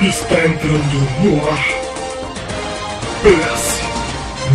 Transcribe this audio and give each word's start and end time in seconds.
Está 0.00 0.46
entrando 0.46 0.96
no 1.24 1.50
ar. 1.50 1.64
PS 3.20 3.80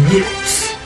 News. 0.09 0.77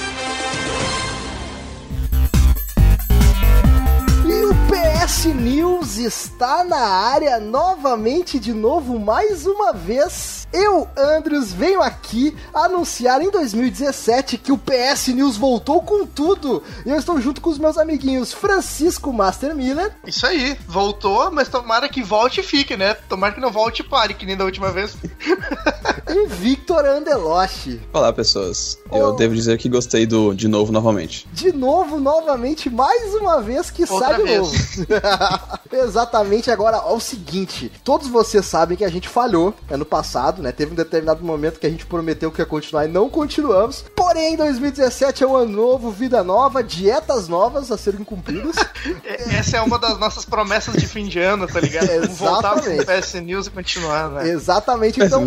E 4.25 4.46
o 4.46 4.55
PS 4.65 5.25
News 5.25 5.97
está 5.97 6.63
na 6.63 6.79
área 6.79 7.39
novamente, 7.39 8.39
de 8.39 8.51
novo, 8.51 8.97
mais 8.99 9.46
uma 9.46 9.74
vez. 9.74 10.37
Eu, 10.52 10.88
Andrews, 10.98 11.52
venho 11.52 11.82
aqui 11.82 12.36
anunciar 12.54 13.22
em 13.22 13.29
2017 13.29 14.38
que 14.38 14.52
o 14.52 14.58
PS 14.58 15.08
News 15.10 15.36
voltou 15.38 15.82
com 15.82 16.05
tudo. 16.05 16.64
E 16.86 16.90
eu 16.90 16.96
estou 16.96 17.20
junto 17.20 17.41
com 17.41 17.50
os 17.50 17.58
meus 17.58 17.77
amiguinhos 17.77 18.34
Francisco 18.34 19.12
Master 19.12 19.54
Miller. 19.55 19.94
Isso 20.05 20.26
aí, 20.26 20.58
voltou, 20.68 21.30
mas 21.32 21.50
tomara 21.50 21.90
que 21.90 22.02
volte 22.02 22.40
e 22.40 22.44
fique, 22.44 22.78
né? 22.78 22.94
Tomara 22.94 23.34
que 23.34 23.41
não 23.41 23.52
volte 23.52 23.82
e 23.82 23.84
pare, 23.84 24.14
que 24.14 24.26
nem 24.26 24.38
da 24.38 24.46
última 24.46 24.72
vez. 24.72 24.96
e 26.10 26.28
Victor 26.28 26.86
Andeloche. 26.86 27.82
Olá, 27.94 28.12
pessoas. 28.14 28.77
Eu 28.91 29.08
Oh. 29.08 29.12
devo 29.14 29.36
dizer 29.36 29.58
que 29.58 29.68
gostei 29.70 30.05
do 30.05 30.34
De 30.34 30.48
Novo 30.48 30.72
novamente. 30.72 31.27
De 31.34 31.52
novo, 31.52 32.00
novamente, 32.00 32.70
mais 32.70 33.14
uma 33.16 33.41
vez 33.41 33.70
que 33.70 33.84
Outra 33.84 34.08
sai 34.16 34.24
de 34.24 34.38
novo. 34.38 34.52
Exatamente, 35.72 36.50
agora, 36.50 36.82
ó, 36.84 36.96
o 36.96 37.00
seguinte: 37.00 37.72
todos 37.84 38.08
vocês 38.08 38.46
sabem 38.46 38.77
que 38.77 38.84
a 38.86 38.90
gente 38.90 39.08
falhou 39.08 39.54
ano 39.70 39.86
passado, 39.86 40.37
né? 40.41 40.52
Teve 40.52 40.72
um 40.72 40.76
determinado 40.76 41.23
momento 41.23 41.59
que 41.59 41.68
a 41.68 41.70
gente 41.70 41.86
prometeu 41.86 42.32
que 42.32 42.41
ia 42.41 42.46
continuar 42.46 42.86
e 42.86 42.90
não 42.90 43.09
continuamos. 43.09 43.84
Porém, 44.08 44.38
2017 44.38 45.26
é 45.26 45.28
um 45.28 45.36
ano 45.36 45.52
novo, 45.52 45.92
vida 45.92 46.24
nova, 46.24 46.64
dietas 46.64 47.28
novas 47.28 47.70
a 47.74 47.78
serem 47.78 48.06
cumpridas. 48.06 48.56
E- 48.86 48.96
Essa 49.36 49.58
é 49.58 49.62
uma 49.62 49.78
das 49.78 50.00
nossas 50.00 50.24
promessas 50.24 50.78
de 50.78 50.88
fim 50.88 51.08
de 51.08 51.20
ano, 51.20 51.46
tá 51.46 51.60
ligado? 51.60 51.88
Vamos 51.88 52.18
voltar 52.18 52.54
pro 52.54 52.72
Exatamente. 52.72 53.02
PS 53.02 53.14
News 53.16 53.48
e 53.48 53.52
continuar, 53.52 54.10
né? 54.10 54.30
Exatamente, 54.30 55.04
então. 55.04 55.26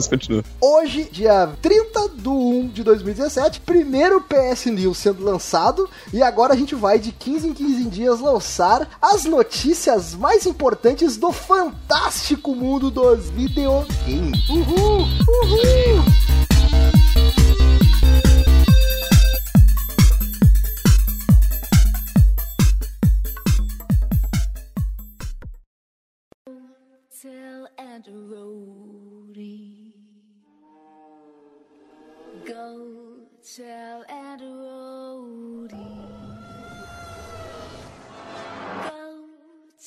Hoje, 0.59 1.07
dia 1.13 1.51
30 1.61 2.09
do 2.09 2.33
1 2.33 2.69
de 2.69 2.83
2017, 2.83 3.61
primeiro 3.61 4.23
PS 4.23 4.65
News 4.71 4.97
sendo 4.97 5.23
lançado, 5.23 5.87
e 6.11 6.23
agora 6.23 6.55
a 6.55 6.57
gente 6.57 6.75
vai 6.75 6.99
de 6.99 7.13
15 7.13 7.49
em 7.49 7.53
15 7.53 7.85
dias 7.85 8.19
lançar 8.19 8.89
as 9.03 9.25
notícias 9.25 10.15
mais 10.15 10.47
importantes 10.47 11.19
do 11.19 11.31
fantástico 11.33 12.55
mundo 12.55 12.91
dos 12.91 13.29
videogames. 13.29 14.49
Uhul! 14.49 15.01
Uhul! 15.29 16.50
bad 27.91 28.07
roadie. 28.07 29.93
Go 32.47 33.19
tell 33.57 34.05
and 34.09 34.41
a 34.41 34.45
roadie. 34.45 35.99
Go 38.85 39.27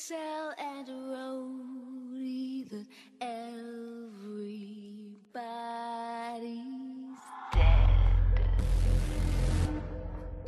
tell 0.08 0.54
and 0.58 0.88
a 0.88 0.92
roadie. 0.92 1.73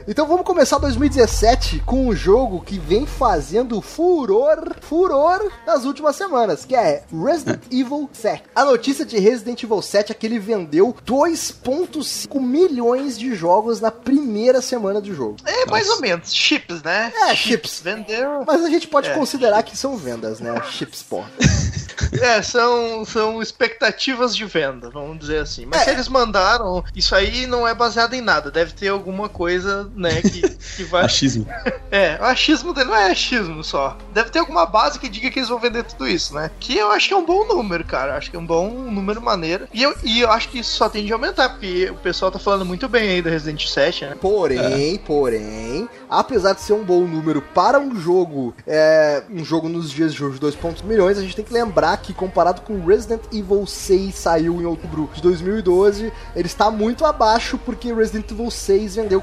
Então 0.09 0.25
vamos 0.29 0.47
começar 0.47 0.79
2017 0.79 1.83
com 1.85 2.07
um 2.07 2.15
jogo 2.15 2.61
que 2.61 2.79
vem 2.79 3.05
fazendo 3.07 3.81
furor, 3.83 4.77
furor 4.81 5.51
nas 5.67 5.85
últimas 5.85 6.15
semanas, 6.15 6.65
que 6.65 6.77
é 6.77 7.03
Resident 7.13 7.61
Evil 7.73 8.09
7. 8.13 8.45
A 8.55 8.65
notícia 8.65 9.05
de 9.05 9.19
Resident 9.19 9.61
Evil 9.65 9.83
7 9.83 10.13
é 10.13 10.15
que 10.15 10.25
ele 10.25 10.39
vendeu 10.39 10.95
2.5 11.05 12.41
milhões 12.41 13.19
de 13.19 13.35
jogos 13.35 13.81
na 13.81 13.91
primeira 13.91 14.63
semana 14.63 15.01
do 15.01 15.13
jogo. 15.13 15.39
É 15.45 15.67
mais 15.67 15.89
ou 15.91 16.01
menos, 16.01 16.33
chips, 16.33 16.85
né? 16.85 17.13
É, 17.29 17.35
chips. 17.35 17.81
Venderam. 17.83 18.45
Mas 18.47 18.65
a 18.65 18.71
gente 18.71 18.87
pode 18.87 19.09
É. 19.09 19.15
considerar 19.15 19.65
que 19.65 19.77
são 19.77 19.97
vendas, 19.97 20.39
né? 20.39 20.55
Chips, 20.71 21.03
pô. 21.03 21.25
É, 22.21 22.41
são, 22.43 23.05
são 23.05 23.43
expectativas 23.43 24.37
de 24.37 24.45
venda, 24.45 24.91
vamos 24.91 25.19
dizer 25.19 25.39
assim. 25.39 25.67
Mas 25.67 25.81
É. 25.83 25.85
se 25.85 25.91
eles 25.91 26.09
mandaram, 26.09 26.85
isso 26.95 27.15
aí 27.15 27.47
não 27.47 27.67
é 27.67 27.75
baseado 27.75 28.15
em 28.15 28.21
nada. 28.21 28.51
Deve 28.51 28.73
ter 28.73 28.89
alguma 28.89 29.29
coisa, 29.29 29.91
né, 29.97 30.21
que, 30.23 30.43
que 30.77 30.85
vai. 30.85 31.05
Achismo. 31.05 31.47
É, 31.89 32.19
o 32.21 32.25
achismo 32.25 32.75
dele 32.75 32.91
não 32.91 32.97
é 32.97 33.11
achismo 33.13 33.63
só. 33.63 33.97
Deve 34.13 34.31
ter 34.31 34.41
alguma 34.41 34.67
base 34.67 34.99
que 34.99 35.09
diga 35.09 35.31
que 35.31 35.39
eles 35.39 35.49
vão 35.49 35.59
vender 35.59 35.85
tudo 35.85 36.07
isso, 36.07 36.35
né? 36.35 36.51
Que 36.59 36.77
eu 36.77 36.91
acho 36.91 37.09
que 37.09 37.15
é 37.15 37.17
um 37.17 37.25
bom 37.25 37.47
número, 37.47 37.85
cara. 37.85 38.17
Acho 38.17 38.29
que 38.29 38.37
é 38.37 38.41
um 38.41 38.45
bom 38.45 38.69
número 38.69 39.23
maneiro. 39.23 39.69
E 39.73 39.83
eu, 39.83 39.95
e 40.03 40.21
eu 40.21 40.31
acho 40.31 40.49
que 40.49 40.59
isso 40.59 40.77
só 40.77 40.89
tende 40.89 41.13
a 41.13 41.15
aumentar, 41.15 41.51
porque 41.51 41.89
o 41.91 41.95
pessoal 41.95 42.31
tá 42.31 42.39
falando 42.39 42.67
muito 42.67 42.89
bem 42.89 43.09
aí 43.11 43.23
do 43.23 43.31
Resident 43.31 43.67
7, 43.67 44.05
né? 44.05 44.17
Porém, 44.21 44.99
porém, 44.99 45.89
apesar 46.11 46.55
de 46.55 46.61
ser 46.61 46.73
um 46.73 46.85
bom 46.85 47.07
número 47.07 47.41
para 47.41 47.79
um 47.79 47.95
jogo, 47.99 48.55
é, 48.67 49.23
um 49.31 49.45
jogo 49.45 49.69
nos 49.69 49.91
dias 49.91 50.13
de 50.13 50.25
hoje, 50.25 50.39
2 50.39 50.57
milhões, 50.83 51.19
a 51.19 51.23
gente 51.23 51.37
tem 51.37 51.45
que 51.45 51.53
lembrar 51.53 51.97
que 51.99 52.13
comparado 52.13 52.63
com 52.63 52.85
Resident 52.85 53.23
Evil 53.33 53.67
6 53.67 54.15
saiu 54.15 54.61
em 54.61 54.65
outubro 54.65 55.09
de 55.15 55.23
2012, 55.23 56.13
ele 56.35 56.47
está 56.47 56.71
muito 56.71 57.05
abaixo 57.05 57.59
porque 57.59 57.93
Resident 57.93 58.31
Evil 58.31 58.51
6 58.51 58.97
vendeu 58.97 59.23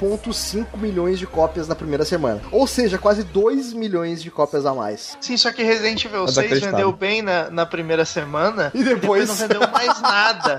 4.5 0.00 0.76
milhões 0.76 1.18
de 1.18 1.26
cópias 1.26 1.68
na 1.68 1.74
primeira 1.74 2.04
semana. 2.04 2.40
Ou 2.50 2.66
seja, 2.66 2.98
quase 2.98 3.22
2 3.24 3.72
milhões 3.72 4.22
de 4.22 4.30
cópias 4.30 4.64
a 4.66 4.74
mais. 4.74 5.16
Sim, 5.20 5.36
só 5.36 5.52
que 5.52 5.62
Resident 5.62 6.04
Evil 6.04 6.22
Mas 6.22 6.34
6 6.34 6.46
acreditava. 6.46 6.76
vendeu 6.76 6.92
bem 6.92 7.22
na, 7.22 7.50
na 7.50 7.66
primeira 7.66 8.04
semana. 8.04 8.70
E 8.74 8.82
depois- 8.84 9.28
não 9.28 9.34
vendeu 9.34 9.60
mais 9.72 10.00
nada. 10.00 10.58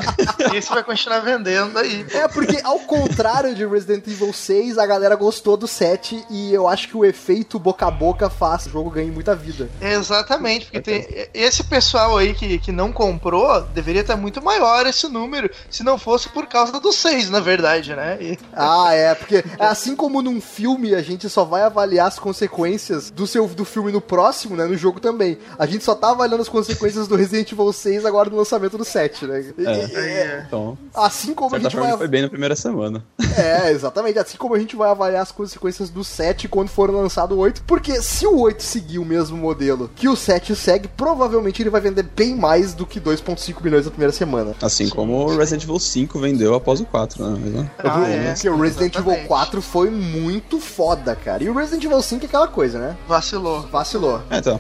e 0.54 0.58
esse 0.58 0.70
vai 0.70 0.84
continuar 0.84 1.20
vendendo 1.20 1.78
aí. 1.78 2.06
É, 2.12 2.28
porque 2.28 2.60
ao 2.64 2.80
contrário 2.80 3.56
de 3.56 3.66
Resident 3.66 4.06
Evil 4.08 4.34
6, 4.34 4.78
a 4.78 4.86
galera 4.86 5.16
gostou 5.16 5.56
do 5.58 5.68
7 5.68 6.24
e 6.30 6.54
eu 6.54 6.68
acho 6.68 6.88
que 6.90 6.98
o 6.98 7.06
efeito 7.06 7.58
boca 7.60 7.86
a 7.88 7.92
boca 7.92 8.30
faz 8.30 8.66
o 8.66 8.70
jogo 8.70 8.90
ganhe 8.90 9.10
muita 9.12 9.36
vida. 9.36 9.70
Exatamente, 9.82 10.66
porque 10.66 10.82
tem, 10.82 11.28
esse 11.34 11.64
pessoal 11.64 12.18
aí 12.18 12.34
que, 12.34 12.58
que 12.60 12.72
não 12.72 12.92
comprou 12.92 13.62
deveria 13.74 14.02
estar 14.02 14.16
muito 14.18 14.42
maior 14.42 14.86
esse 14.86 15.08
número, 15.08 15.50
se 15.70 15.84
não 15.84 15.98
fosse 15.98 16.30
por 16.30 16.46
causa 16.48 16.80
do 16.80 16.92
6, 16.92 17.30
na 17.30 17.40
verdade, 17.40 17.96
né? 17.96 18.18
E- 18.20 18.38
Ah, 18.54 18.94
é, 18.94 19.16
porque 19.16 19.29
assim 19.60 19.96
como 19.96 20.22
num 20.22 20.40
filme 20.42 20.94
a 20.96 21.02
gente 21.02 21.30
só 21.30 21.44
vai 21.44 21.62
avaliar 21.64 22.08
as 22.08 22.20
consequências 22.20 23.10
do 23.12 23.26
seu 23.28 23.48
do 23.48 23.66
filme 23.66 23.92
no 23.92 24.02
próximo, 24.02 24.56
né? 24.56 24.66
No 24.66 24.76
jogo 24.78 25.00
também. 25.00 25.38
A 25.58 25.66
gente 25.66 25.84
só 25.84 25.96
tá 25.96 26.12
avaliando 26.12 26.42
as 26.42 26.50
consequências 26.50 27.08
do 27.08 27.16
Resident 27.16 27.52
Evil 27.52 27.72
6 27.72 28.06
agora 28.06 28.30
no 28.30 28.38
lançamento 28.38 28.78
do 28.78 28.86
7, 28.86 29.26
né? 29.26 29.42
E- 29.58 29.66
É. 29.66 29.72
e- 29.72 29.96
aí, 29.96 30.10
é. 30.14 30.44
Então, 30.48 30.78
Assim 30.94 31.34
como 31.34 31.56
a 31.56 31.60
gente 31.60 31.72
forma, 31.72 31.88
vai. 31.90 31.98
foi 31.98 32.08
bem 32.08 32.22
na 32.24 32.30
primeira 32.30 32.56
semana. 32.56 33.04
É, 33.38 33.72
exatamente. 33.72 34.18
Assim 34.20 34.38
como 34.38 34.56
a 34.56 34.60
gente 34.60 34.76
vai 34.76 34.90
avaliar 34.90 35.22
as 35.22 35.32
consequências 35.32 35.90
do 35.90 36.04
7 36.04 36.48
quando 36.48 36.70
for 36.70 36.90
lançado 36.92 37.34
o 37.36 37.38
8. 37.38 37.64
Porque 37.66 38.02
se 38.02 38.26
o 38.26 38.40
8 38.40 38.64
seguir 38.64 39.00
o 39.00 39.06
mesmo 39.06 39.38
modelo 39.38 39.90
que 39.96 40.08
o 40.08 40.16
7 40.16 40.56
segue, 40.56 40.88
provavelmente 40.88 41.62
ele 41.62 41.70
vai 41.70 41.82
vender 41.82 42.04
bem 42.04 42.36
mais 42.36 42.74
do 42.74 42.86
que 42.86 43.00
2,5 43.00 43.62
milhões 43.64 43.86
na 43.86 43.92
primeira 43.92 44.12
semana. 44.14 44.56
Assim 44.62 44.90
como 44.90 45.26
o 45.26 45.38
Resident 45.38 45.64
Evil 45.64 45.80
5 45.80 46.20
vendeu 46.20 46.54
após 46.56 46.80
o 46.80 46.86
4, 46.86 47.24
né? 47.24 47.40
Mas, 47.44 47.54
né? 47.54 47.72
Ah, 47.80 48.10
é. 48.10 48.34
Porque 48.34 48.50
o 48.50 48.58
Resident 48.60 48.96
Evil 48.96 49.12
Exatamente. 49.20 49.28
4 49.28 49.62
foi 49.62 49.90
muito 49.90 50.60
foda, 50.60 51.16
cara. 51.16 51.44
E 51.44 51.50
o 51.50 51.54
Resident 51.54 51.84
Evil 51.84 52.02
5 52.02 52.24
é 52.24 52.28
aquela 52.28 52.48
coisa, 52.48 52.80
né? 52.80 52.98
Vacilou. 53.08 53.62
Vacilou. 53.72 54.22
É, 54.30 54.38
então. 54.38 54.60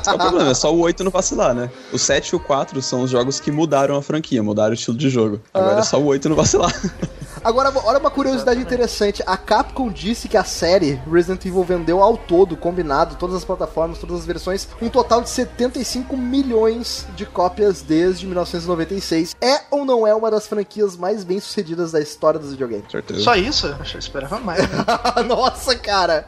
Esse 0.00 0.10
é 0.10 0.12
o 0.12 0.18
problema, 0.18 0.50
é 0.50 0.54
só 0.54 0.72
o 0.74 0.78
8 0.80 1.04
não 1.04 1.10
vacilar, 1.10 1.54
né? 1.54 1.70
O 1.92 1.98
7 1.98 2.28
e 2.30 2.36
o 2.36 2.40
4 2.40 2.80
são 2.82 3.02
os 3.02 3.10
jogos 3.10 3.40
que 3.40 3.50
mudaram 3.50 3.96
a 3.96 4.02
franquia, 4.02 4.42
mudaram 4.42 4.70
o 4.70 4.74
estilo 4.74 4.96
de 4.96 5.08
jogo. 5.10 5.40
Agora 5.52 5.76
Ah. 5.76 5.80
é 5.80 5.82
só 5.82 5.98
o 6.00 6.04
8 6.06 6.28
não 6.28 6.36
vacilar. 6.36 6.72
Agora, 7.44 7.70
olha 7.84 7.98
uma 7.98 8.10
curiosidade 8.10 8.58
interessante. 8.58 9.22
A 9.26 9.36
Capcom 9.36 9.90
disse 9.90 10.28
que 10.28 10.36
a 10.36 10.44
série 10.44 10.98
Resident 11.10 11.44
Evil 11.44 11.62
vendeu 11.62 12.02
ao 12.02 12.16
todo, 12.16 12.56
combinado, 12.56 13.16
todas 13.16 13.36
as 13.36 13.44
plataformas, 13.44 13.98
todas 13.98 14.20
as 14.20 14.24
versões, 14.26 14.66
um 14.80 14.88
total 14.88 15.20
de 15.20 15.28
75 15.28 16.16
milhões 16.16 17.06
de 17.14 17.26
cópias 17.26 17.82
desde 17.82 18.26
1996. 18.26 19.36
É 19.42 19.60
ou 19.70 19.84
não 19.84 20.06
é 20.06 20.14
uma 20.14 20.30
das 20.30 20.46
franquias 20.46 20.96
mais 20.96 21.22
bem 21.22 21.38
sucedidas 21.38 21.92
da 21.92 22.00
história 22.00 22.40
dos 22.40 22.52
videogames? 22.52 22.90
Certeza. 22.90 23.20
Só 23.20 23.34
isso? 23.34 23.66
Acho 23.78 23.90
que 23.90 23.96
eu 23.96 24.00
esperava 24.00 24.38
mais. 24.40 24.62
né? 24.62 24.84
Nossa, 25.28 25.76
cara! 25.76 26.26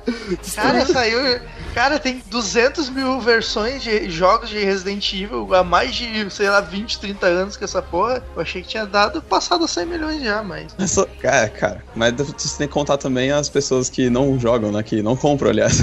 Cara, 0.54 0.84
saiu. 0.84 1.40
Cara, 1.72 1.98
tem 1.98 2.22
200 2.26 2.90
mil 2.90 3.20
versões 3.20 3.82
de 3.82 4.10
jogos 4.10 4.50
de 4.50 4.58
Resident 4.58 5.12
Evil 5.14 5.54
há 5.54 5.64
mais 5.64 5.94
de, 5.94 6.28
sei 6.30 6.50
lá, 6.50 6.60
20, 6.60 7.00
30 7.00 7.26
anos 7.26 7.56
que 7.56 7.64
essa 7.64 7.80
porra. 7.80 8.22
Eu 8.34 8.42
achei 8.42 8.60
que 8.60 8.68
tinha 8.68 8.84
dado 8.84 9.22
passado 9.22 9.64
a 9.64 9.68
100 9.68 9.86
milhões 9.86 10.22
já, 10.22 10.42
mas. 10.42 10.74
É 10.78 11.05
pessoas. 11.06 11.50
Cara, 11.58 11.82
mas 11.94 12.12
você 12.14 12.58
tem 12.58 12.66
que 12.68 12.72
contar 12.74 12.96
também 12.96 13.30
as 13.32 13.48
pessoas 13.48 13.88
que 13.88 14.08
não 14.10 14.38
jogam, 14.38 14.70
né? 14.72 14.82
Que 14.82 15.02
não 15.02 15.16
compram, 15.16 15.50
aliás. 15.50 15.80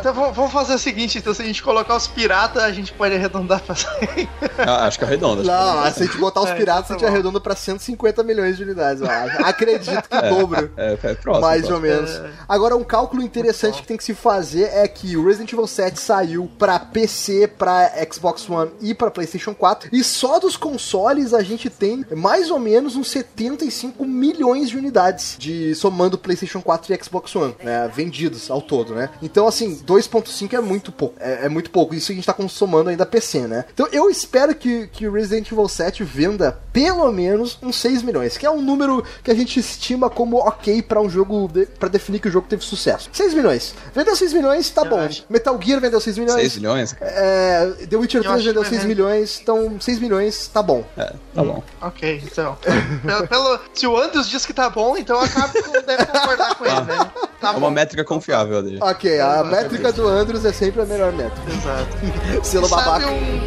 Então 0.00 0.14
vamos 0.32 0.52
fazer 0.52 0.74
o 0.74 0.78
seguinte, 0.78 1.18
então 1.18 1.32
se 1.34 1.42
a 1.42 1.44
gente 1.44 1.62
colocar 1.62 1.96
os 1.96 2.06
piratas, 2.06 2.62
a 2.62 2.70
gente 2.72 2.92
pode 2.92 3.14
arredondar 3.14 3.60
pra 3.62 3.74
sair. 3.74 4.28
Ah, 4.58 4.86
acho 4.86 4.98
que 4.98 5.04
é 5.04 5.08
redondo. 5.08 5.40
acho 5.42 5.50
que 5.50 5.54
é 5.54 5.58
Não, 5.58 5.76
redondo. 5.78 5.94
se 5.94 6.02
a 6.02 6.06
gente 6.06 6.18
botar 6.18 6.40
os 6.42 6.50
É, 6.50 6.54
piratas, 6.54 6.88
tá 6.88 6.94
a 6.94 6.96
gente 6.98 7.06
bom. 7.06 7.12
arredonda 7.12 7.40
pra 7.40 7.54
150 7.56 8.22
milhões 8.22 8.56
de 8.56 8.62
unidades, 8.62 9.02
eu 9.02 9.10
acho. 9.10 9.42
Acredito 9.44 10.08
que 10.08 10.28
dobro. 10.28 10.70
É, 10.76 10.92
é 11.02 11.14
próximo. 11.14 11.40
mais 11.46 11.66
próximo. 11.66 11.74
ou 11.76 11.80
menos. 11.82 12.20
Agora, 12.48 12.76
um 12.76 12.84
cálculo 12.84 13.22
interessante 13.22 13.80
que 13.82 13.86
tem 13.88 13.96
que 13.96 14.04
se 14.04 14.14
fazer 14.14 14.64
é 14.72 14.86
que 14.88 15.16
o 15.16 15.24
Resident 15.26 15.52
Evil 15.52 15.66
7 15.66 15.98
saiu 15.98 16.50
pra 16.58 16.78
PC, 16.78 17.48
pra 17.58 17.90
Xbox 18.12 18.48
One 18.48 18.70
e 18.80 18.94
pra 18.94 19.10
PlayStation 19.10 19.54
4. 19.54 19.88
E 19.92 20.02
só 20.04 20.38
dos 20.38 20.56
consoles 20.56 21.32
a 21.34 21.42
gente 21.42 21.68
tem 21.70 22.04
mais 22.16 22.50
ou 22.50 22.58
menos 22.58 22.96
uns 22.96 23.10
75 23.10 24.04
milhões 24.04 24.40
de 24.58 24.76
unidades, 24.76 25.36
de 25.38 25.74
somando 25.74 26.18
PlayStation 26.18 26.60
4 26.60 26.92
e 26.94 27.04
Xbox 27.04 27.34
One, 27.36 27.54
né, 27.62 27.90
vendidos 27.94 28.50
ao 28.50 28.60
todo, 28.60 28.94
né? 28.94 29.08
Então, 29.22 29.46
assim, 29.46 29.76
2.5 29.86 30.54
é 30.54 30.60
muito 30.60 30.90
pouco. 30.92 31.14
É, 31.20 31.46
é 31.46 31.48
muito 31.48 31.70
pouco. 31.70 31.94
Isso 31.94 32.12
a 32.12 32.14
gente 32.14 32.26
tá 32.26 32.34
somando 32.48 32.90
ainda 32.90 33.04
PC, 33.06 33.40
né? 33.46 33.64
Então, 33.72 33.86
eu 33.92 34.08
espero 34.10 34.54
que, 34.54 34.86
que 34.88 35.08
Resident 35.08 35.50
Evil 35.50 35.68
7 35.68 36.02
venda 36.04 36.58
pelo 36.72 37.10
menos 37.12 37.58
uns 37.62 37.76
6 37.76 38.02
milhões, 38.02 38.36
que 38.36 38.46
é 38.46 38.50
um 38.50 38.60
número 38.60 39.04
que 39.22 39.30
a 39.30 39.34
gente 39.34 39.58
estima 39.60 40.08
como 40.10 40.36
ok 40.38 40.82
pra 40.82 41.00
um 41.00 41.08
jogo, 41.10 41.48
de, 41.52 41.66
pra 41.66 41.88
definir 41.88 42.20
que 42.20 42.28
o 42.28 42.30
jogo 42.30 42.46
teve 42.48 42.62
sucesso. 42.64 43.08
6 43.12 43.34
milhões. 43.34 43.74
Vendeu 43.94 44.14
6 44.16 44.32
milhões, 44.32 44.68
tá 44.70 44.82
Eu 44.82 44.90
bom. 44.90 44.98
acho. 45.00 45.24
Metal 45.28 45.58
Gear 45.62 45.80
vendeu 45.80 46.00
6 46.00 46.18
milhões. 46.18 46.40
6 46.40 46.56
milhões? 46.56 46.96
É, 47.00 47.72
The 47.88 47.96
Witcher 47.96 48.18
Eu 48.20 48.24
3 48.24 48.34
acho 48.36 48.44
vendeu 48.46 48.62
que 48.62 48.68
6 48.68 48.80
vai- 48.82 48.88
milhões, 48.88 49.38
então 49.42 49.80
6 49.80 49.98
milhões 49.98 50.48
tá 50.48 50.62
bom. 50.62 50.84
É, 50.96 51.12
tá 51.34 51.42
bom. 51.44 51.62
Ok, 51.80 52.22
então. 52.24 52.56
Pelo, 53.04 53.26
pelo- 53.28 53.60
se 53.74 53.86
o 53.86 53.96
Andrews 54.00 54.28
diz 54.40 54.46
que 54.46 54.52
tá 54.54 54.70
bom, 54.70 54.96
então 54.96 55.16
eu 55.16 55.22
acabo 55.22 55.52
que 55.52 55.80
deve 55.82 56.06
concordar 56.06 56.54
com 56.56 56.64
ele, 56.64 56.80
né? 56.80 57.10
Tá 57.40 57.48
É 57.48 57.50
uma 57.52 57.60
bom. 57.60 57.70
métrica 57.70 58.04
confiável 58.04 58.62
dele. 58.62 58.78
Ok, 58.80 59.20
a 59.20 59.44
métrica 59.44 59.92
do 59.92 60.08
Andrews 60.08 60.44
é 60.44 60.52
sempre 60.52 60.80
a 60.82 60.86
melhor 60.86 61.12
métrica. 61.12 61.50
Exato. 61.50 61.96
Selo 62.46 62.66
Sabe 62.68 62.84
babaca. 62.84 63.06
um... 63.10 63.40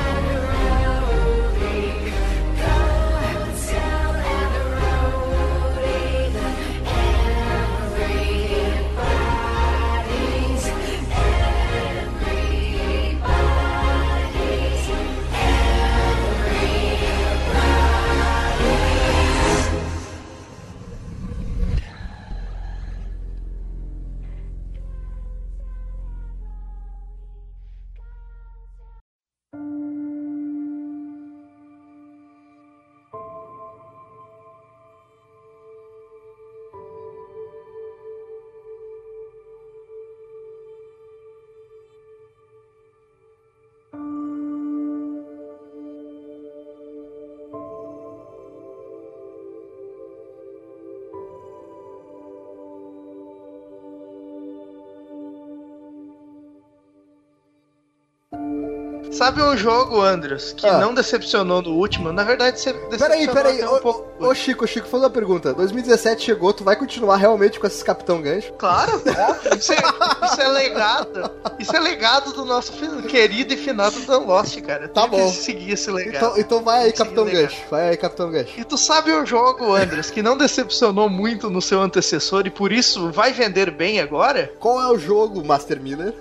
Sabe 59.21 59.39
um 59.43 59.55
jogo, 59.55 60.01
Andrews, 60.01 60.51
que 60.51 60.65
Ah. 60.65 60.79
não 60.79 60.95
decepcionou 60.95 61.61
no 61.61 61.75
último? 61.75 62.11
Na 62.11 62.23
verdade, 62.23 62.59
você 62.59 62.73
decepcionou 62.73 62.97
Peraí, 62.97 63.27
peraí. 63.27 63.55
até 63.61 63.69
Ô, 63.69 63.75
um 63.77 63.79
pouco. 63.79 64.25
ô, 64.25 64.33
Chico, 64.33 64.65
Chico, 64.65 64.87
faz 64.87 65.03
uma 65.03 65.11
pergunta. 65.11 65.53
2017 65.53 66.23
chegou, 66.25 66.51
tu 66.51 66.63
vai 66.63 66.75
continuar 66.75 67.17
realmente 67.17 67.59
com 67.59 67.67
esses 67.67 67.83
Capitão 67.83 68.19
Gancho? 68.19 68.51
Claro, 68.53 68.93
óbvio. 69.05 69.57
Isso 69.59 69.73
é, 69.73 69.75
isso 70.25 70.41
é 70.41 70.47
legado. 70.47 71.31
Isso 71.59 71.75
é 71.75 71.79
legado 71.79 72.33
do 72.33 72.43
nosso 72.45 72.73
querido 73.07 73.53
e 73.53 73.57
finado 73.57 73.99
Dan 74.07 74.21
Lost, 74.21 74.59
cara. 74.61 74.87
Tá 74.87 75.05
bom. 75.05 75.29
seguir 75.31 75.73
esse 75.73 75.91
legado. 75.91 76.15
Então, 76.15 76.33
então 76.39 76.63
vai 76.63 76.85
aí, 76.85 76.91
Capitão. 76.91 77.25
Gancho. 77.25 77.57
Vai 77.69 77.89
aí, 77.89 77.97
Capitão 77.97 78.31
Gancho. 78.31 78.59
E 78.59 78.63
tu 78.63 78.75
sabe 78.75 79.13
um 79.13 79.23
jogo, 79.23 79.75
Andres, 79.75 80.09
que 80.09 80.23
não 80.23 80.35
decepcionou 80.35 81.07
muito 81.07 81.47
no 81.47 81.61
seu 81.61 81.79
antecessor 81.79 82.47
e 82.47 82.49
por 82.49 82.71
isso 82.71 83.11
vai 83.11 83.31
vender 83.33 83.69
bem 83.69 83.99
agora? 83.99 84.51
Qual 84.59 84.81
é 84.81 84.87
o 84.91 84.97
jogo, 84.97 85.45
Master 85.45 85.79
Miller? 85.79 86.11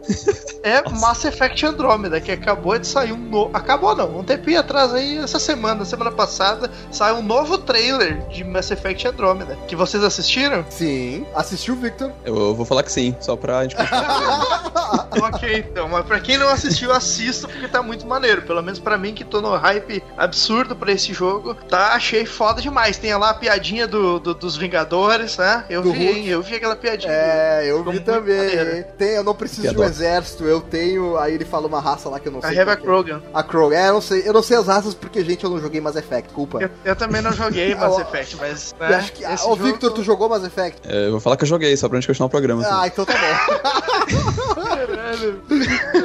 É 0.63 0.87
Mass 0.91 1.25
Effect 1.25 1.65
Andromeda, 1.65 2.21
que 2.21 2.31
acabou 2.31 2.79
de 2.79 2.90
sair 2.91 3.13
um 3.13 3.17
novo. 3.17 3.51
Acabou 3.55 3.95
não, 3.95 4.19
um 4.19 4.25
tempinho 4.25 4.61
atrás 4.61 4.93
aí, 4.93 5.19
essa 5.19 5.39
semana, 5.39 5.85
semana 5.85 6.11
passada, 6.11 6.71
saiu 6.91 7.17
um 7.17 7.23
novo 7.23 7.59
trailer 7.59 8.27
de 8.29 8.45
Mass 8.45 8.71
Effect 8.71 9.07
Andromeda. 9.09 9.57
Que 9.69 9.77
vocês 9.77 10.03
assistiram? 10.05 10.65
Sim. 10.71 11.27
Assistiu 11.35 11.75
o 11.75 11.77
Victor? 11.77 12.13
Eu, 12.25 12.37
eu 12.37 12.55
vou 12.55 12.67
falar 12.67 12.83
que 12.83 12.93
sim, 12.93 13.15
só 13.21 13.37
pra 13.37 13.63
gente 13.63 13.77
continuar. 13.77 14.71
ok, 15.23 15.59
então, 15.71 15.89
mas 15.89 16.05
pra 16.05 16.21
quem 16.21 16.37
não 16.39 16.49
assistiu, 16.49 16.93
assista 16.93 17.49
porque 17.49 17.69
tá 17.69 17.83
muito 17.83 18.07
maneiro. 18.07 18.43
Pelo 18.43 18.63
menos 18.63 18.79
pra 18.79 18.97
mim, 18.99 19.15
que 19.15 19.25
tô 19.25 19.41
no 19.41 19.55
hype 19.57 20.03
absurdo 20.17 20.75
pra 20.77 20.93
esse 20.93 21.13
jogo, 21.13 21.55
tá? 21.55 21.95
Achei 21.95 22.25
foda 22.27 22.61
demais. 22.61 22.97
Tem 22.99 23.15
lá 23.17 23.31
a 23.31 23.35
piadinha 23.35 23.87
do, 23.87 24.19
do- 24.19 24.35
dos 24.35 24.57
Vingadores, 24.57 25.37
né? 25.37 25.65
Eu 25.69 25.83
Do 25.83 25.93
vi, 25.93 26.05
Hulk. 26.07 26.19
hein? 26.19 26.27
Eu 26.29 26.43
vi 26.43 26.55
aquela 26.57 26.77
piadinha. 26.77 27.13
É, 27.13 27.63
eu 27.71 27.79
Ficou 27.79 27.93
vi 27.93 28.01
também. 28.01 28.37
maneiro. 28.37 28.85
Tem, 28.99 29.11
eu 29.15 29.25
não 29.25 29.35
preciso 29.35 29.69
de 29.71 29.79
um 29.79 29.85
exército, 29.85 30.45
eu 30.45 30.61
tenho. 30.61 31.17
Aí 31.19 31.35
ele 31.35 31.45
fala 31.45 31.67
uma 31.67 31.81
raça 31.81 32.09
lá 32.09 32.19
que 32.21 32.29
eu 32.29 32.33
não 32.33 32.41
A 32.41 32.43
sei. 32.49 32.51
É. 32.59 32.65
Krogan. 32.81 33.21
A 33.35 33.43
Krog. 33.43 33.75
É, 33.75 33.89
eu 33.89 33.93
não 33.95 34.01
sei. 34.01 34.23
Eu 34.29 34.33
não 34.33 34.43
sei 34.43 34.57
as 34.57 34.67
raças 34.67 34.95
porque, 34.95 35.25
gente, 35.25 35.45
eu 35.45 35.51
não 35.51 35.61
joguei 35.61 35.81
Mass 35.81 35.97
Effect. 35.97 36.25
Desculpa. 36.29 36.59
Eu, 36.63 36.71
eu 36.85 36.97
também 36.97 37.21
não 37.23 37.33
joguei 37.33 37.75
Mass 37.77 37.99
Effect, 37.99 38.37
mas. 38.37 38.75
Eu 38.81 38.89
Né, 38.89 38.95
acho 38.97 39.13
que. 39.13 39.25
esse 39.25 39.45
Ô, 39.47 39.51
jogo- 39.51 39.65
Victor, 39.65 39.91
tu 39.93 40.03
jogou 40.03 40.29
Mass 40.29 40.45
Effect? 40.45 40.81
É, 40.89 41.07
eu 41.07 41.13
vou 41.13 41.21
falar 41.21 41.37
que 41.37 41.45
eu 41.45 41.49
joguei, 41.49 41.77
só 41.77 41.89
pra 41.89 41.99
gente 41.99 42.07
continuar 42.07 42.27
o 42.27 42.31
programa. 42.31 42.63
assim. 42.63 42.71
Ah, 42.73 42.87
então 42.87 43.05
tá 43.05 43.13
bom. 43.15 44.61
Caralho. 44.65 45.43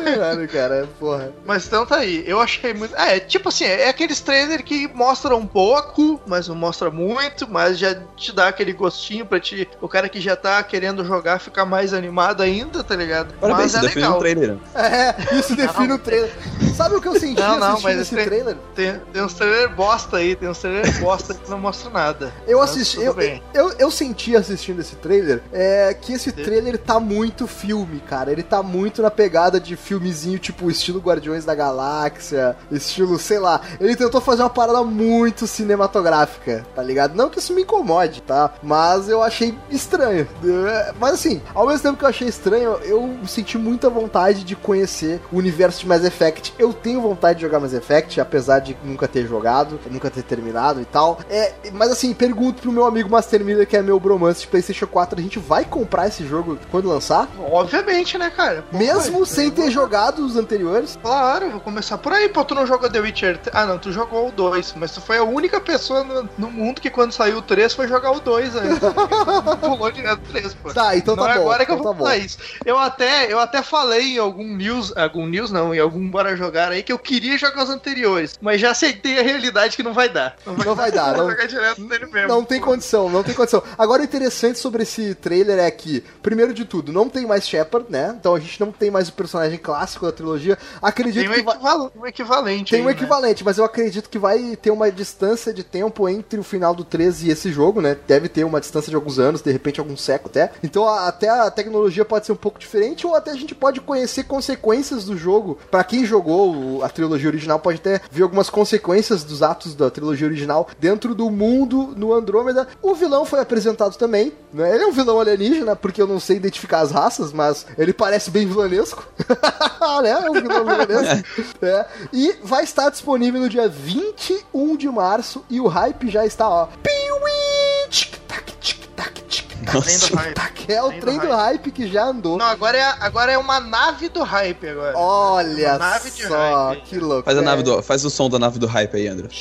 Caralho, 0.05 0.47
cara, 0.49 0.89
porra. 0.99 1.31
Mas 1.45 1.65
então 1.67 1.85
tá 1.85 1.97
aí. 1.97 2.23
Eu 2.27 2.39
achei 2.39 2.73
muito. 2.73 2.95
É, 2.95 3.19
tipo 3.19 3.49
assim, 3.49 3.65
é 3.65 3.89
aqueles 3.89 4.19
trailers 4.21 4.63
que 4.63 4.87
mostram 4.93 5.37
um 5.37 5.47
pouco, 5.47 6.19
mas 6.27 6.47
não 6.47 6.55
mostra 6.55 6.89
muito, 6.91 7.47
mas 7.49 7.77
já 7.77 7.95
te 8.15 8.31
dá 8.33 8.47
aquele 8.47 8.73
gostinho 8.73 9.25
pra 9.25 9.39
ti. 9.39 9.67
O 9.81 9.87
cara 9.87 10.09
que 10.09 10.19
já 10.19 10.35
tá 10.35 10.61
querendo 10.63 11.03
jogar 11.05 11.39
ficar 11.39 11.65
mais 11.65 11.93
animado 11.93 12.41
ainda, 12.41 12.83
tá 12.83 12.95
ligado? 12.95 13.33
Parabéns, 13.39 13.73
mas 13.73 13.83
é 13.83 13.87
legal. 13.87 14.15
um 14.15 14.19
trailer. 14.19 14.57
É, 14.73 15.15
isso 15.37 15.55
define 15.55 15.93
o 15.93 15.99
trailer. 15.99 16.31
Sabe 16.75 16.95
o 16.95 17.01
que 17.01 17.07
eu 17.07 17.19
senti 17.19 17.39
Não, 17.39 17.57
não, 17.59 17.67
assistindo 17.67 17.83
mas 17.83 17.99
esse 18.01 18.15
esse- 18.15 18.25
trailer? 18.25 18.57
Tem, 18.75 18.99
tem 19.13 19.23
uns 19.23 19.33
trailers 19.33 19.73
bosta 19.75 20.17
aí, 20.17 20.35
tem 20.35 20.49
uns 20.49 20.57
trailers 20.59 20.97
bosta 20.99 21.33
que 21.33 21.49
não 21.49 21.59
mostra 21.59 21.89
nada. 21.89 22.33
Eu 22.47 22.61
assisti, 22.61 23.01
eu, 23.01 23.13
bem. 23.13 23.41
eu, 23.53 23.71
eu 23.79 23.89
senti 23.91 24.35
assistindo 24.35 24.79
esse 24.81 24.95
trailer 24.95 25.41
é, 25.53 25.93
que 25.99 26.13
esse 26.13 26.31
trailer 26.31 26.77
tá 26.77 26.99
muito 26.99 27.47
filme, 27.47 27.99
cara. 28.01 28.31
Ele 28.31 28.43
tá 28.43 28.61
muito 28.63 29.01
na 29.01 29.11
pegada 29.11 29.59
de 29.59 29.75
filmezinho, 29.75 30.37
tipo, 30.39 30.69
estilo 30.69 30.99
Guardiões 30.99 31.45
da 31.45 31.55
Galáxia, 31.55 32.55
estilo, 32.71 33.17
sei 33.19 33.39
lá. 33.39 33.61
Ele 33.79 33.95
tentou 33.95 34.19
fazer 34.19 34.41
uma 34.43 34.49
parada 34.49 34.83
muito 34.83 35.47
cinematográfica, 35.47 36.65
tá 36.75 36.81
ligado? 36.83 37.15
Não 37.15 37.29
que 37.29 37.39
isso 37.39 37.53
me 37.53 37.61
incomode, 37.61 38.21
tá? 38.21 38.53
Mas 38.61 39.07
eu 39.09 39.21
achei 39.21 39.57
estranho. 39.69 40.27
É, 40.43 40.93
Mas 40.99 41.13
assim, 41.13 41.41
ao 41.53 41.67
mesmo 41.67 41.83
tempo 41.83 41.97
que 41.97 42.05
eu 42.05 42.09
achei 42.09 42.27
estranho, 42.27 42.71
eu 42.83 43.17
senti 43.27 43.57
muita 43.57 43.89
vontade 43.89 44.43
de 44.43 44.55
conhecer 44.55 45.21
o 45.31 45.37
universo 45.37 45.79
de 45.81 45.87
Mass 45.87 46.03
Effect. 46.03 46.53
Eu 46.57 46.73
tenho 46.73 47.01
vontade 47.01 47.39
de 47.39 47.41
jogar 47.45 47.59
Mass 47.59 47.73
Effect, 47.73 48.19
apesar 48.21 48.59
de 48.59 48.77
nunca 48.83 49.07
ter 49.07 49.25
jogado, 49.27 49.79
nunca 49.91 50.09
ter 50.09 50.23
terminado 50.23 50.81
e 50.81 50.85
tal. 50.85 51.19
É, 51.29 51.53
mas 51.73 51.91
assim, 51.91 52.13
pergunto 52.13 52.61
pro 52.61 52.71
meu 52.71 52.85
amigo 52.85 53.09
Master 53.09 53.43
Miller, 53.43 53.67
que 53.67 53.75
é 53.75 53.81
meu 53.81 53.99
bromance 53.99 54.41
de 54.41 54.47
PlayStation 54.47 54.87
4, 54.87 55.19
a 55.19 55.21
gente 55.21 55.39
vai 55.39 55.65
comprar 55.65 56.07
esse 56.07 56.25
jogo 56.25 56.57
quando 56.71 56.87
lançar? 56.89 57.27
Obviamente, 57.51 58.17
né, 58.17 58.29
cara? 58.29 58.63
Pô, 58.71 58.77
Mesmo 58.77 59.19
vai, 59.19 59.25
sem 59.25 59.45
eu 59.47 59.51
vou- 59.53 59.65
ter 59.65 59.71
jogado 59.71 60.19
os 60.25 60.35
anteriores? 60.37 60.97
Claro, 61.01 61.49
vou 61.51 61.59
começar 61.59 61.97
por 61.97 62.13
aí. 62.13 62.29
Pô, 62.29 62.43
tu 62.45 62.55
não 62.55 62.65
jogou 62.65 62.89
The 62.89 62.99
Witcher? 62.99 63.39
Ah, 63.51 63.65
não, 63.65 63.77
tu 63.77 63.91
jogou 63.91 64.29
o 64.29 64.31
2, 64.31 64.73
mas 64.77 64.91
tu 64.91 65.01
foi 65.01 65.17
a 65.17 65.23
única 65.23 65.59
pessoa 65.59 66.03
no, 66.03 66.29
no 66.37 66.49
mundo 66.51 66.79
que 66.81 66.89
quando 66.89 67.11
saiu 67.11 67.37
o 67.39 67.41
3 67.41 67.73
foi 67.73 67.87
jogar 67.87 68.11
o 68.11 68.19
2 68.19 68.55
ainda. 68.55 68.91
Pulou 69.59 69.91
direto 69.91 70.19
o 70.19 70.31
3, 70.31 70.53
pô. 70.53 70.73
Tá, 70.73 70.95
então 70.95 71.15
não 71.15 71.23
tá 71.25 71.31
é 71.31 71.35
bom. 71.35 71.41
agora 71.41 71.65
que 71.65 71.71
eu 71.71 71.75
então 71.75 71.83
vou 71.83 71.93
tá 71.93 71.97
bom. 71.99 72.03
falar 72.05 72.17
isso. 72.17 72.37
Eu 72.65 72.77
até, 72.77 73.31
eu 73.31 73.39
até 73.39 73.61
falei 73.61 74.15
em 74.15 74.17
algum 74.17 74.55
news, 74.55 74.95
algum 74.95 75.25
news 75.27 75.51
não, 75.51 75.73
em 75.73 75.79
algum 75.79 76.09
Bora 76.09 76.35
Jogar 76.45 76.71
aí, 76.71 76.83
que 76.83 76.93
eu 76.93 76.99
queria 76.99 77.37
jogar 77.39 77.63
os 77.63 77.69
anteriores, 77.71 78.33
mas 78.39 78.61
já 78.61 78.69
aceitei 78.71 79.17
a 79.19 79.23
realidade 79.23 79.75
que 79.75 79.81
não 79.83 79.93
vai 79.93 80.07
dar. 80.09 80.35
Não 80.45 80.75
vai 80.75 80.91
dar, 80.91 81.13
Vou 81.15 81.23
não- 81.23 81.31
jogar 81.31 81.47
direto 81.47 81.81
nele 81.81 82.05
mesmo. 82.05 82.27
Não 82.27 82.43
tem 82.45 82.61
condição, 82.61 83.09
não 83.09 83.23
tem 83.23 83.33
condição. 83.33 83.63
Agora, 83.77 84.01
o 84.01 84.05
interessante 84.05 84.59
sobre 84.59 84.83
esse 84.83 85.15
trailer 85.15 85.57
é 85.57 85.71
que, 85.71 86.03
primeiro 86.21 86.53
de 86.53 86.63
tudo, 86.65 86.93
não 86.93 87.09
tem 87.09 87.25
mais 87.25 87.47
Shepard, 87.47 87.87
né? 87.89 88.15
Então 88.19 88.35
a 88.35 88.39
gente 88.39 88.59
não 88.59 88.71
tem 88.71 88.91
mais 88.91 89.09
o 89.09 89.13
personagem 89.13 89.57
clássico 89.57 90.05
da 90.05 90.11
trilogia. 90.11 90.57
Acredito 90.81 91.21
Tem 91.23 91.29
um, 91.29 91.33
que 91.33 91.41
vai... 91.41 91.55
equival- 91.55 91.91
um 91.95 92.05
equivalente 92.05 92.69
Tem 92.71 92.79
aí, 92.79 92.85
um 92.85 92.89
né? 92.89 92.91
equivalente, 92.93 93.43
mas 93.43 93.57
eu 93.57 93.65
acredito 93.65 94.07
que 94.09 94.19
vai 94.19 94.55
ter 94.55 94.69
uma 94.69 94.91
distância 94.91 95.51
de 95.51 95.63
tempo 95.63 96.07
entre 96.07 96.39
o 96.39 96.43
final 96.43 96.75
do 96.75 96.83
13 96.83 97.27
e 97.27 97.31
esse 97.31 97.51
jogo, 97.51 97.81
né? 97.81 97.97
Deve 98.07 98.29
ter 98.29 98.43
uma 98.43 98.59
distância 98.59 98.89
de 98.91 98.95
alguns 98.95 99.17
anos, 99.17 99.41
de 99.41 99.51
repente 99.51 99.79
algum 99.79 99.97
século 99.97 100.29
até. 100.29 100.51
Então 100.63 100.87
a- 100.87 101.07
até 101.07 101.27
a 101.29 101.49
tecnologia 101.49 102.05
pode 102.05 102.25
ser 102.27 102.31
um 102.33 102.35
pouco 102.37 102.59
diferente, 102.59 103.07
ou 103.07 103.15
até 103.15 103.31
a 103.31 103.35
gente 103.35 103.55
pode 103.55 103.81
conhecer 103.81 104.23
consequências 104.25 105.05
do 105.05 105.17
jogo. 105.17 105.57
Pra 105.71 105.83
quem 105.83 106.05
jogou 106.05 106.34
a 106.83 106.89
trilogia 106.89 107.29
original, 107.29 107.59
pode 107.59 107.77
até 107.77 108.01
ver 108.11 108.23
algumas 108.23 108.49
consequências 108.49 109.23
dos 109.23 109.43
atos 109.43 109.75
da 109.75 109.89
trilogia 109.89 110.27
original 110.27 110.67
dentro 110.79 111.13
do 111.13 111.29
mundo 111.29 111.93
no 111.95 112.13
Andrômeda. 112.13 112.67
O 112.81 112.93
vilão 112.95 113.25
foi 113.25 113.39
apresentado 113.39 113.97
também, 113.97 114.33
né? 114.53 114.73
Ele 114.73 114.83
é 114.83 114.87
um 114.87 114.91
vilão 114.91 115.19
alienígena, 115.19 115.75
porque 115.75 116.01
eu 116.01 116.07
não 116.07 116.19
sei 116.19 116.37
identificar 116.37 116.79
as 116.79 116.91
raças, 116.91 117.31
mas 117.31 117.65
ele 117.77 117.93
parece 117.93 118.31
bem 118.31 118.47
vilanesco. 118.47 119.07
né? 120.01 120.09
É 120.09 120.29
um 120.29 120.33
vilão 120.33 120.65
vilanesco. 120.65 121.29
É. 121.61 121.85
E 122.11 122.35
vai 122.43 122.63
estar 122.63 122.89
disponível 122.89 123.41
no 123.41 123.49
dia 123.49 123.67
21 123.67 124.77
de 124.77 124.89
março 124.89 125.43
e 125.49 125.59
o 125.59 125.67
hype 125.67 126.09
já 126.09 126.25
está, 126.25 126.47
ó. 126.47 126.67
Piuí, 126.81 127.89
tic-tac, 127.89 128.53
tic-tac, 128.59 129.21
tic-tac, 129.23 129.44
Trem 129.65 129.97
do 129.97 130.15
hype. 130.15 130.27
tic-tac. 130.33 130.71
É 130.71 130.81
o 130.83 130.87
Trem 130.87 130.99
do 130.99 131.05
trem 131.05 131.19
do 131.19 131.31
hype 131.31 131.71
que 131.71 131.87
já 131.87 132.05
andou. 132.05 132.37
Não, 132.37 132.45
agora 132.45 132.77
é, 132.77 132.95
agora 132.99 133.31
é 133.31 133.37
uma 133.37 133.59
nave 133.59 134.09
do 134.09 134.23
hype 134.23 134.67
agora. 134.67 134.97
Olha 134.97 135.69
Uma 135.71 135.77
nave 135.77 136.11
de 136.11 136.27
só, 136.27 136.67
hype. 136.69 136.81
que 136.83 136.99
louco. 136.99 137.23
Faz, 137.25 137.37
a 137.37 137.41
é. 137.41 137.43
nave 137.43 137.63
do, 137.63 137.81
faz 137.83 138.03
o 138.05 138.09
som 138.09 138.29
da 138.29 138.39
nave 138.39 138.57
do 138.59 138.67
hype 138.67 138.95
aí, 138.95 139.07
André. 139.07 139.27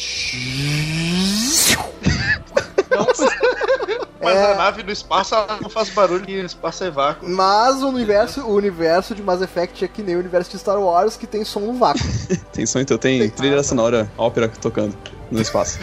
Mas 4.20 4.36
É. 4.36 4.52
a 4.52 4.54
nave 4.56 4.82
no 4.82 4.90
espaço 4.90 5.34
ela 5.34 5.58
não 5.60 5.68
faz 5.68 5.90
barulho 5.90 6.24
e 6.28 6.40
o 6.40 6.46
espaço 6.46 6.82
é 6.84 6.90
vácuo. 6.90 7.28
Mas 7.28 7.82
o 7.82 7.88
universo, 7.88 8.40
o 8.40 8.54
universo 8.54 9.14
de 9.14 9.22
Mass 9.22 9.42
Effect 9.42 9.84
é 9.84 9.88
que 9.88 10.02
nem 10.02 10.16
o 10.16 10.18
universo 10.18 10.50
de 10.50 10.58
Star 10.58 10.80
Wars, 10.80 11.14
que 11.16 11.26
tem 11.26 11.44
som 11.44 11.60
no 11.60 11.74
vácuo. 11.74 12.00
Tem 12.52 12.64
som, 12.64 12.78
então 12.78 12.96
tem 12.96 13.28
trilha 13.28 13.62
sonora, 13.64 14.08
ópera 14.16 14.48
tocando 14.48 14.96
no 15.34 15.42
espaço. 15.42 15.78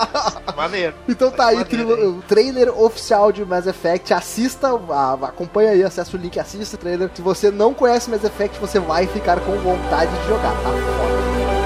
Maneiro. 0.56 0.94
Então 1.08 1.30
tá 1.30 1.46
aí 1.48 1.58
o 1.60 2.22
trailer 2.22 2.76
oficial 2.80 3.30
de 3.30 3.44
Mass 3.44 3.66
Effect. 3.66 4.12
Assista, 4.14 4.68
a- 4.90 5.18
acompanha 5.22 5.70
aí, 5.72 5.82
acessa 5.84 6.16
o 6.16 6.20
link, 6.20 6.38
assista 6.38 6.76
o 6.76 6.78
trailer. 6.78 7.10
Se 7.14 7.22
você 7.22 7.50
não 7.50 7.74
conhece 7.74 8.10
Mass 8.10 8.24
Effect, 8.24 8.58
você 8.58 8.78
vai 8.80 9.06
ficar 9.06 9.38
com 9.40 9.52
vontade 9.58 10.10
de 10.20 10.26
jogar, 10.28 10.52
tá? 10.52 10.70
Foda. 10.70 11.63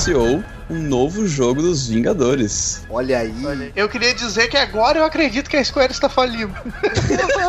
Anunciou 0.00 0.42
um 0.70 0.78
novo 0.78 1.26
jogo 1.26 1.60
dos 1.60 1.88
Vingadores. 1.88 2.82
Olha 2.88 3.18
aí. 3.18 3.34
Olha, 3.44 3.72
eu 3.74 3.88
queria 3.88 4.14
dizer 4.14 4.48
que 4.48 4.56
agora 4.56 4.98
eu 4.98 5.04
acredito 5.04 5.50
que 5.50 5.56
a 5.56 5.64
Square 5.64 5.92
está 5.92 6.08
falindo. 6.08 6.54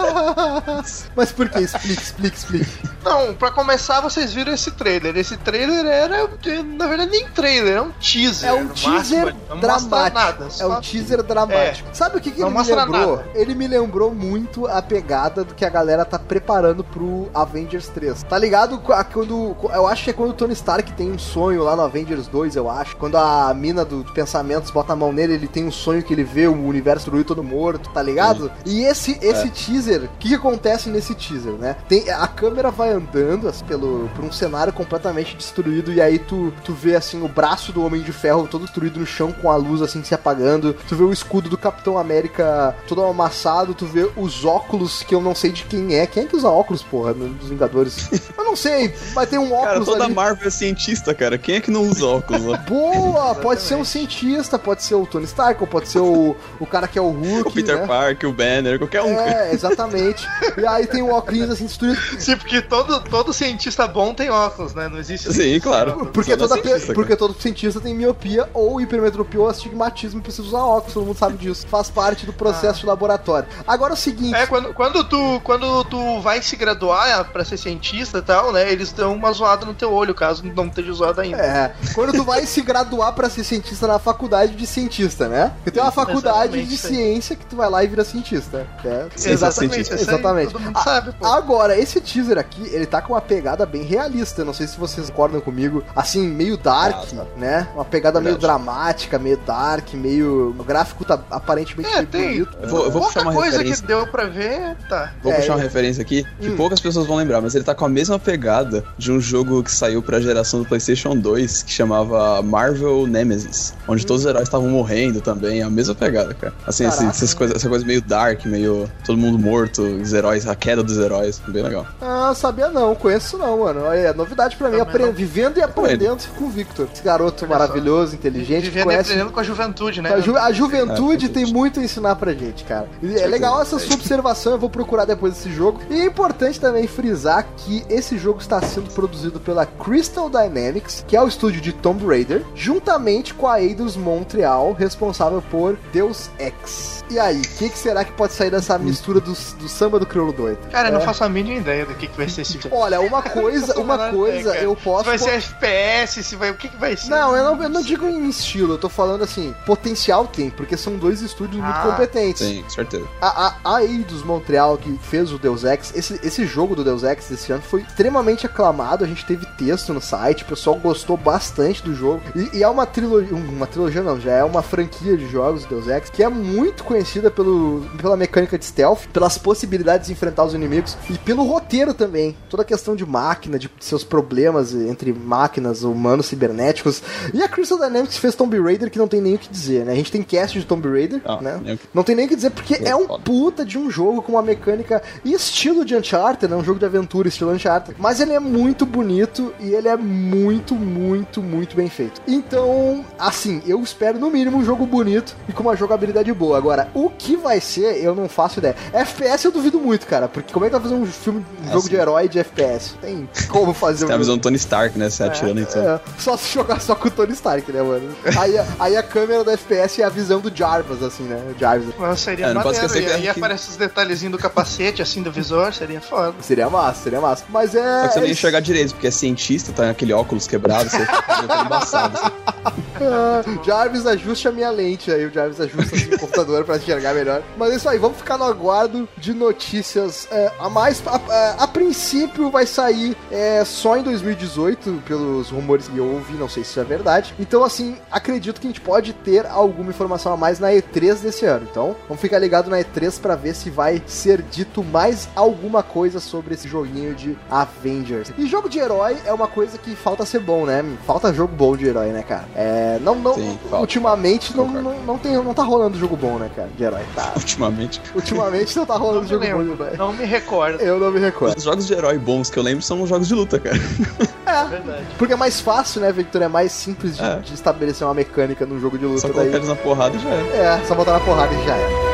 Mas 1.15 1.31
por 1.31 1.47
que? 1.49 1.59
Explique, 1.59 2.01
explique, 2.01 2.37
explique. 2.37 2.91
Não, 3.03 3.33
pra 3.33 3.51
começar, 3.51 4.01
vocês 4.01 4.33
viram 4.33 4.53
esse 4.53 4.71
trailer. 4.71 5.15
Esse 5.17 5.37
trailer 5.37 5.85
era, 5.85 6.29
na 6.77 6.87
verdade, 6.87 7.11
nem 7.11 7.27
trailer, 7.29 7.77
é 7.77 7.81
um 7.81 7.91
teaser. 7.91 8.49
É 8.49 8.53
um 8.53 8.67
teaser 8.67 9.25
máximo, 9.25 9.59
dramático. 9.59 10.19
nada, 10.19 10.47
é 10.59 10.65
um 10.65 10.81
teaser 10.81 11.23
dramático. 11.23 11.89
Sabe 11.93 12.17
o 12.17 12.21
que, 12.21 12.31
que 12.31 12.41
ele 12.41 12.49
me 12.49 12.63
lembrou? 12.63 13.17
nada. 13.17 13.29
Ele 13.35 13.55
me 13.55 13.67
lembrou 13.67 14.13
muito 14.13 14.67
a 14.67 14.81
pegada 14.81 15.43
do 15.43 15.53
que 15.53 15.65
a 15.65 15.69
galera 15.69 16.05
tá 16.05 16.17
preparando 16.19 16.83
pro 16.83 17.29
Avengers 17.33 17.87
3. 17.89 18.23
Tá 18.23 18.37
ligado? 18.37 18.79
Quando. 19.11 19.55
Eu 19.73 19.87
acho 19.87 20.03
que 20.03 20.09
é 20.09 20.13
quando 20.13 20.31
o 20.31 20.33
Tony 20.33 20.53
Stark 20.53 20.91
tem 20.93 21.11
um 21.11 21.19
sonho 21.19 21.63
lá 21.63 21.75
no 21.75 21.81
Avengers 21.83 22.27
2, 22.27 22.55
eu 22.55 22.69
acho. 22.69 22.95
Quando 22.97 23.10
a 23.17 23.53
mina 23.53 23.83
do, 23.83 24.03
do 24.03 24.13
pensamentos 24.13 24.71
bota 24.71 24.93
a 24.93 24.95
mão 24.95 25.11
nele, 25.11 25.33
ele 25.33 25.47
tem 25.47 25.65
um 25.65 25.71
sonho 25.71 26.03
que 26.03 26.13
ele 26.13 26.23
vê 26.23 26.47
o 26.47 26.53
universo 26.53 27.05
destruído 27.05 27.27
todo 27.27 27.43
morto, 27.43 27.89
tá 27.89 28.01
ligado? 28.01 28.51
E 28.65 28.83
esse, 28.83 29.17
esse 29.21 29.49
teaser, 29.49 30.03
o 30.03 30.17
que, 30.19 30.29
que 30.29 30.35
acontece 30.35 30.89
nesse 30.89 31.15
teaser, 31.15 31.53
né? 31.53 31.75
Tem, 31.87 32.09
a 32.09 32.27
câmera 32.27 32.69
vai 32.69 32.91
andando 32.91 33.47
assim, 33.47 33.65
pelo, 33.65 34.09
por 34.15 34.23
um 34.23 34.31
cenário 34.31 34.71
completamente 34.71 35.35
destruído, 35.35 35.91
e 35.91 36.01
aí 36.01 36.19
tu, 36.19 36.53
tu 36.63 36.73
vê 36.73 36.95
assim 36.95 37.23
o 37.23 37.27
braço 37.27 37.71
do 37.71 37.83
Homem 37.83 38.01
de 38.01 38.11
Ferro 38.11 38.47
todo 38.47 38.63
destruído 38.63 38.99
no 38.99 39.05
chão 39.05 39.31
com 39.31 39.49
a 39.49 39.55
luz 39.55 39.81
assim 39.81 40.03
se 40.03 40.13
apagando. 40.13 40.75
Tu 40.87 40.95
vê 40.95 41.03
o 41.03 41.11
escudo 41.11 41.49
do 41.49 41.57
Capitão 41.57 41.97
América 41.97 42.75
todo 42.87 43.03
amassado, 43.03 43.73
tu 43.73 43.85
vê 43.85 44.09
os 44.15 44.45
óculos 44.45 45.03
que 45.03 45.15
eu 45.15 45.21
não 45.21 45.35
sei 45.35 45.51
de 45.51 45.63
quem 45.63 45.95
é. 45.95 46.05
Quem 46.05 46.23
é 46.23 46.25
que 46.25 46.35
usa 46.35 46.49
óculos, 46.49 46.83
porra, 46.83 47.13
dos 47.13 47.49
Vingadores? 47.49 48.09
eu 48.37 48.43
não 48.43 48.55
sei, 48.55 48.93
mas 49.15 49.29
tem 49.29 49.39
um 49.39 49.49
Cara, 49.49 49.71
óculos 49.71 49.87
toda 49.87 50.05
ali. 50.05 50.13
Marvel 50.13 50.47
é 50.47 50.51
cientista, 50.51 51.13
cara. 51.13 51.37
Quem 51.37 51.55
é 51.55 51.61
que 51.61 51.71
não 51.71 51.83
usa 51.83 52.05
óculos 52.05 52.45
lá? 52.45 52.57
Boa! 53.01 53.35
Pode 53.35 53.61
ser 53.61 53.75
um 53.75 53.83
cientista, 53.83 54.59
pode 54.59 54.83
ser 54.83 54.95
o 54.95 55.05
Tony 55.05 55.25
Stark, 55.25 55.61
ou 55.61 55.67
pode 55.67 55.89
ser 55.89 55.99
o, 55.99 56.35
o 56.59 56.65
cara 56.65 56.87
que 56.87 56.99
é 56.99 57.01
o 57.01 57.09
Hulk. 57.11 57.49
O 57.49 57.51
Peter 57.51 57.77
né? 57.77 57.87
Parker, 57.87 58.29
o 58.29 58.33
Banner, 58.33 58.77
qualquer 58.77 59.01
um. 59.01 59.19
É, 59.19 59.53
exatamente. 59.53 60.27
E 60.57 60.65
aí 60.65 60.85
tem 60.85 61.01
o 61.01 61.11
óculos 61.11 61.49
assim 61.49 61.65
destruído. 61.65 61.99
Sim, 62.19 62.37
porque 62.37 62.61
todo, 62.61 63.01
todo 63.01 63.33
cientista 63.33 63.87
bom 63.87 64.13
tem 64.13 64.29
óculos, 64.29 64.73
né? 64.73 64.87
Não 64.87 64.99
existe. 64.99 65.33
Sim, 65.33 65.59
claro. 65.59 66.07
Porque, 66.13 66.37
toda, 66.37 66.61
cientista, 66.61 66.93
porque 66.93 67.15
todo 67.15 67.33
cientista 67.39 67.79
tem 67.79 67.95
miopia 67.95 68.47
ou 68.53 68.79
hipermetropia 68.79 69.39
ou 69.39 69.49
astigmatismo 69.49 70.19
e 70.19 70.23
precisa 70.23 70.47
usar 70.47 70.59
óculos, 70.59 70.93
todo 70.93 71.05
mundo 71.05 71.17
sabe 71.17 71.37
disso. 71.37 71.65
Faz 71.67 71.89
parte 71.89 72.25
do 72.25 72.33
processo 72.33 72.81
de 72.81 72.85
laboratório. 72.85 73.47
Agora 73.67 73.93
é 73.93 73.95
o 73.95 73.97
seguinte. 73.97 74.35
É, 74.35 74.45
quando, 74.45 74.73
quando, 74.73 75.03
tu, 75.03 75.41
quando 75.43 75.83
tu 75.85 76.21
vai 76.21 76.41
se 76.41 76.55
graduar 76.55 77.31
pra 77.31 77.43
ser 77.43 77.57
cientista 77.57 78.19
e 78.19 78.21
tal, 78.21 78.51
né? 78.51 78.71
Eles 78.71 78.91
dão 78.91 79.13
uma 79.13 79.31
zoada 79.31 79.65
no 79.65 79.73
teu 79.73 79.91
olho, 79.91 80.13
caso 80.13 80.43
não 80.55 80.67
esteja 80.67 80.93
zoado 80.93 81.21
ainda. 81.21 81.41
É, 81.41 81.73
quando 81.93 82.11
tu 82.13 82.23
vai 82.23 82.45
se 82.45 82.61
graduar 82.61 82.90
pra 83.15 83.29
ser 83.29 83.43
cientista 83.43 83.87
na 83.87 83.99
faculdade 83.99 84.55
de 84.55 84.65
cientista, 84.67 85.27
né? 85.27 85.51
Porque 85.57 85.71
tem 85.71 85.81
uma 85.81 85.91
faculdade 85.91 86.57
exatamente, 86.59 86.67
de 86.67 86.73
aí. 86.73 86.77
ciência 86.95 87.35
que 87.35 87.45
tu 87.45 87.55
vai 87.55 87.69
lá 87.69 87.83
e 87.83 87.87
vira 87.87 88.03
cientista. 88.03 88.67
né? 88.83 89.07
Ciência 89.15 89.31
Exatamente, 89.31 89.93
aí 89.93 89.99
Exatamente. 90.01 90.51
todo 90.53 90.61
mundo 90.61 90.77
A- 90.77 90.83
sabe, 90.83 91.11
pô. 91.13 91.25
Agora, 91.25 91.77
esse 91.77 91.99
teaser 92.01 92.37
aqui, 92.37 92.61
ele 92.73 92.85
tá 92.85 93.01
com 93.01 93.13
uma 93.13 93.21
pegada 93.21 93.65
bem 93.65 93.83
realista. 93.83 94.43
Não 94.45 94.53
sei 94.53 94.67
se 94.67 94.77
vocês 94.77 95.09
concordam 95.09 95.39
comigo. 95.41 95.83
Assim, 95.95 96.27
meio 96.27 96.57
dark, 96.57 96.95
Ah, 97.13 97.15
tá. 97.17 97.25
né? 97.37 97.67
Uma 97.73 97.85
pegada 97.85 98.19
meio 98.19 98.35
Verdade. 98.37 98.63
dramática, 98.63 99.17
meio 99.19 99.37
dark, 99.37 99.93
meio. 99.93 100.55
O 100.57 100.63
gráfico 100.63 101.03
tá 101.05 101.19
aparentemente 101.29 101.89
É, 101.93 102.05
tem. 102.05 102.29
bonito. 102.43 102.57
Eu 102.61 102.69
vou, 102.69 102.83
eu 102.85 102.91
vou 102.91 103.01
puxar 103.03 103.21
uma 103.21 103.33
coisa 103.33 103.51
referência. 103.57 103.81
que 103.81 103.87
deu 103.87 104.07
pra 104.07 104.25
ver, 104.25 104.75
tá. 104.89 105.11
Vou 105.21 105.31
É, 105.31 105.35
puxar 105.37 105.53
uma 105.53 105.59
eu- 105.59 105.63
referência 105.63 106.01
aqui 106.01 106.25
que 106.39 106.49
Hum. 106.49 106.55
poucas 106.55 106.79
pessoas 106.79 107.05
vão 107.07 107.17
lembrar, 107.17 107.41
mas 107.41 107.55
ele 107.55 107.63
tá 107.63 107.73
com 107.75 107.85
a 107.85 107.89
mesma 107.89 108.17
pegada 108.19 108.83
de 108.97 109.11
um 109.11 109.19
jogo 109.19 109.61
que 109.63 109.71
saiu 109.71 110.01
pra 110.01 110.19
geração 110.19 110.59
do 110.61 110.65
PlayStation 110.65 111.15
2 111.15 111.61
que 111.63 111.71
chamava 111.71 112.41
Marvel 112.41 112.80
Nemesis, 113.07 113.73
onde 113.87 114.05
todos 114.05 114.23
os 114.23 114.29
heróis 114.29 114.43
estavam 114.47 114.67
morrendo 114.69 115.21
também, 115.21 115.59
é 115.61 115.63
a 115.63 115.69
mesma 115.69 115.93
pegada, 115.95 116.33
cara. 116.33 116.53
Assim, 116.65 116.85
esse- 116.87 117.05
essas 117.05 117.33
coisas, 117.33 117.55
essa 117.55 117.69
coisa 117.69 117.85
meio 117.85 118.01
dark, 118.01 118.45
meio 118.45 118.89
todo 119.05 119.17
mundo 119.17 119.37
morto, 119.39 119.81
os 119.81 120.13
heróis, 120.13 120.47
a 120.47 120.55
queda 120.55 120.83
dos 120.83 120.97
heróis, 120.97 121.41
bem 121.47 121.63
legal. 121.63 121.85
Ah, 122.01 122.33
sabia 122.35 122.69
não, 122.69 122.95
conheço 122.95 123.37
não, 123.37 123.59
mano. 123.59 123.85
É 123.91 124.13
novidade 124.13 124.55
pra 124.55 124.69
mim, 124.69 124.77
vivendo 125.13 125.57
e 125.57 125.61
aprendendo 125.61 126.21
com 126.37 126.45
o 126.45 126.49
Victor. 126.49 126.87
Esse 126.93 127.03
garoto 127.03 127.47
maravilhoso, 127.47 128.15
inteligente, 128.15 128.63
Vivendo 128.65 128.81
e 128.81 128.85
conhece 128.85 129.11
aprendendo 129.11 129.31
com 129.33 129.39
a 129.39 129.43
juventude, 129.43 130.01
né? 130.01 130.13
A, 130.13 130.19
ju- 130.19 130.37
a 130.37 130.51
juventude 130.51 131.25
É, 131.25 131.29
tem 131.29 131.45
muito 131.45 131.79
a 131.79 131.83
ensinar 131.83 132.15
pra 132.15 132.33
gente, 132.33 132.63
cara. 132.63 132.87
E 133.01 133.15
é 133.15 133.27
legal 133.27 133.61
essa 133.61 133.77
sua 133.79 133.95
observação, 133.95 134.53
eu 134.53 134.59
vou 134.59 134.69
procurar 134.69 135.05
depois 135.05 135.33
desse 135.33 135.51
jogo. 135.51 135.79
E 135.89 135.99
é 136.01 136.05
importante 136.05 136.59
também 136.59 136.87
frisar 136.87 137.45
que 137.57 137.83
esse 137.89 138.17
jogo 138.17 138.39
está 138.39 138.61
sendo 138.61 138.89
produzido 138.91 139.39
pela 139.39 139.65
Crystal 139.65 140.29
Dynamics, 140.29 141.03
que 141.07 141.15
é 141.15 141.21
o 141.21 141.27
estúdio 141.27 141.61
de 141.61 141.71
Tomb 141.73 142.05
Raider, 142.05 142.43
juntamente 142.61 143.33
com 143.33 143.47
a 143.47 143.59
Eidos 143.59 143.97
Montreal, 143.97 144.71
responsável 144.73 145.41
por 145.49 145.77
Deus 145.91 146.29
Ex. 146.37 147.03
E 147.09 147.17
aí, 147.19 147.39
o 147.39 147.41
que, 147.41 147.69
que 147.69 147.77
será 147.77 148.05
que 148.05 148.11
pode 148.13 148.33
sair 148.33 148.51
dessa 148.51 148.77
mistura 148.77 149.19
do, 149.19 149.31
do 149.33 149.67
samba 149.67 149.99
do 149.99 150.05
crioulo 150.05 150.31
doido? 150.31 150.59
Cara, 150.71 150.87
eu 150.89 150.91
É. 150.91 150.97
não 150.97 151.01
faço 151.01 151.23
a 151.23 151.29
mínima 151.29 151.57
ideia 151.59 151.85
do 151.85 151.95
que, 151.95 152.07
que 152.07 152.15
vai 152.15 152.29
ser 152.29 152.41
esse 152.41 152.59
jogo. 152.59 152.75
Olha, 152.75 153.01
uma 153.01 153.21
coisa, 153.23 153.77
uma 153.81 154.11
coisa 154.11 154.51
cara. 154.53 154.63
eu 154.63 154.75
Se 154.75 154.81
posso... 154.83 155.05
vai 155.05 155.17
ser 155.17 155.31
FPS, 155.31 156.23
se 156.23 156.35
vai. 156.35 156.51
O 156.51 156.55
que, 156.55 156.69
que 156.69 156.77
vai 156.77 156.95
ser? 156.95 157.09
Não, 157.09 157.35
eu 157.35 157.43
não, 157.43 157.63
eu 157.63 157.69
não 157.69 157.81
digo 157.81 158.05
em 158.07 158.29
estilo, 158.29 158.75
eu 158.75 158.77
tô 158.77 158.87
falando 158.89 159.23
assim, 159.23 159.53
potencial 159.65 160.27
tem, 160.27 160.49
porque 160.51 160.77
são 160.77 160.95
dois 160.97 161.21
estúdios 161.21 161.61
muito 161.61 161.75
Ah, 161.75 161.87
competentes. 161.91 162.47
Sim, 162.47 162.61
com 162.61 162.69
certeza. 162.69 163.05
A, 163.19 163.55
a, 163.63 163.75
a 163.75 163.83
Eidos 163.83 164.23
Montreal, 164.23 164.77
que 164.77 164.97
fez 165.01 165.33
o 165.33 165.39
Deus 165.39 165.63
Ex, 165.63 165.91
esse, 165.95 166.19
esse 166.23 166.45
jogo 166.45 166.75
do 166.75 166.83
Deus 166.83 167.03
Ex 167.03 167.27
desse 167.27 167.51
ano 167.51 167.63
foi 167.63 167.81
extremamente 167.81 168.45
aclamado. 168.45 169.03
A 169.03 169.07
gente 169.07 169.25
teve 169.25 169.45
texto 169.57 169.93
no 169.93 169.99
site, 170.01 170.43
o 170.43 170.45
pessoal 170.47 170.75
gostou 170.77 171.17
bastante 171.17 171.83
do 171.83 171.93
jogo. 171.95 172.21
E 172.35 172.50
e 172.53 172.63
é 172.63 172.67
uma 172.67 172.85
trilogia, 172.85 173.35
uma 173.35 173.67
trilogia 173.67 174.01
não, 174.01 174.19
já 174.19 174.31
é 174.33 174.43
uma 174.43 174.61
franquia 174.61 175.15
de 175.17 175.27
jogos 175.27 175.65
Deus 175.65 175.87
Ex 175.87 176.09
que 176.09 176.23
é 176.23 176.29
muito 176.29 176.83
conhecida 176.83 177.29
pelo, 177.31 177.85
pela 178.01 178.17
mecânica 178.17 178.57
de 178.57 178.65
stealth, 178.65 179.07
pelas 179.13 179.37
possibilidades 179.37 180.07
de 180.07 180.13
enfrentar 180.13 180.43
os 180.45 180.53
inimigos 180.53 180.97
e 181.09 181.17
pelo 181.17 181.43
roteiro 181.43 181.93
também. 181.93 182.35
Toda 182.49 182.63
a 182.63 182.65
questão 182.65 182.95
de 182.95 183.05
máquina, 183.05 183.57
de 183.57 183.69
seus 183.79 184.03
problemas 184.03 184.73
entre 184.73 185.13
máquinas, 185.13 185.83
humanos, 185.83 186.25
cibernéticos. 186.27 187.01
E 187.33 187.41
a 187.41 187.47
Crystal 187.47 187.77
Dynamics 187.77 188.17
fez 188.17 188.35
Tomb 188.35 188.59
Raider 188.59 188.89
que 188.91 188.99
não 188.99 189.07
tem 189.07 189.21
nem 189.21 189.35
o 189.35 189.37
que 189.39 189.49
dizer, 189.49 189.85
né? 189.85 189.93
A 189.93 189.95
gente 189.95 190.11
tem 190.11 190.21
cast 190.23 190.59
de 190.59 190.65
Tomb 190.65 190.87
Raider, 190.89 191.21
Ah, 191.25 191.39
né? 191.41 191.77
Não 191.93 192.03
tem 192.03 192.15
nem 192.15 192.25
o 192.25 192.29
que 192.29 192.35
dizer 192.35 192.51
porque 192.51 192.75
É 192.75 192.89
é 192.89 192.95
um 192.95 193.07
foda. 193.07 193.23
puta 193.23 193.65
de 193.65 193.77
um 193.77 193.89
jogo 193.89 194.21
com 194.21 194.33
uma 194.33 194.41
mecânica 194.41 195.01
e 195.23 195.33
estilo 195.33 195.85
de 195.85 195.95
Uncharted, 195.95 196.51
né? 196.51 196.57
Um 196.57 196.63
jogo 196.63 196.79
de 196.79 196.85
aventura 196.85 197.27
estilo 197.27 197.51
Uncharted. 197.51 197.95
Mas 197.99 198.19
ele 198.19 198.33
é 198.33 198.39
muito 198.39 198.85
bonito 198.85 199.53
e 199.59 199.73
ele 199.73 199.87
é 199.87 199.95
muito, 199.95 200.75
muito, 200.75 201.41
muito 201.41 201.75
bem 201.75 201.89
feito. 201.89 202.21
Então, 202.45 203.05
assim, 203.19 203.61
eu 203.67 203.79
espero 203.81 204.17
no 204.19 204.29
mínimo 204.31 204.57
um 204.57 204.65
jogo 204.65 204.85
bonito 204.85 205.35
e 205.47 205.53
com 205.53 205.61
uma 205.63 205.75
jogabilidade 205.75 206.31
boa. 206.33 206.57
Agora, 206.57 206.89
o 206.93 207.09
que 207.09 207.35
vai 207.37 207.61
ser, 207.61 208.03
eu 208.03 208.15
não 208.15 208.27
faço 208.27 208.59
ideia. 208.59 208.75
FPS 208.93 209.45
eu 209.45 209.51
duvido 209.51 209.79
muito, 209.79 210.07
cara, 210.07 210.27
porque 210.27 210.51
como 210.51 210.65
é 210.65 210.69
que 210.69 210.73
vai 210.73 210.81
fazer 210.81 210.95
um 210.95 211.05
filme, 211.05 211.45
um 211.65 211.69
É, 211.69 211.73
jogo 211.73 211.87
de 211.89 211.95
herói 211.95 212.27
de 212.27 212.39
FPS? 212.39 212.95
Tem 213.01 213.29
como 213.49 213.73
fazer 213.73 214.05
Tem 214.05 214.13
a 214.13 214.15
um 214.15 214.19
visão 214.19 214.37
do 214.37 214.41
Tony 214.41 214.55
Stark, 214.57 214.97
né? 214.97 215.09
Você 215.09 215.23
atirando 215.23 215.61
em 215.61 215.65
tudo. 215.65 215.79
é, 215.87 215.99
só 216.17 216.35
se 216.35 216.51
jogar 216.53 216.81
só 216.81 216.95
com 216.95 217.07
o 217.07 217.11
Tony 217.11 217.33
Stark, 217.33 217.71
né, 217.71 217.81
mano? 217.81 218.09
Aí, 218.39 218.57
a- 218.57 218.65
aí 218.79 218.97
a 218.97 219.03
câmera 219.03 219.43
do 219.43 219.51
FPS 219.51 220.01
é 220.01 220.05
a 220.05 220.09
visão 220.09 220.39
do 220.39 220.51
Jarvis, 220.55 221.01
assim, 221.03 221.23
né? 221.23 221.39
O 221.55 221.59
Jarvis. 221.59 221.89
Mas 221.97 222.19
seria 222.19 222.47
É, 222.47 222.53
não 222.53 222.63
maneiro. 222.63 222.87
E 222.99 223.05
aí 223.11 223.21
que- 223.21 223.29
aparece 223.29 223.69
os 223.69 223.75
detalhezinhos 223.77 224.31
do 224.31 224.37
capacete, 224.37 225.01
assim, 225.01 225.21
do 225.21 225.31
visor, 225.31 225.73
seria 225.73 226.01
foda. 226.01 226.33
Seria 226.41 226.69
massa, 226.69 227.03
seria 227.03 227.21
massa. 227.21 227.43
Mas 227.49 227.75
é. 227.75 228.01
Só 228.01 228.07
que 228.07 228.13
você 228.13 228.19
nem 228.19 228.25
é 228.25 228.27
ia 228.29 228.33
enxergar 228.33 228.59
direito, 228.61 228.93
porque 228.93 229.07
é 229.07 229.11
cientista, 229.11 229.71
tá 229.71 229.85
naquele 229.85 230.13
óculos 230.13 230.47
quebrado, 230.47 230.89
você 230.89 230.99
fica 230.99 231.61
embaçado. 231.65 232.17
assim. 232.17 232.30
Jarvis, 233.65 234.05
ajuste 234.05 234.47
a 234.47 234.51
minha 234.51 234.69
lente 234.69 235.11
aí. 235.11 235.25
O 235.25 235.31
Jarvis 235.33 235.59
ajusta 235.59 235.95
assim, 235.95 236.13
o 236.13 236.19
computador 236.19 236.63
pra 236.63 236.77
enxergar 236.77 237.13
melhor. 237.13 237.41
Mas 237.57 237.71
é 237.73 237.75
isso 237.77 237.89
aí, 237.89 237.97
vamos 237.97 238.17
ficar 238.17 238.37
no 238.37 238.43
aguardo 238.45 239.07
de 239.17 239.33
notícias 239.33 240.27
é, 240.31 240.51
a 240.59 240.69
mais. 240.69 241.01
A, 241.07 241.15
a- 241.15 241.55
a 241.63 241.67
princípio 241.67 242.49
vai 242.51 242.65
sair 242.65 243.15
é, 243.31 243.63
só 243.65 243.97
em 243.97 244.03
2018, 244.03 245.01
pelos 245.05 245.49
rumores 245.49 245.87
que 245.87 245.97
eu 245.97 246.05
ouvi, 246.05 246.33
não 246.33 246.47
sei 246.49 246.63
se 246.63 246.71
isso 246.71 246.79
é 246.79 246.83
verdade. 246.83 247.33
Então, 247.39 247.63
assim, 247.63 247.97
acredito 248.11 248.59
que 248.61 248.67
a 248.67 248.69
gente 248.69 248.81
pode 248.81 249.13
ter 249.13 249.45
alguma 249.45 249.89
informação 249.89 250.33
a 250.33 250.37
mais 250.37 250.59
na 250.59 250.69
E3 250.71 251.15
desse 251.21 251.45
ano. 251.45 251.67
Então, 251.69 251.95
vamos 252.07 252.21
ficar 252.21 252.39
ligado 252.39 252.69
na 252.69 252.77
E3 252.79 253.19
pra 253.19 253.35
ver 253.35 253.55
se 253.55 253.69
vai 253.69 254.01
ser 254.05 254.41
dito 254.43 254.83
mais 254.83 255.27
alguma 255.35 255.81
coisa 255.83 256.19
sobre 256.19 256.53
esse 256.53 256.67
joguinho 256.67 257.13
de 257.15 257.37
Avengers. 257.49 258.31
E 258.37 258.45
jogo 258.47 258.69
de 258.69 258.79
herói 258.79 259.17
é 259.25 259.33
uma 259.33 259.47
coisa 259.47 259.77
que 259.77 259.95
falta 259.95 260.25
ser 260.25 260.39
bom, 260.39 260.65
né? 260.65 260.83
Falta 261.05 261.33
jogo 261.33 261.53
bom 261.55 261.75
de 261.75 261.87
herói, 261.87 262.07
né, 262.07 262.23
cara? 262.23 262.45
É, 262.55 262.99
não, 263.01 263.15
não, 263.15 263.33
Sim, 263.33 263.57
ultimamente 263.71 264.55
não, 264.55 264.67
não, 264.67 264.93
não, 265.05 265.17
tem, 265.17 265.33
não 265.35 265.53
tá 265.53 265.63
rolando 265.63 265.97
jogo 265.97 266.17
bom, 266.17 266.37
né, 266.37 266.49
cara, 266.55 266.67
de 266.77 266.83
herói. 266.83 267.01
Tá. 267.15 267.31
Ultimamente. 267.35 268.01
Ultimamente 268.13 268.75
não 268.75 268.85
tá 268.85 268.97
rolando 268.97 269.27
jogo 269.27 269.45
bom 269.45 269.57
lembro, 269.57 269.73
herói. 269.83 269.97
não 269.97 270.11
me 270.13 270.25
recordo. 270.25 270.81
Eu 270.81 270.99
não 270.99 271.11
me 271.11 271.19
recordo. 271.19 271.57
Os 271.57 271.63
jogos 271.63 271.87
de 271.87 271.93
herói 271.93 272.17
bons 272.17 272.49
que 272.49 272.59
eu 272.59 272.63
lembro 272.63 272.81
são 272.81 273.01
os 273.01 273.09
jogos 273.09 273.27
de 273.27 273.35
luta, 273.35 273.59
cara. 273.59 273.77
É, 274.51 274.65
Verdade. 274.65 275.05
porque 275.17 275.31
é 275.31 275.37
mais 275.37 275.61
fácil, 275.61 276.01
né, 276.01 276.11
Victor? 276.11 276.41
É 276.41 276.47
mais 276.49 276.73
simples 276.73 277.15
de, 277.15 277.23
É. 277.23 277.37
de 277.37 277.53
estabelecer 277.53 278.05
uma 278.05 278.13
mecânica 278.13 278.65
num 278.65 278.81
jogo 278.81 278.97
de 278.97 279.05
luta 279.05 279.21
Só 279.21 279.27
daí. 279.27 279.35
colocar 279.37 279.55
eles 279.57 279.69
na 279.69 279.75
porrada 279.77 280.17
e 280.17 280.19
já 280.19 280.29
era. 280.29 280.81
É, 280.81 280.85
só 280.85 280.93
botar 280.93 281.13
na 281.13 281.19
porrada 281.21 281.53
e 281.55 281.65
já 281.65 281.77
é. 281.77 282.10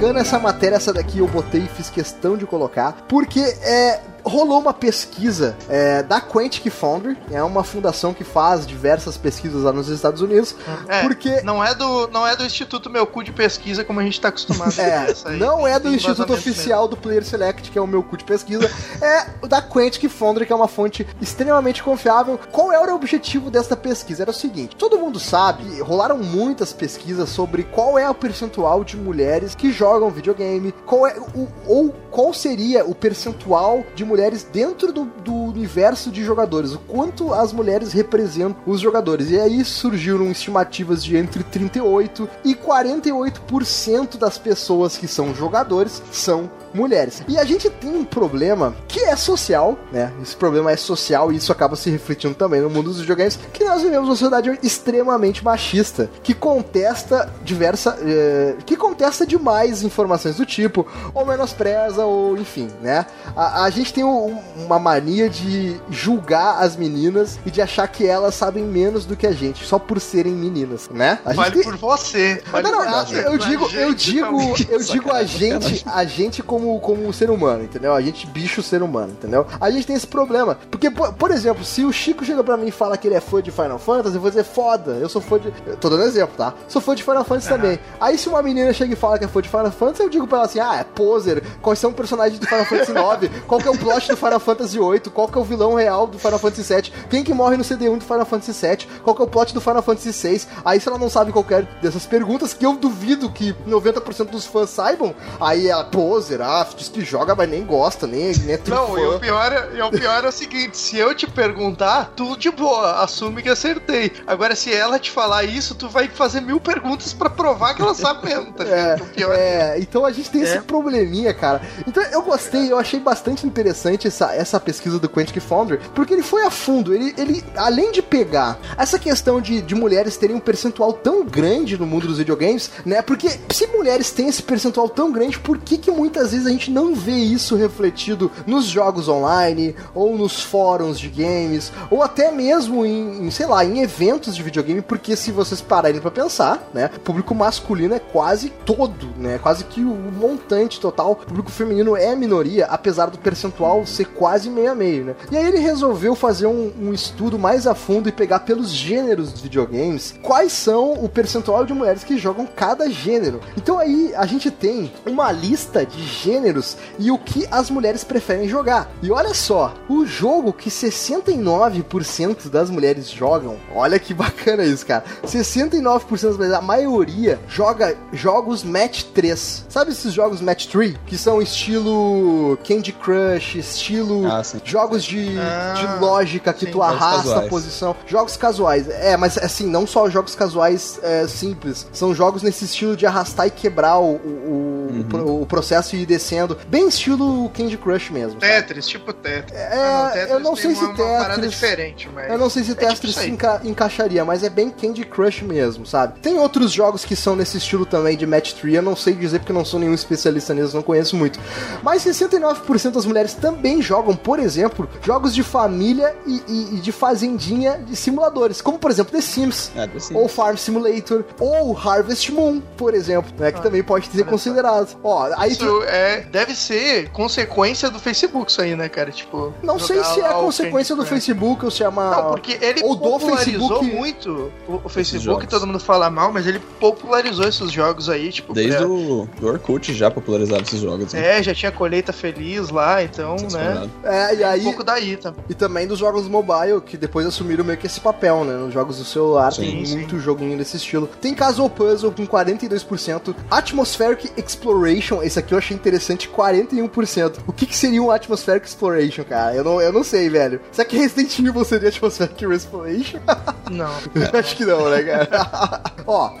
Bacana 0.00 0.20
essa 0.20 0.38
matéria, 0.38 0.76
essa 0.76 0.94
daqui 0.94 1.18
eu 1.18 1.28
botei 1.28 1.60
e 1.60 1.68
fiz 1.68 1.90
questão 1.90 2.34
de 2.34 2.46
colocar, 2.46 3.04
porque 3.06 3.40
é, 3.40 4.00
rolou 4.24 4.58
uma 4.58 4.72
pesquisa 4.72 5.56
é, 5.68 6.02
da 6.02 6.20
Quantic 6.20 6.68
Foundry, 6.70 7.16
é 7.30 7.42
uma 7.42 7.64
fundação 7.64 8.12
que 8.12 8.24
faz 8.24 8.66
diversas 8.66 9.16
pesquisas 9.16 9.62
lá 9.62 9.72
nos 9.72 9.88
Estados 9.88 10.20
Unidos, 10.22 10.54
É, 10.88 11.02
porque 11.02 11.40
não 11.42 11.62
é 11.62 11.74
do 11.74 12.08
não 12.08 12.26
é 12.26 12.36
do 12.36 12.44
Instituto 12.44 12.90
Meu 12.90 13.06
Cu 13.06 13.22
de 13.22 13.32
Pesquisa 13.32 13.84
como 13.84 14.00
a 14.00 14.02
gente 14.02 14.20
tá 14.20 14.28
acostumado 14.28 14.74
a 14.78 14.82
É, 14.82 15.14
não 15.38 15.66
é 15.66 15.78
do 15.78 15.88
Instituto 15.94 16.32
Oficial 16.32 16.88
do 16.88 16.96
Player 16.96 17.24
Select, 17.24 17.70
que 17.70 17.78
é 17.78 17.82
o 17.82 17.86
meu 17.86 18.02
cu 18.02 18.16
de 18.16 18.24
pesquisa, 18.24 18.70
é 19.00 19.46
da 19.46 19.62
Quantic 19.62 20.08
Foundry, 20.08 20.46
que 20.46 20.52
é 20.52 20.56
uma 20.56 20.68
fonte 20.68 21.06
extremamente 21.20 21.82
confiável. 21.82 22.38
Qual 22.50 22.72
era 22.72 22.92
o 22.92 22.94
objetivo 22.94 23.50
desta 23.50 23.76
pesquisa? 23.76 24.22
Era 24.22 24.30
o 24.30 24.34
seguinte: 24.34 24.76
todo 24.76 24.98
mundo 24.98 25.18
sabe, 25.18 25.80
rolaram 25.80 26.18
muitas 26.18 26.72
pesquisas 26.72 27.28
sobre 27.28 27.64
qual 27.64 27.98
é 27.98 28.08
o 28.08 28.14
percentual 28.14 28.84
de 28.84 28.96
mulheres 28.96 29.54
que 29.54 29.72
jogam 29.72 30.10
videogame, 30.10 30.72
qual 30.86 31.06
é 31.06 31.16
o, 31.34 31.48
ou 31.66 31.94
qual 32.10 32.32
seria 32.34 32.84
o 32.84 32.94
percentual 32.94 33.84
de 33.94 34.04
mulheres 34.10 34.46
dentro 34.52 34.92
do, 34.92 35.04
do 35.04 35.32
universo 35.32 36.10
de 36.10 36.24
jogadores, 36.24 36.74
o 36.74 36.78
quanto 36.80 37.32
as 37.32 37.52
mulheres 37.52 37.92
representam 37.92 38.56
os 38.66 38.80
jogadores. 38.80 39.30
E 39.30 39.38
aí 39.38 39.64
surgiram 39.64 40.30
estimativas 40.30 41.02
de 41.02 41.16
entre 41.16 41.44
38 41.44 42.28
e 42.44 42.54
48% 42.54 44.18
das 44.18 44.36
pessoas 44.36 44.98
que 44.98 45.06
são 45.06 45.34
jogadores 45.34 46.02
são 46.10 46.50
mulheres. 46.72 47.22
E 47.28 47.38
a 47.38 47.44
gente 47.44 47.68
tem 47.68 47.90
um 47.90 48.04
problema 48.04 48.74
que 48.86 49.00
é 49.00 49.16
social, 49.16 49.78
né? 49.92 50.12
Esse 50.22 50.36
problema 50.36 50.70
é 50.70 50.76
social 50.76 51.32
e 51.32 51.36
isso 51.36 51.52
acaba 51.52 51.76
se 51.76 51.90
refletindo 51.90 52.34
também 52.34 52.60
no 52.60 52.70
mundo 52.70 52.90
dos 52.90 53.00
videogames, 53.00 53.38
que 53.52 53.64
nós 53.64 53.82
vivemos 53.82 54.08
uma 54.08 54.16
sociedade 54.16 54.58
extremamente 54.62 55.44
machista, 55.44 56.10
que 56.22 56.34
contesta 56.34 57.30
diversa, 57.44 57.98
eh, 58.02 58.56
que 58.64 58.76
contesta 58.76 59.26
demais 59.26 59.82
informações 59.82 60.36
do 60.36 60.46
tipo, 60.46 60.86
ou 61.14 61.26
menospreza, 61.26 62.04
ou 62.04 62.36
enfim, 62.36 62.68
né? 62.80 63.06
A, 63.36 63.64
a 63.64 63.70
gente 63.70 63.92
tem 63.92 63.99
um- 64.04 64.38
uma 64.56 64.78
mania 64.78 65.28
de 65.28 65.80
julgar 65.90 66.62
as 66.62 66.76
meninas 66.76 67.38
e 67.44 67.50
de 67.50 67.60
achar 67.60 67.86
que 67.88 68.06
elas 68.06 68.34
sabem 68.34 68.64
menos 68.64 69.04
do 69.04 69.16
que 69.16 69.26
a 69.26 69.32
gente, 69.32 69.64
só 69.64 69.78
por 69.78 70.00
serem 70.00 70.32
meninas, 70.32 70.88
né? 70.90 71.18
A 71.24 71.32
Vale 71.32 71.54
tem- 71.54 71.62
por 71.62 71.76
você. 71.76 72.42
não, 72.46 72.52
Vale 72.52 72.70
não, 72.70 72.78
por 72.78 72.86
eu- 73.16 73.38
digo, 73.38 73.70
eu 73.72 73.94
digo, 73.94 74.32
não. 74.32 74.54
eu 74.68 74.78
digo 74.82 75.12
a 75.12 75.24
gente, 75.24 75.82
a 75.86 76.04
gente 76.04 76.42
como, 76.42 76.78
como 76.80 77.12
ser 77.12 77.30
humano, 77.30 77.64
entendeu? 77.64 77.94
A 77.94 78.00
gente 78.00 78.26
bicho 78.26 78.62
ser 78.62 78.82
humano, 78.82 79.12
entendeu? 79.12 79.46
A 79.60 79.70
gente 79.70 79.86
tem 79.86 79.96
esse 79.96 80.06
problema. 80.06 80.56
Porque, 80.70 80.90
por, 80.90 81.12
por 81.14 81.30
exemplo, 81.30 81.64
se 81.64 81.84
o 81.84 81.92
Chico 81.92 82.24
chega 82.24 82.42
pra 82.44 82.56
mim 82.56 82.66
e 82.68 82.72
fala 82.72 82.96
que 82.96 83.06
ele 83.08 83.14
é 83.14 83.20
fã 83.20 83.42
de 83.42 83.50
Final 83.50 83.78
Fantasy, 83.78 84.14
eu 84.14 84.20
vou 84.20 84.30
dizer 84.30 84.44
foda, 84.44 84.92
eu 84.92 85.08
sou 85.08 85.20
fã 85.20 85.38
de. 85.38 85.52
Eu 85.66 85.76
tô 85.76 85.88
dando 85.90 86.02
exemplo, 86.04 86.34
tá? 86.36 86.54
Sou 86.68 86.80
fã 86.80 86.94
de 86.94 87.02
Final 87.02 87.24
Fantasy 87.24 87.48
também. 87.48 87.78
Aí 88.00 88.16
se 88.18 88.28
uma 88.28 88.42
menina 88.42 88.72
chega 88.72 88.92
e 88.92 88.96
fala 88.96 89.18
que 89.18 89.24
é 89.24 89.28
fã 89.28 89.40
de 89.40 89.48
Final 89.48 89.70
Fantasy, 89.70 90.02
eu 90.02 90.08
digo 90.08 90.26
pra 90.26 90.38
ela 90.38 90.46
assim: 90.46 90.60
ah, 90.60 90.76
é 90.80 90.84
poser, 90.84 91.42
quais 91.62 91.78
são 91.78 91.90
os 91.90 91.96
personagens 91.96 92.38
do 92.38 92.46
Final 92.46 92.64
Fantasy 92.64 92.92
IX, 92.92 93.32
qual 93.46 93.60
que 93.60 93.68
é 93.68 93.70
o 93.70 93.78
plot 93.90 94.08
do 94.08 94.16
Final 94.16 94.40
Fantasy 94.40 94.78
VIII, 94.78 95.00
qual 95.12 95.28
que 95.28 95.36
é 95.38 95.40
o 95.40 95.44
vilão 95.44 95.74
real 95.74 96.06
do 96.06 96.18
Final 96.18 96.38
Fantasy 96.38 96.74
VII, 96.74 96.92
quem 97.10 97.24
que 97.24 97.34
morre 97.34 97.56
no 97.56 97.64
CD1 97.64 97.98
do 97.98 98.04
Final 98.04 98.24
Fantasy 98.24 98.52
VII, 98.66 98.86
qual 99.02 99.16
que 99.16 99.22
é 99.22 99.24
o 99.24 99.28
plot 99.28 99.52
do 99.52 99.60
Final 99.60 99.82
Fantasy 99.82 100.12
VI. 100.28 100.46
Aí 100.64 100.80
se 100.80 100.88
ela 100.88 100.98
não 100.98 101.10
sabe 101.10 101.32
qualquer 101.32 101.64
dessas 101.82 102.06
perguntas, 102.06 102.54
que 102.54 102.64
eu 102.64 102.76
duvido 102.76 103.30
que 103.30 103.52
90% 103.68 104.26
dos 104.30 104.46
fãs 104.46 104.70
saibam, 104.70 105.14
aí 105.40 105.68
ela, 105.68 105.84
poser, 105.84 106.40
ah, 106.40 106.66
diz 106.76 106.88
que 106.88 107.04
joga, 107.04 107.34
mas 107.34 107.48
nem 107.48 107.64
gosta, 107.64 108.06
nem, 108.06 108.32
nem 108.38 108.54
é 108.54 108.60
Não, 108.68 108.98
e 108.98 109.06
o, 109.06 109.18
pior 109.18 109.52
é, 109.52 109.70
e 109.76 109.82
o 109.82 109.90
pior 109.90 110.24
é 110.24 110.28
o 110.28 110.32
seguinte: 110.32 110.76
se 110.78 110.96
eu 110.96 111.14
te 111.14 111.26
perguntar, 111.28 112.12
tu 112.14 112.36
de 112.36 112.50
boa, 112.50 113.02
assume 113.02 113.42
que 113.42 113.48
acertei. 113.48 114.12
Agora, 114.26 114.54
se 114.54 114.72
ela 114.72 114.98
te 114.98 115.10
falar 115.10 115.44
isso, 115.44 115.74
tu 115.74 115.88
vai 115.88 116.08
fazer 116.08 116.40
mil 116.40 116.60
perguntas 116.60 117.12
pra 117.12 117.28
provar 117.28 117.74
que 117.74 117.82
ela 117.82 117.94
sabe 117.94 118.26
mesmo, 118.26 118.52
tá 118.52 118.64
É, 118.70 118.94
ligado? 118.94 119.02
O 119.02 119.06
pior 119.06 119.34
é. 119.34 119.38
é, 119.38 119.80
então 119.80 120.04
a 120.04 120.12
gente 120.12 120.30
tem 120.30 120.42
esse 120.42 120.58
É. 120.58 120.60
probleminha, 120.60 121.34
cara. 121.34 121.60
Então 121.86 122.02
eu 122.04 122.22
gostei, 122.22 122.70
eu 122.70 122.78
achei 122.78 123.00
bastante 123.00 123.46
interessante 123.46 123.79
essa, 123.88 124.34
essa 124.34 124.60
pesquisa 124.60 124.98
do 124.98 125.08
Quantic 125.08 125.40
Foundry, 125.40 125.80
porque 125.94 126.14
ele 126.14 126.22
foi 126.22 126.44
a 126.44 126.50
fundo. 126.50 126.94
Ele, 126.94 127.14
ele 127.16 127.44
além 127.56 127.92
de 127.92 128.02
pegar 128.02 128.58
essa 128.76 128.98
questão 128.98 129.40
de, 129.40 129.60
de 129.62 129.74
mulheres 129.74 130.16
terem 130.16 130.36
um 130.36 130.40
percentual 130.40 130.92
tão 130.92 131.24
grande 131.24 131.78
no 131.78 131.86
mundo 131.86 132.06
dos 132.06 132.18
videogames, 132.18 132.70
né? 132.84 133.02
Porque 133.02 133.28
se 133.50 133.66
mulheres 133.68 134.10
têm 134.10 134.28
esse 134.28 134.42
percentual 134.42 134.88
tão 134.88 135.12
grande, 135.12 135.38
por 135.38 135.58
que, 135.58 135.78
que 135.78 135.90
muitas 135.90 136.32
vezes 136.32 136.46
a 136.46 136.50
gente 136.50 136.70
não 136.70 136.94
vê 136.94 137.12
isso 137.12 137.56
refletido 137.56 138.30
nos 138.46 138.66
jogos 138.66 139.08
online, 139.08 139.74
ou 139.94 140.16
nos 140.16 140.42
fóruns 140.42 140.98
de 140.98 141.08
games, 141.08 141.72
ou 141.90 142.02
até 142.02 142.30
mesmo 142.30 142.84
em, 142.84 143.26
em, 143.26 143.30
sei 143.30 143.46
lá, 143.46 143.64
em 143.64 143.80
eventos 143.80 144.34
de 144.34 144.42
videogame? 144.42 144.82
Porque 144.82 145.16
se 145.16 145.30
vocês 145.30 145.60
pararem 145.60 146.00
pra 146.00 146.10
pensar, 146.10 146.68
né? 146.74 146.90
O 146.96 147.00
público 147.00 147.34
masculino 147.34 147.94
é 147.94 147.98
quase 147.98 148.50
todo, 148.64 149.08
né? 149.16 149.38
Quase 149.38 149.64
que 149.64 149.80
o 149.80 149.94
montante 149.94 150.80
total. 150.80 151.12
O 151.12 151.16
público 151.16 151.50
feminino 151.50 151.96
é 151.96 152.14
minoria, 152.14 152.66
apesar 152.66 153.06
do 153.06 153.18
percentual 153.18 153.69
ser 153.86 154.06
quase 154.06 154.50
meio 154.50 154.72
a 154.72 154.74
meio, 154.74 155.04
né? 155.04 155.14
E 155.30 155.36
aí 155.36 155.46
ele 155.46 155.58
resolveu 155.58 156.14
fazer 156.14 156.46
um, 156.46 156.72
um 156.80 156.92
estudo 156.92 157.38
mais 157.38 157.66
a 157.66 157.74
fundo 157.74 158.08
e 158.08 158.12
pegar 158.12 158.40
pelos 158.40 158.70
gêneros 158.70 159.32
dos 159.32 159.40
videogames 159.40 160.14
quais 160.22 160.52
são 160.52 160.92
o 160.92 161.08
percentual 161.08 161.64
de 161.64 161.72
mulheres 161.72 162.04
que 162.04 162.18
jogam 162.18 162.46
cada 162.46 162.88
gênero. 162.90 163.40
Então 163.56 163.78
aí 163.78 164.12
a 164.14 164.26
gente 164.26 164.50
tem 164.50 164.92
uma 165.06 165.32
lista 165.32 165.84
de 165.84 166.02
gêneros 166.02 166.76
e 166.98 167.10
o 167.10 167.18
que 167.18 167.46
as 167.50 167.70
mulheres 167.70 168.04
preferem 168.04 168.48
jogar. 168.48 168.90
E 169.02 169.10
olha 169.10 169.34
só, 169.34 169.74
o 169.88 170.06
jogo 170.06 170.52
que 170.52 170.70
69% 170.70 172.48
das 172.48 172.70
mulheres 172.70 173.08
jogam, 173.10 173.56
olha 173.74 173.98
que 173.98 174.14
bacana 174.14 174.64
isso, 174.64 174.86
cara. 174.86 175.04
69% 175.24 176.22
das 176.22 176.36
mulheres, 176.36 176.56
a 176.56 176.62
maioria 176.62 177.38
joga 177.48 177.96
jogos 178.12 178.62
Match 178.62 179.04
3. 179.14 179.66
Sabe 179.68 179.92
esses 179.92 180.12
jogos 180.12 180.40
Match 180.40 180.66
3? 180.66 180.96
Que 181.06 181.16
são 181.16 181.40
estilo 181.40 182.58
Candy 182.66 182.92
Crush, 182.92 183.59
estilo 183.60 184.26
Ah, 184.30 184.42
jogos 184.64 185.04
de, 185.04 185.36
Ah, 185.38 185.74
de 185.96 186.00
lógica 186.04 186.52
que 186.52 186.66
sim. 186.66 186.72
tu 186.72 186.82
arrasta 186.82 187.38
a 187.38 187.42
posição. 187.42 187.94
Jogos 188.06 188.36
casuais. 188.36 188.88
É, 188.88 189.16
mas 189.16 189.38
assim, 189.38 189.66
não 189.66 189.86
só 189.86 190.08
jogos 190.10 190.34
casuais 190.34 190.98
é, 191.02 191.26
simples. 191.28 191.86
São 191.92 192.14
jogos 192.14 192.42
nesse 192.42 192.64
estilo 192.64 192.96
de 192.96 193.06
arrastar 193.06 193.46
e 193.46 193.50
quebrar 193.50 193.98
o, 193.98 194.14
o, 194.16 195.00
o 195.00 195.04
pro- 195.08 195.42
o 195.42 195.46
processo 195.46 195.94
e 195.96 196.02
ir 196.02 196.06
descendo. 196.06 196.56
Bem 196.68 196.88
estilo 196.88 197.48
Candy 197.50 197.76
Crush 197.76 198.10
mesmo. 198.10 198.40
sabe? 198.40 198.52
Tetris, 198.52 198.86
tipo 198.86 199.12
Tetris. 199.12 199.58
É, 199.58 199.70
Ah, 199.74 200.10
Tetris 200.12 200.30
eu 200.30 200.40
não 200.40 200.56
sei 200.56 200.72
uma, 200.72 200.76
se 200.76 200.84
uma 200.84 200.94
parada 201.18 201.34
Tetris- 201.34 201.50
diferente, 201.52 202.08
mas... 202.14 202.30
Eu 202.30 202.38
não 202.38 202.50
sei 202.50 202.64
se 202.64 202.72
é 202.72 202.74
tipo 202.74 202.88
Tetris 202.90 203.14
se 203.14 203.28
enca- 203.30 203.60
encaixaria, 203.64 204.24
mas 204.24 204.42
é 204.42 204.48
bem 204.50 204.70
Candy 204.70 205.04
Crush 205.04 205.42
mesmo, 205.42 205.86
sabe? 205.86 206.18
Tem 206.20 206.38
outros 206.38 206.72
jogos 206.72 207.04
que 207.04 207.14
são 207.16 207.36
nesse 207.36 207.58
estilo 207.58 207.84
também 207.86 208.16
de 208.16 208.26
Match 208.26 208.52
3, 208.54 208.76
eu 208.76 208.82
não 208.82 208.96
sei 208.96 209.14
dizer 209.14 209.38
porque 209.40 209.52
não 209.52 209.64
sou 209.64 209.78
nenhum 209.80 209.94
especialista 209.94 210.54
nisso, 210.54 210.74
não 210.74 210.82
conheço 210.82 211.16
muito. 211.16 211.38
Mas 211.82 212.02
69% 212.04 212.90
das 212.92 213.04
mulheres 213.04 213.34
também 213.34 213.49
jogam, 213.80 214.14
por 214.16 214.38
exemplo, 214.38 214.88
jogos 215.02 215.34
de 215.34 215.42
família 215.42 216.14
e, 216.26 216.42
e- 216.48 216.74
e 216.76 216.80
de 216.80 216.92
fazendinha 216.92 217.78
de 217.78 217.96
simuladores, 217.96 218.60
como 218.60 218.78
por 218.78 218.90
exemplo 218.90 219.12
The 219.12 219.20
Sims. 219.20 219.70
É, 219.76 219.86
desse- 219.86 220.14
Ou 220.14 220.28
Farm 220.28 220.56
Simulator, 220.56 221.24
ou 221.38 221.76
Harvest 221.76 222.30
Moon, 222.30 222.60
por 222.76 222.94
exemplo, 222.94 223.30
né? 223.38 223.52
Que 223.52 223.62
também 223.62 223.82
pode 223.82 224.06
ser 224.06 224.24
considerado. 224.24 224.96
Ó, 225.02 225.30
aí 225.36 225.54
tu- 225.56 225.64
Isso 225.64 225.82
é, 225.84 226.20
deve 226.22 226.54
ser 226.54 227.10
consequência 227.10 227.90
do 227.90 227.98
Facebook 227.98 228.50
isso 228.50 228.60
aí, 228.62 228.74
né, 228.76 228.88
cara? 228.88 229.10
Tipo, 229.10 229.52
não 229.62 229.78
sei 229.78 230.02
se 230.04 230.20
é 230.20 230.28
consequência 230.28 230.94
do. 230.96 231.04
Facebook 231.10 231.64
ou 231.64 231.70
se 231.70 231.82
é 231.82 231.88
uma. 231.88 232.10
Não, 232.10 232.30
porque 232.30 232.58
ele 232.60 232.82
Ou 232.84 232.94
do 232.94 233.02
popularizou 233.02 233.68
Facebook- 233.68 233.96
muito 233.96 234.52
o, 234.68 234.80
o 234.84 234.88
Facebook, 234.88 235.46
todo 235.46 235.66
mundo 235.66 235.80
fala 235.80 236.08
mal, 236.10 236.32
mas 236.32 236.46
ele 236.46 236.60
popularizou 236.78 237.46
esses 237.48 237.70
jogos 237.72 238.08
aí, 238.08 238.30
tipo, 238.30 238.52
Desde 238.52 238.76
pra- 238.76 238.86
o 238.86 239.28
do 239.40 239.46
Orkut 239.48 239.92
já 239.94 240.10
popularizava 240.10 240.62
esses 240.62 240.80
jogos. 240.80 241.12
né? 241.12 241.38
É, 241.38 241.42
já 241.42 241.54
tinha 241.54 241.72
colheita 241.72 242.12
feliz 242.12 242.70
lá, 242.70 243.02
então, 243.02 243.36
né? 243.48 243.88
É, 244.04 244.34
e 244.34 244.44
aí. 244.44 244.60
Um 244.60 244.64
pouco 244.64 244.84
daí, 244.84 245.16
tá? 245.16 245.32
E 245.48 245.54
também 245.54 245.86
dos 245.86 245.98
jogos 245.98 246.28
mobile, 246.28 246.80
que 246.80 246.96
depois 246.96 247.26
assumiram 247.26 247.64
meio 247.64 247.78
que 247.78 247.86
esse 247.86 248.00
papel, 248.00 248.44
né? 248.44 248.54
Nos 248.54 248.72
jogos 248.72 248.98
do 248.98 249.04
celular 249.04 249.52
Sim, 249.52 249.62
tem 249.62 249.84
sim. 249.84 249.96
muito 249.96 250.18
joguinho 250.18 250.56
desse 250.56 250.76
estilo. 250.76 251.08
Tem 251.20 251.34
Castle 251.34 251.68
Puzzle 251.68 252.12
com 252.12 252.26
42%. 252.26 253.34
Atmospheric 253.50 254.30
Exploration, 254.36 255.22
esse 255.22 255.38
aqui 255.38 255.54
eu 255.54 255.58
achei 255.58 255.76
interessante, 255.76 256.28
41%. 256.28 257.38
O 257.46 257.52
que, 257.52 257.66
que 257.66 257.76
seria 257.76 258.02
um 258.02 258.10
Atmospheric 258.10 258.66
Exploration, 258.66 259.24
cara? 259.24 259.54
Eu 259.54 259.64
não, 259.64 259.80
eu 259.80 259.92
não 259.92 260.04
sei, 260.04 260.28
velho. 260.28 260.60
Será 260.72 260.86
que 260.86 260.96
Resident 260.96 261.38
Evil 261.38 261.64
seria 261.64 261.88
Atmospheric 261.88 262.44
Exploration? 262.44 263.18
Não. 263.70 263.90
Acho 264.36 264.56
que 264.56 264.64
não, 264.64 264.90
né, 264.90 265.00
cara? 265.02 265.82
Ó, 266.04 266.32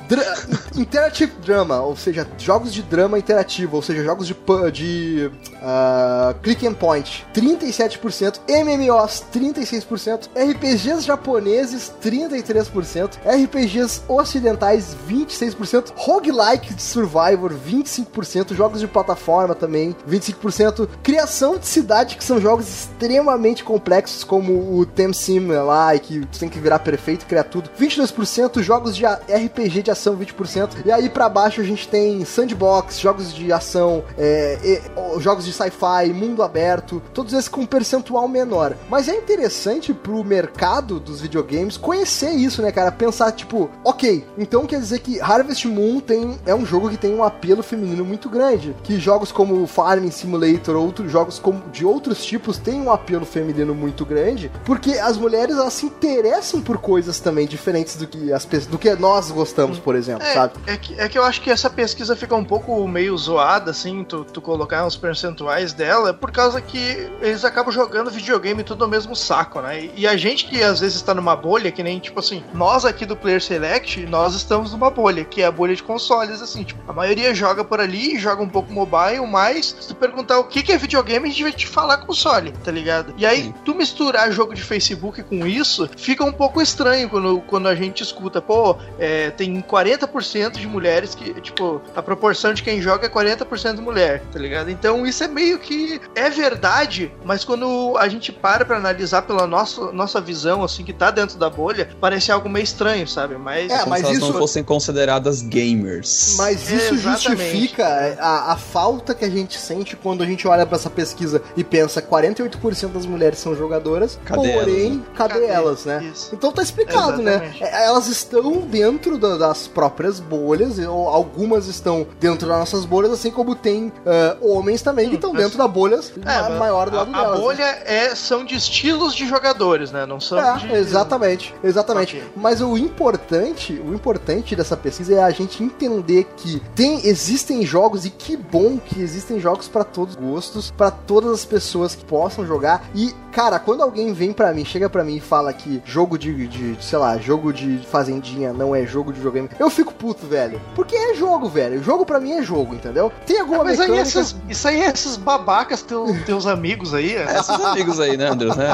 Interactive 0.76 1.32
Drama, 1.42 1.80
ou 1.80 1.96
seja, 1.96 2.26
jogos 2.38 2.72
de 2.72 2.82
drama 2.82 3.18
interativo, 3.18 3.76
ou 3.76 3.82
seja, 3.82 4.04
jogos 4.04 4.26
de, 4.26 4.36
de 4.72 5.30
ah, 5.62 6.34
click 6.42 6.66
and 6.66 6.74
point, 6.74 7.26
37%, 7.34 8.40
MMOs, 8.48 9.24
36%, 9.32 10.28
RPGs 10.34 11.02
japoneses, 11.04 11.92
33%, 12.02 13.18
RPGs 13.24 14.02
ocidentais, 14.08 14.96
26%, 15.08 15.92
roguelike 15.96 16.74
de 16.74 16.82
Survivor, 16.82 17.52
25%, 17.52 18.54
jogos 18.54 18.80
de 18.80 18.86
plataforma 18.86 19.54
também, 19.54 19.94
25%, 20.08 20.88
criação 21.02 21.58
de 21.58 21.66
cidade, 21.66 22.16
que 22.16 22.24
são 22.24 22.40
jogos 22.40 22.68
extremamente 22.68 23.64
complexos, 23.64 24.24
como 24.24 24.78
o 24.78 24.86
Temsim 24.86 25.48
lá, 25.48 25.94
e 25.94 26.00
que 26.00 26.20
tu 26.26 26.38
tem 26.38 26.48
que 26.48 26.58
virar 26.58 26.78
perfeito, 26.78 27.26
criar 27.26 27.44
tudo, 27.44 27.70
22%, 27.78 28.62
jogos 28.62 28.96
de 28.96 29.04
RPG 29.06 29.82
de 29.82 29.90
ação, 29.90 30.16
20%, 30.16 30.69
e 30.84 30.90
aí 30.92 31.08
pra 31.08 31.28
baixo 31.28 31.60
a 31.60 31.64
gente 31.64 31.88
tem 31.88 32.24
sandbox, 32.24 32.98
jogos 32.98 33.32
de 33.34 33.52
ação, 33.52 34.02
é, 34.18 34.58
e- 34.62 35.20
jogos 35.20 35.44
de 35.44 35.52
sci-fi, 35.52 36.12
mundo 36.12 36.42
aberto, 36.42 37.02
todos 37.12 37.32
esses 37.32 37.48
com 37.48 37.62
um 37.62 37.66
percentual 37.66 38.26
menor. 38.28 38.76
Mas 38.88 39.08
é 39.08 39.16
interessante 39.16 39.92
pro 39.92 40.22
mercado 40.24 40.98
dos 41.00 41.20
videogames 41.20 41.76
conhecer 41.76 42.30
isso, 42.30 42.62
né, 42.62 42.70
cara? 42.72 42.90
Pensar, 42.92 43.32
tipo, 43.32 43.70
ok, 43.84 44.24
então 44.38 44.66
quer 44.66 44.80
dizer 44.80 45.00
que 45.00 45.20
Harvest 45.20 45.66
Moon 45.66 46.00
tem, 46.00 46.38
é 46.46 46.54
um 46.54 46.64
jogo 46.64 46.88
que 46.90 46.96
tem 46.96 47.14
um 47.14 47.24
apelo 47.24 47.62
feminino 47.62 48.04
muito 48.04 48.28
grande. 48.28 48.74
Que 48.82 48.98
jogos 48.98 49.30
como 49.32 49.66
Farming 49.66 50.10
Simulator, 50.10 50.76
outros 50.76 51.10
jogos 51.10 51.38
como, 51.38 51.62
de 51.70 51.84
outros 51.84 52.24
tipos 52.24 52.58
têm 52.58 52.80
um 52.80 52.90
apelo 52.92 53.24
feminino 53.24 53.74
muito 53.74 54.04
grande, 54.04 54.50
porque 54.64 54.92
as 54.92 55.16
mulheres 55.16 55.56
elas 55.56 55.72
se 55.74 55.86
interessam 55.86 56.60
por 56.60 56.78
coisas 56.78 57.20
também 57.20 57.46
diferentes 57.46 57.96
do 57.96 58.06
que 58.06 58.32
as 58.32 58.44
do 58.66 58.78
que 58.78 58.92
nós 58.96 59.30
gostamos, 59.30 59.78
por 59.78 59.94
exemplo, 59.94 60.24
É, 60.26 60.34
sabe? 60.34 60.49
É, 60.66 60.76
que, 60.76 61.00
é 61.00 61.08
que 61.08 61.18
eu 61.18 61.24
acho 61.24 61.40
que 61.40 61.50
essa 61.50 61.68
pesquisa 61.68 62.14
fica 62.14 62.34
um 62.34 62.44
pouco 62.44 62.86
meio 62.86 63.16
zoada, 63.16 63.70
assim, 63.70 64.04
tu, 64.04 64.24
tu 64.24 64.40
colocar 64.40 64.84
uns 64.84 64.96
percentuais 64.96 65.72
dela, 65.72 66.12
por 66.12 66.30
causa 66.30 66.60
que 66.60 67.10
eles 67.20 67.44
acabam 67.44 67.72
jogando 67.72 68.10
videogame 68.10 68.62
tudo 68.62 68.84
no 68.84 68.90
mesmo 68.90 69.14
saco, 69.14 69.60
né? 69.60 69.84
E, 69.84 69.92
e 69.96 70.06
a 70.06 70.16
gente 70.16 70.46
que 70.46 70.62
às 70.62 70.80
vezes 70.80 71.02
tá 71.02 71.14
numa 71.14 71.36
bolha, 71.36 71.70
que 71.70 71.82
nem, 71.82 71.98
tipo 71.98 72.20
assim, 72.20 72.42
nós 72.54 72.84
aqui 72.84 73.04
do 73.04 73.16
Player 73.16 73.42
Select, 73.42 74.04
nós 74.06 74.34
estamos 74.34 74.72
numa 74.72 74.90
bolha, 74.90 75.24
que 75.24 75.42
é 75.42 75.46
a 75.46 75.50
bolha 75.50 75.74
de 75.74 75.82
consoles, 75.82 76.40
assim, 76.40 76.64
tipo, 76.64 76.80
a 76.88 76.92
maioria 76.92 77.34
joga 77.34 77.64
por 77.64 77.80
ali, 77.80 78.18
joga 78.18 78.42
um 78.42 78.48
pouco 78.48 78.72
mobile, 78.72 79.26
mas 79.26 79.76
se 79.80 79.88
tu 79.88 79.94
perguntar 79.94 80.38
o 80.38 80.44
que, 80.44 80.62
que 80.62 80.72
é 80.72 80.78
videogame, 80.78 81.26
a 81.28 81.30
gente 81.30 81.42
vai 81.42 81.52
te 81.52 81.66
falar 81.66 81.98
console, 81.98 82.52
tá 82.64 82.70
ligado? 82.70 83.14
E 83.16 83.26
aí, 83.26 83.44
Sim. 83.44 83.54
tu 83.64 83.74
misturar 83.74 84.32
jogo 84.32 84.54
de 84.54 84.62
Facebook 84.62 85.22
com 85.22 85.46
isso, 85.46 85.88
fica 85.96 86.24
um 86.24 86.32
pouco 86.32 86.60
estranho 86.60 87.08
quando, 87.08 87.40
quando 87.42 87.68
a 87.68 87.74
gente 87.74 88.02
escuta, 88.02 88.40
pô, 88.40 88.76
é, 88.98 89.30
tem 89.30 89.60
40% 89.60 90.39
de 90.48 90.66
mulheres 90.66 91.14
que, 91.14 91.34
tipo, 91.40 91.80
a 91.94 92.02
proporção 92.02 92.54
de 92.54 92.62
quem 92.62 92.80
joga 92.80 93.06
é 93.06 93.10
40% 93.10 93.80
mulher, 93.80 94.22
tá 94.32 94.38
ligado? 94.38 94.70
Então 94.70 95.04
isso 95.06 95.22
é 95.22 95.28
meio 95.28 95.58
que 95.58 96.00
é 96.14 96.30
verdade, 96.30 97.12
mas 97.24 97.44
quando 97.44 97.96
a 97.98 98.08
gente 98.08 98.32
para 98.32 98.64
pra 98.64 98.76
analisar 98.76 99.22
pela 99.22 99.46
nossa, 99.46 99.92
nossa 99.92 100.20
visão, 100.20 100.62
assim, 100.64 100.84
que 100.84 100.92
tá 100.92 101.10
dentro 101.10 101.36
da 101.38 101.50
bolha, 101.50 101.90
parece 102.00 102.30
algo 102.32 102.48
meio 102.48 102.64
estranho, 102.64 103.06
sabe? 103.06 103.36
Mas. 103.36 103.70
É, 103.70 103.78
Como 103.78 103.90
mas 103.90 104.00
se 104.00 104.06
elas 104.06 104.18
isso- 104.18 104.32
não 104.32 104.38
fossem 104.38 104.62
consideradas 104.64 105.42
gamers. 105.42 106.36
Mas 106.38 106.70
isso 106.70 106.94
Exatamente. 106.94 107.02
justifica 107.42 108.16
a, 108.20 108.52
a 108.52 108.56
falta 108.56 109.14
que 109.14 109.24
a 109.24 109.30
gente 109.30 109.58
sente 109.58 109.96
quando 109.96 110.22
a 110.22 110.26
gente 110.26 110.46
olha 110.46 110.64
pra 110.64 110.76
essa 110.76 110.88
pesquisa 110.90 111.42
e 111.56 111.64
pensa 111.64 112.00
48% 112.00 112.88
das 112.92 113.06
mulheres 113.06 113.38
são 113.38 113.54
jogadoras, 113.54 114.18
Cadê 114.24 114.52
porém, 114.52 114.86
elas, 114.86 114.96
né? 114.96 115.02
cadê, 115.14 115.34
Cadê? 115.34 115.46
elas, 115.46 115.84
né? 115.84 116.04
Isso. 116.12 116.34
Então 116.34 116.52
tá 116.52 116.62
explicado, 116.62 117.20
né? 117.22 117.52
É, 117.60 117.80
Elas 117.90 118.06
estão 118.06 118.60
dentro 118.60 119.18
da- 119.18 119.36
das 119.36 119.66
próprias 119.66 120.20
bolhas, 120.38 120.78
ou 120.78 121.08
algumas 121.08 121.66
estão 121.66 122.06
dentro 122.20 122.46
das 122.48 122.58
nossas 122.58 122.84
bolhas, 122.84 123.10
assim 123.12 123.30
como 123.30 123.54
tem 123.54 123.92
ah, 124.06 124.36
homens 124.40 124.80
também 124.82 125.06
que 125.06 125.10
Sim, 125.12 125.16
estão 125.16 125.32
dentro 125.34 125.58
da 125.58 125.66
bolha 125.68 125.96
É, 126.24 126.42
ma- 126.42 126.48
mas 126.50 126.58
maior 126.58 126.88
do 126.90 126.96
a, 126.96 127.00
lado 127.00 127.14
a 127.14 127.20
delas. 127.20 127.38
né? 127.38 127.44
bolha 127.44 127.64
é, 127.84 128.14
são 128.14 128.44
de 128.44 128.54
estilos 128.54 129.14
de 129.14 129.26
jogadores, 129.26 129.90
né? 129.90 130.06
Não 130.06 130.20
são 130.20 130.38
É, 130.38 130.56
de. 130.58 130.72
exatamente, 130.74 131.54
exatamente. 131.64 132.16
Ok. 132.18 132.28
Mas 132.36 132.60
o 132.60 132.76
importante, 132.78 133.72
o 133.84 133.92
importante 133.92 134.54
dessa 134.54 134.76
pesquisa 134.76 135.14
é 135.14 135.22
a 135.22 135.30
gente 135.30 135.62
entender 135.62 136.26
que 136.36 136.60
tem, 136.74 137.06
existem 137.06 137.64
jogos 137.66 138.04
e 138.04 138.10
que 138.10 138.36
bom 138.36 138.78
que 138.78 139.00
existem 139.02 139.40
jogos 139.40 139.66
pra 139.68 139.82
todos 139.84 140.14
os 140.14 140.20
gostos, 140.20 140.70
pra 140.70 140.90
todas 140.90 141.32
as 141.32 141.44
pessoas 141.44 141.94
que 141.94 142.04
possam 142.04 142.46
jogar. 142.46 142.84
E, 142.94 143.12
cara, 143.32 143.58
quando 143.58 143.82
alguém 143.82 144.12
vem 144.12 144.32
pra 144.32 144.52
mim, 144.52 144.64
chega 144.64 144.88
pra 144.88 145.02
mim 145.02 145.16
e 145.16 145.20
fala 145.20 145.52
que 145.52 145.82
jogo 145.84 146.16
de, 146.18 146.46
de, 146.46 146.76
sei 146.84 146.98
lá, 146.98 147.16
jogo 147.18 147.52
de 147.52 147.78
fazendinha 147.90 148.52
não 148.52 148.74
é 148.74 148.84
jogo 148.86 149.10
de 149.12 149.18
videogame, 149.18 149.48
eu 149.58 149.70
fico 149.70 149.92
puto, 149.94 150.19
velho. 150.26 150.60
Porque 150.74 150.94
é 150.96 151.14
jogo, 151.14 151.48
velho. 151.48 151.82
Jogo 151.82 152.04
pra 152.04 152.20
mim 152.20 152.32
é 152.32 152.42
jogo, 152.42 152.74
entendeu? 152.74 153.12
Tem 153.26 153.40
alguma 153.40 153.64
Mas 153.64 153.80
aí 153.80 153.88
mecânica... 153.88 154.20
esses, 154.20 154.36
isso 154.48 154.68
aí 154.68 154.80
é 154.80 154.90
esses 154.90 155.16
babacas, 155.16 155.82
teu, 155.82 156.06
teus 156.26 156.46
amigos 156.46 156.94
aí. 156.94 157.16
é. 157.16 157.24
Esses 157.38 157.50
amigos 157.50 158.00
aí, 158.00 158.16
né, 158.16 158.28
Andrews? 158.28 158.56
Né? 158.60 158.66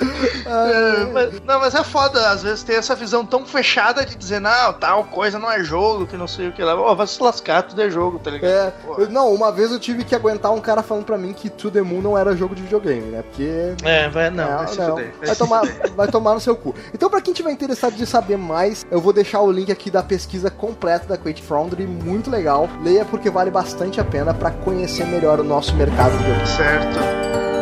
É, 0.00 1.04
mas- 1.12 1.40
não, 1.44 1.60
mas 1.60 1.74
é 1.74 1.82
foda, 1.82 2.30
às 2.30 2.42
vezes, 2.42 2.62
ter 2.62 2.74
essa 2.74 2.94
visão 2.94 3.24
tão 3.24 3.44
fechada 3.46 4.04
de 4.04 4.14
dizer, 4.16 4.40
não, 4.40 4.72
tal 4.74 5.04
coisa 5.04 5.38
não 5.38 5.50
é 5.50 5.62
jogo, 5.64 6.06
que 6.06 6.16
não 6.16 6.26
sei 6.28 6.48
o 6.48 6.52
que 6.52 6.62
lá. 6.62 6.74
Ô, 6.74 6.94
vai 6.94 7.06
se 7.06 7.22
lascar, 7.22 7.62
tudo 7.62 7.80
é 7.82 7.90
jogo, 7.90 8.18
tá 8.18 8.30
ligado? 8.30 8.50
É, 8.50 8.72
eu- 8.98 9.10
não, 9.10 9.32
uma 9.32 9.50
vez 9.50 9.70
eu 9.70 9.78
tive 9.80 10.04
que 10.04 10.14
aguentar 10.14 10.52
um 10.52 10.60
cara 10.60 10.82
falando 10.82 11.04
pra 11.04 11.16
mim 11.18 11.32
que 11.32 11.48
To 11.50 11.70
The 11.70 11.82
Moon 11.82 12.00
não 12.00 12.16
era 12.18 12.36
jogo 12.36 12.54
de 12.54 12.62
videogame, 12.62 13.10
né? 13.10 13.22
Porque 13.22 13.74
É, 13.84 14.08
vai, 14.08 14.30
não, 14.30 14.48
Não, 14.50 14.58
vai 14.58 14.68
se 14.68 14.78
não. 14.78 14.88
fuder. 14.90 15.14
Vai 15.24 15.36
tomar, 15.36 15.62
vai 15.96 16.08
tomar 16.08 16.34
no 16.34 16.40
seu 16.40 16.56
cu. 16.56 16.74
Então, 16.94 17.08
pra 17.10 17.20
quem 17.20 17.32
tiver 17.34 17.50
interessado 17.50 17.94
de 17.94 18.06
saber 18.06 18.36
mais, 18.36 18.86
eu 18.90 19.00
vou 19.00 19.12
deixar 19.12 19.40
o 19.40 19.50
link 19.50 19.70
aqui 19.72 19.90
da 19.90 20.02
pesquisa 20.02 20.50
completa 20.50 21.06
da 21.06 21.16
Quake 21.16 21.42
Foundry, 21.42 21.86
muito 21.86 22.30
legal. 22.30 22.68
Leia 22.82 23.04
porque 23.04 23.30
vale 23.30 23.50
bastante 23.50 24.00
a 24.00 24.04
pena 24.04 24.32
pra 24.34 24.50
conhecer 24.50 25.06
melhor 25.06 25.40
o 25.40 25.44
nosso 25.44 25.74
mercado 25.74 26.16
de 26.18 26.28
jogos. 26.28 26.48
Certo. 26.50 27.55